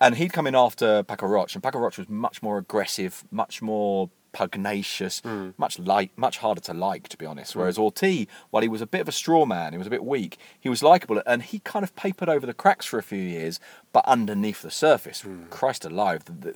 And 0.00 0.16
he'd 0.16 0.32
come 0.32 0.46
in 0.46 0.54
after 0.54 1.02
Paco 1.02 1.26
Roig, 1.26 1.52
and 1.54 1.62
Paco 1.62 1.78
Roig 1.78 1.98
was 1.98 2.08
much 2.08 2.42
more 2.42 2.56
aggressive, 2.56 3.22
much 3.30 3.60
more 3.60 4.08
pugnacious, 4.32 5.20
hmm. 5.20 5.50
much 5.58 5.78
like, 5.78 6.16
much 6.16 6.38
harder 6.38 6.60
to 6.62 6.72
like, 6.72 7.08
to 7.08 7.16
be 7.18 7.26
honest. 7.26 7.52
Hmm. 7.52 7.60
Whereas 7.60 7.76
Ortí, 7.76 8.26
while 8.50 8.62
he 8.62 8.68
was 8.68 8.80
a 8.80 8.86
bit 8.86 9.02
of 9.02 9.08
a 9.08 9.12
straw 9.12 9.44
man, 9.44 9.72
he 9.72 9.78
was 9.78 9.86
a 9.86 9.90
bit 9.90 10.04
weak, 10.04 10.38
he 10.58 10.68
was 10.68 10.82
likable, 10.82 11.22
and 11.26 11.42
he 11.42 11.58
kind 11.58 11.82
of 11.82 11.94
papered 11.96 12.28
over 12.28 12.46
the 12.46 12.54
cracks 12.54 12.86
for 12.86 12.98
a 12.98 13.02
few 13.02 13.18
years. 13.18 13.60
But 13.92 14.04
underneath 14.06 14.62
the 14.62 14.70
surface, 14.70 15.24
Christ 15.50 15.84
alive, 15.84 16.24
the, 16.24 16.32
the, 16.32 16.54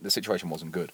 the 0.00 0.10
situation 0.10 0.48
wasn't 0.48 0.72
good. 0.72 0.92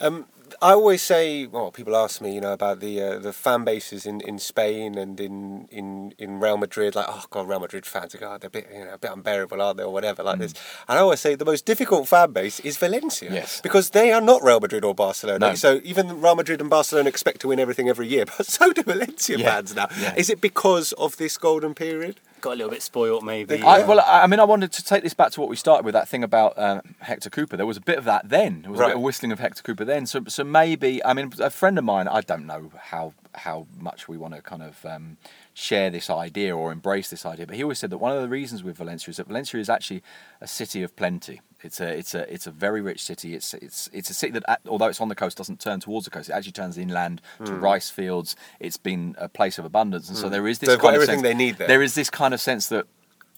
Um, 0.00 0.26
I 0.62 0.72
always 0.74 1.02
say, 1.02 1.46
well, 1.46 1.72
people 1.72 1.96
ask 1.96 2.20
me, 2.20 2.34
you 2.36 2.40
know, 2.40 2.52
about 2.52 2.78
the 2.78 3.02
uh, 3.02 3.18
the 3.18 3.32
fan 3.32 3.64
bases 3.64 4.06
in, 4.06 4.20
in 4.20 4.38
Spain 4.38 4.96
and 4.96 5.18
in, 5.18 5.66
in, 5.72 6.14
in 6.18 6.38
Real 6.38 6.56
Madrid, 6.56 6.94
like, 6.94 7.06
oh 7.08 7.24
god, 7.30 7.48
Real 7.48 7.58
Madrid 7.58 7.84
fans 7.84 8.14
are 8.14 8.18
God, 8.18 8.40
they're 8.42 8.48
a 8.48 8.50
bit, 8.50 8.68
you 8.72 8.84
know, 8.84 8.94
a 8.94 8.98
bit 8.98 9.10
unbearable, 9.10 9.60
aren't 9.60 9.78
they, 9.78 9.82
or 9.82 9.92
whatever, 9.92 10.22
like 10.22 10.38
this. 10.38 10.54
And 10.88 10.98
I 10.98 11.02
always 11.02 11.18
say 11.20 11.34
the 11.34 11.44
most 11.44 11.66
difficult 11.66 12.06
fan 12.06 12.30
base 12.32 12.60
is 12.60 12.76
Valencia, 12.76 13.32
Yes. 13.32 13.60
because 13.60 13.90
they 13.90 14.12
are 14.12 14.20
not 14.20 14.42
Real 14.44 14.60
Madrid 14.60 14.84
or 14.84 14.94
Barcelona. 14.94 15.48
No. 15.48 15.54
So 15.56 15.80
even 15.82 16.20
Real 16.20 16.36
Madrid 16.36 16.60
and 16.60 16.70
Barcelona 16.70 17.08
expect 17.08 17.40
to 17.40 17.48
win 17.48 17.58
everything 17.58 17.88
every 17.88 18.06
year, 18.06 18.24
but 18.36 18.46
so 18.46 18.72
do 18.72 18.84
Valencia 18.84 19.36
Yeah. 19.38 19.50
fans 19.50 19.74
now. 19.74 19.88
Yeah. 20.00 20.14
Is 20.16 20.30
it 20.30 20.40
because 20.40 20.92
of 20.92 21.16
this 21.16 21.36
golden 21.38 21.74
period? 21.74 22.20
Got 22.42 22.54
a 22.54 22.56
little 22.56 22.70
bit 22.70 22.82
spoilt, 22.82 23.22
maybe. 23.22 23.62
I, 23.62 23.84
well, 23.86 24.00
I 24.00 24.24
I 24.24 24.26
mean, 24.26 24.40
I 24.40 24.44
wanted 24.44 24.72
to 24.72 24.84
take 24.84 25.04
this 25.04 25.14
back 25.14 25.30
to 25.30 25.40
what 25.40 25.48
we 25.48 25.54
started 25.54 25.84
with 25.84 25.92
that 25.94 26.08
thing 26.08 26.24
about 26.24 26.58
um, 26.58 26.82
Hector 26.98 27.30
Cúper. 27.30 27.56
There 27.56 27.66
was 27.66 27.76
a 27.76 27.80
bit 27.80 27.98
of 27.98 28.04
that 28.04 28.28
then. 28.28 28.62
There 28.62 28.70
was 28.72 28.80
a 28.80 28.86
bit 28.86 28.96
of 28.96 29.00
whistling 29.00 29.30
of 29.30 29.38
Hector 29.38 29.62
Cúper 29.62 29.86
then. 29.86 30.06
So, 30.06 30.24
so 30.26 30.42
maybe, 30.42 31.02
I 31.04 31.14
mean, 31.14 31.32
a 31.38 31.50
friend 31.50 31.78
of 31.78 31.84
mine. 31.84 32.08
I 32.08 32.20
don't 32.20 32.44
know 32.44 32.72
how 32.76 33.14
how 33.34 33.66
much 33.78 34.08
we 34.08 34.18
want 34.18 34.34
to 34.34 34.42
kind 34.42 34.62
of 34.62 34.84
um, 34.84 35.16
share 35.54 35.90
this 35.90 36.08
idea 36.08 36.56
or 36.56 36.72
embrace 36.72 37.10
this 37.10 37.26
idea, 37.26 37.46
but 37.46 37.56
he 37.56 37.62
always 37.62 37.78
said 37.78 37.90
that 37.90 37.98
one 37.98 38.14
of 38.16 38.22
the 38.22 38.28
reasons 38.28 38.62
with 38.62 38.76
Valencia 38.78 39.10
is 39.10 39.18
that 39.18 39.26
Valencia 39.26 39.60
is 39.60 39.68
actually 39.68 40.02
a 40.40 40.46
city 40.46 40.82
of 40.82 40.96
plenty. 40.96 41.40
It's 41.62 41.80
a 41.80 41.88
it's 41.88 42.14
a 42.14 42.32
it's 42.32 42.46
a 42.46 42.50
very 42.50 42.80
rich 42.80 43.02
city. 43.04 43.34
It's 43.34 43.52
it's 43.54 43.88
it's 43.92 44.08
a 44.10 44.14
city 44.14 44.38
that 44.40 44.60
although 44.66 44.86
it's 44.86 45.00
on 45.00 45.08
the 45.08 45.14
coast 45.14 45.36
doesn't 45.36 45.60
turn 45.60 45.78
towards 45.80 46.04
the 46.06 46.10
coast. 46.10 46.28
It 46.30 46.32
actually 46.32 46.52
turns 46.52 46.78
inland 46.78 47.20
to 47.44 47.54
rice 47.54 47.90
fields. 47.90 48.34
It's 48.60 48.76
been 48.78 49.14
a 49.18 49.28
place 49.28 49.58
of 49.58 49.64
abundance, 49.64 50.08
and 50.08 50.16
so 50.18 50.28
there 50.28 50.46
is 50.48 50.58
this. 50.58 50.68
Hmm. 50.68 50.72
They've 50.72 50.80
got 50.80 50.86
kind 50.88 50.96
of 50.96 51.02
everything 51.02 51.18
sense- 51.24 51.30
they 51.32 51.34
need 51.44 51.58
there. 51.58 51.68
There 51.68 51.82
is 51.82 51.94
this 51.94 52.10
kind 52.10 52.32
of 52.34 52.40
sense 52.40 52.68
that 52.68 52.86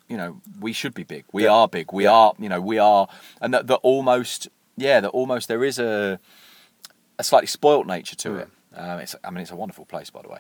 you 0.09 0.17
know 0.17 0.41
we 0.61 0.73
should 0.73 0.95
be 0.95 1.03
big. 1.03 1.25
We 1.33 1.45
Yeah. 1.45 1.53
are 1.53 1.69
big. 1.69 1.93
We 1.93 2.07
are 2.07 2.33
you 2.39 2.49
know 2.49 2.61
we 2.61 2.79
are, 2.79 3.09
and 3.41 3.53
that, 3.53 3.67
that 3.67 3.77
almost 3.83 4.49
yeah 4.77 5.01
that 5.01 5.11
almost 5.11 5.49
there 5.49 5.65
is 5.65 5.79
a 5.79 6.19
a 7.19 7.25
slightly 7.25 7.47
spoilt 7.49 7.87
nature 7.87 8.17
to 8.17 8.37
it. 8.37 8.49
Um, 8.75 9.01
it's 9.01 9.15
I 9.25 9.31
mean 9.31 9.41
it's 9.43 9.51
a 9.51 9.57
wonderful 9.57 9.85
place 9.85 10.11
by 10.11 10.23
the 10.23 10.29
way. 10.29 10.39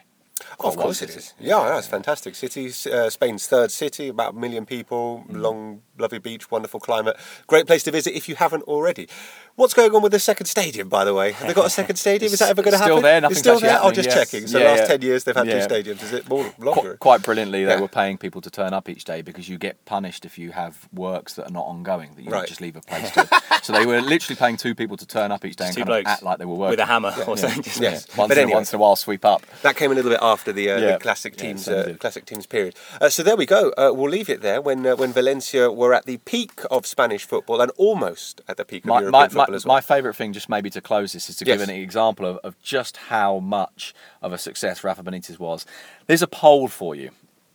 Oh, 0.60 0.68
of 0.68 0.76
course 0.76 1.00
it 1.02 1.10
is. 1.10 1.16
it 1.16 1.22
city. 1.22 1.44
is. 1.44 1.48
Yeah, 1.48 1.68
no, 1.68 1.78
it's 1.78 1.86
a 1.86 1.90
fantastic 1.90 2.34
city. 2.34 2.66
Uh, 2.90 3.08
Spain's 3.08 3.46
third 3.46 3.70
city, 3.70 4.08
about 4.08 4.34
a 4.34 4.36
million 4.36 4.66
people, 4.66 5.24
Mm. 5.30 5.40
long, 5.40 5.82
lovely 5.98 6.18
beach, 6.18 6.50
wonderful 6.50 6.80
climate. 6.80 7.16
Great 7.46 7.66
place 7.66 7.82
to 7.84 7.90
visit 7.92 8.14
if 8.16 8.28
you 8.28 8.34
haven't 8.34 8.62
already. 8.64 9.08
What's 9.56 9.74
going 9.74 9.94
on 9.94 10.02
with 10.02 10.10
the 10.10 10.18
second 10.18 10.46
stadium, 10.46 10.88
by 10.88 11.04
the 11.04 11.14
way? 11.14 11.30
Have 11.32 11.46
they 11.46 11.54
got 11.54 11.66
a 11.66 11.70
second 11.70 11.94
stadium? 11.96 12.32
Is 12.32 12.40
that 12.40 12.48
ever 12.50 12.62
going 12.62 12.72
to 12.76 12.78
happen? 12.78 12.92
still 12.94 13.00
there, 13.00 13.16
It's 13.18 13.22
nothing's 13.22 13.38
still 13.38 13.54
actually 13.54 13.68
there. 13.68 13.78
Oh, 13.78 13.82
happening, 13.84 13.94
just 14.04 14.08
yes. 14.16 14.30
checking. 14.30 14.46
So 14.48 14.58
Yeah, 14.58 14.64
last 14.70 14.78
yeah. 14.80 14.86
ten 14.86 15.02
years 15.02 15.24
they've 15.24 15.36
had 15.36 15.46
Yeah. 15.46 15.66
two 15.66 15.74
stadiums. 15.74 16.02
Is 16.02 16.12
it 16.12 16.28
more 16.28 16.44
Qu- 16.74 16.96
quite 16.96 17.22
brilliantly, 17.22 17.64
they 17.64 17.76
were 17.80 17.86
paying 17.86 18.18
people 18.18 18.40
to 18.40 18.50
turn 18.50 18.74
up 18.74 18.88
each 18.88 19.04
day 19.04 19.22
because 19.22 19.48
you 19.48 19.56
get 19.56 19.84
punished 19.84 20.24
if 20.24 20.36
you 20.36 20.50
have 20.50 20.88
works 20.92 21.34
that 21.34 21.46
are 21.48 21.52
not 21.52 21.66
ongoing 21.66 22.16
that 22.16 22.22
you 22.22 22.30
Right. 22.32 22.48
just 22.48 22.60
leave 22.60 22.74
a 22.74 22.80
place 22.80 23.10
to. 23.12 23.28
so 23.62 23.72
they 23.72 23.86
were 23.86 24.00
literally 24.00 24.36
paying 24.36 24.56
two 24.56 24.74
people 24.74 24.96
to 24.96 25.06
turn 25.06 25.30
up 25.30 25.44
each 25.44 25.54
day 25.54 25.66
and 25.66 25.74
two 25.76 25.84
kind 25.84 26.04
of 26.06 26.12
act 26.12 26.22
like 26.24 26.38
they 26.38 26.44
were 26.44 26.54
working 26.56 26.70
with 26.70 26.80
a 26.80 26.86
hammer 26.86 27.14
or 27.28 27.36
Yeah. 27.36 27.42
something. 27.42 27.62
just- 27.62 27.80
Yes. 27.80 28.08
Once, 28.16 28.28
But 28.28 28.32
in, 28.32 28.38
a- 28.38 28.42
anyway. 28.42 28.54
once 28.56 28.72
in 28.72 28.76
a 28.80 28.82
while, 28.82 28.96
sweep 28.96 29.24
up. 29.24 29.42
That 29.62 29.76
came 29.76 29.92
a 29.92 29.94
little 29.94 30.10
bit 30.10 30.20
after 30.32 30.52
the, 30.52 30.70
uh, 30.70 30.78
Yeah. 30.78 30.92
the 30.92 30.98
classic 30.98 31.36
teams 31.36 31.64
certainly 31.64 31.94
uh, 31.94 31.96
classic 31.96 32.24
teams 32.24 32.46
period. 32.46 32.74
Uh, 33.00 33.08
so 33.08 33.22
there 33.22 33.36
we 33.36 33.46
go. 33.46 33.72
Uh, 33.76 33.92
we'll 33.94 34.10
leave 34.10 34.28
it 34.28 34.40
there. 34.40 34.60
When 34.60 34.86
uh, 34.86 34.96
when 34.96 35.12
Valencia 35.12 35.70
were 35.70 35.92
at 35.94 36.04
the 36.06 36.16
peak 36.18 36.60
of 36.70 36.86
Spanish 36.86 37.24
football 37.24 37.60
and 37.60 37.70
almost 37.76 38.40
at 38.48 38.56
the 38.56 38.64
peak 38.64 38.84
of 38.84 38.88
my, 38.88 39.00
European 39.00 39.12
my, 39.12 39.28
football 39.28 39.46
my, 39.48 39.56
as 39.56 39.64
well. 39.66 39.76
my 39.76 39.80
favourite 39.80 40.16
thing, 40.16 40.32
just 40.32 40.48
maybe 40.48 40.70
to 40.70 40.80
close 40.80 41.12
this, 41.12 41.28
is 41.30 41.36
to 41.36 41.44
give 41.44 41.60
an 41.60 41.70
example 41.70 42.26
of, 42.26 42.36
of 42.38 42.60
just 42.62 42.96
how 42.96 43.38
much 43.38 43.94
of 44.22 44.32
a 44.32 44.38
success 44.38 44.82
Rafa 44.82 45.02
Benitez 45.02 45.38
was. 45.38 45.66
There's 46.06 46.22
a 46.22 46.26
poll 46.26 46.68
for 46.68 46.94
you. 46.94 47.10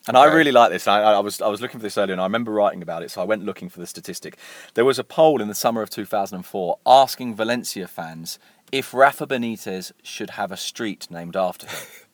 And 0.07 0.17
I 0.17 0.25
really 0.25 0.51
like 0.51 0.71
this. 0.71 0.87
I, 0.87 1.01
I 1.01 1.19
was 1.19 1.39
I 1.41 1.47
was 1.49 1.61
looking 1.61 1.79
for 1.79 1.83
this 1.83 1.97
earlier, 1.97 2.13
and 2.13 2.21
I 2.21 2.23
remember 2.25 2.51
writing 2.51 2.81
about 2.81 3.03
it. 3.03 3.11
So 3.11 3.21
I 3.21 3.25
went 3.25 3.43
looking 3.45 3.69
for 3.69 3.79
the 3.79 3.85
statistic. 3.85 4.37
There 4.73 4.85
was 4.85 4.97
a 4.97 5.03
poll 5.03 5.41
in 5.41 5.47
the 5.47 5.53
summer 5.55 5.81
of 5.83 5.89
2004 5.91 6.79
asking 6.85 7.35
Valencia 7.35 7.87
fans 7.87 8.39
if 8.71 8.93
Rafa 8.93 9.27
Benitez 9.27 9.91
should 10.01 10.31
have 10.31 10.51
a 10.51 10.57
street 10.57 11.07
named 11.11 11.35
after 11.35 11.67
him. 11.67 11.77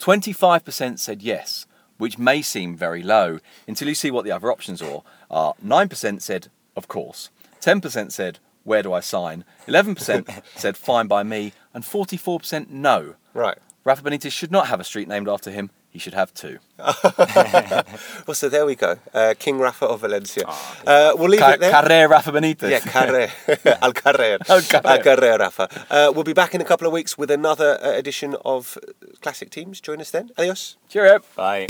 25% 0.00 0.98
said 0.98 1.22
yes, 1.22 1.66
which 1.98 2.18
may 2.18 2.40
seem 2.40 2.74
very 2.74 3.02
low 3.02 3.38
until 3.68 3.86
you 3.86 3.94
see 3.94 4.10
what 4.10 4.24
the 4.24 4.32
other 4.32 4.50
options 4.50 4.80
are. 4.80 5.02
Uh, 5.30 5.50
are 5.50 5.54
9% 5.64 6.22
said, 6.22 6.48
of 6.74 6.88
course. 6.88 7.28
10% 7.60 8.10
said, 8.10 8.38
where 8.64 8.82
do 8.82 8.92
I 8.92 9.00
sign? 9.00 9.44
11% 9.68 10.42
said, 10.56 10.76
fine 10.76 11.06
by 11.06 11.22
me. 11.22 11.52
And 11.74 11.84
44% 11.84 12.70
no. 12.70 13.14
right. 13.34 13.58
Rafa 13.84 14.02
Benitez 14.02 14.32
should 14.32 14.50
not 14.50 14.66
have 14.66 14.80
a 14.80 14.84
street 14.84 15.08
named 15.08 15.28
after 15.28 15.50
him 15.50 15.70
he 15.90 15.98
should 15.98 16.14
have 16.14 16.32
two. 16.32 16.58
well, 16.78 18.34
so 18.34 18.48
there 18.48 18.64
we 18.64 18.74
go. 18.76 18.96
Uh, 19.12 19.34
King 19.38 19.58
Rafa 19.58 19.86
of 19.86 20.00
Valencia. 20.00 20.44
uh, 20.86 21.12
we'll 21.16 21.28
leave 21.28 21.40
Ca- 21.40 21.52
it 21.52 21.60
there. 21.60 21.70
Carrer 21.70 22.08
Rafa 22.08 22.30
Benitez. 22.32 22.70
Yeah, 22.70 22.80
Carrer. 22.80 23.28
Al 23.82 23.92
Carrer. 23.92 24.38
Al 24.48 24.62
Carrer. 24.62 24.86
Al 24.86 24.98
Carrer, 25.02 25.38
Rafa. 25.38 25.68
Uh, 25.90 26.12
we'll 26.14 26.24
be 26.24 26.32
back 26.32 26.54
in 26.54 26.60
a 26.60 26.64
couple 26.64 26.86
of 26.86 26.92
weeks 26.92 27.18
with 27.18 27.30
another 27.30 27.78
uh, 27.82 27.90
edition 27.90 28.36
of 28.44 28.78
Classic 29.20 29.50
Teams. 29.50 29.80
Join 29.80 30.00
us 30.00 30.10
then. 30.10 30.30
Adios. 30.38 30.76
Cheerio. 30.88 31.20
Bye. 31.36 31.66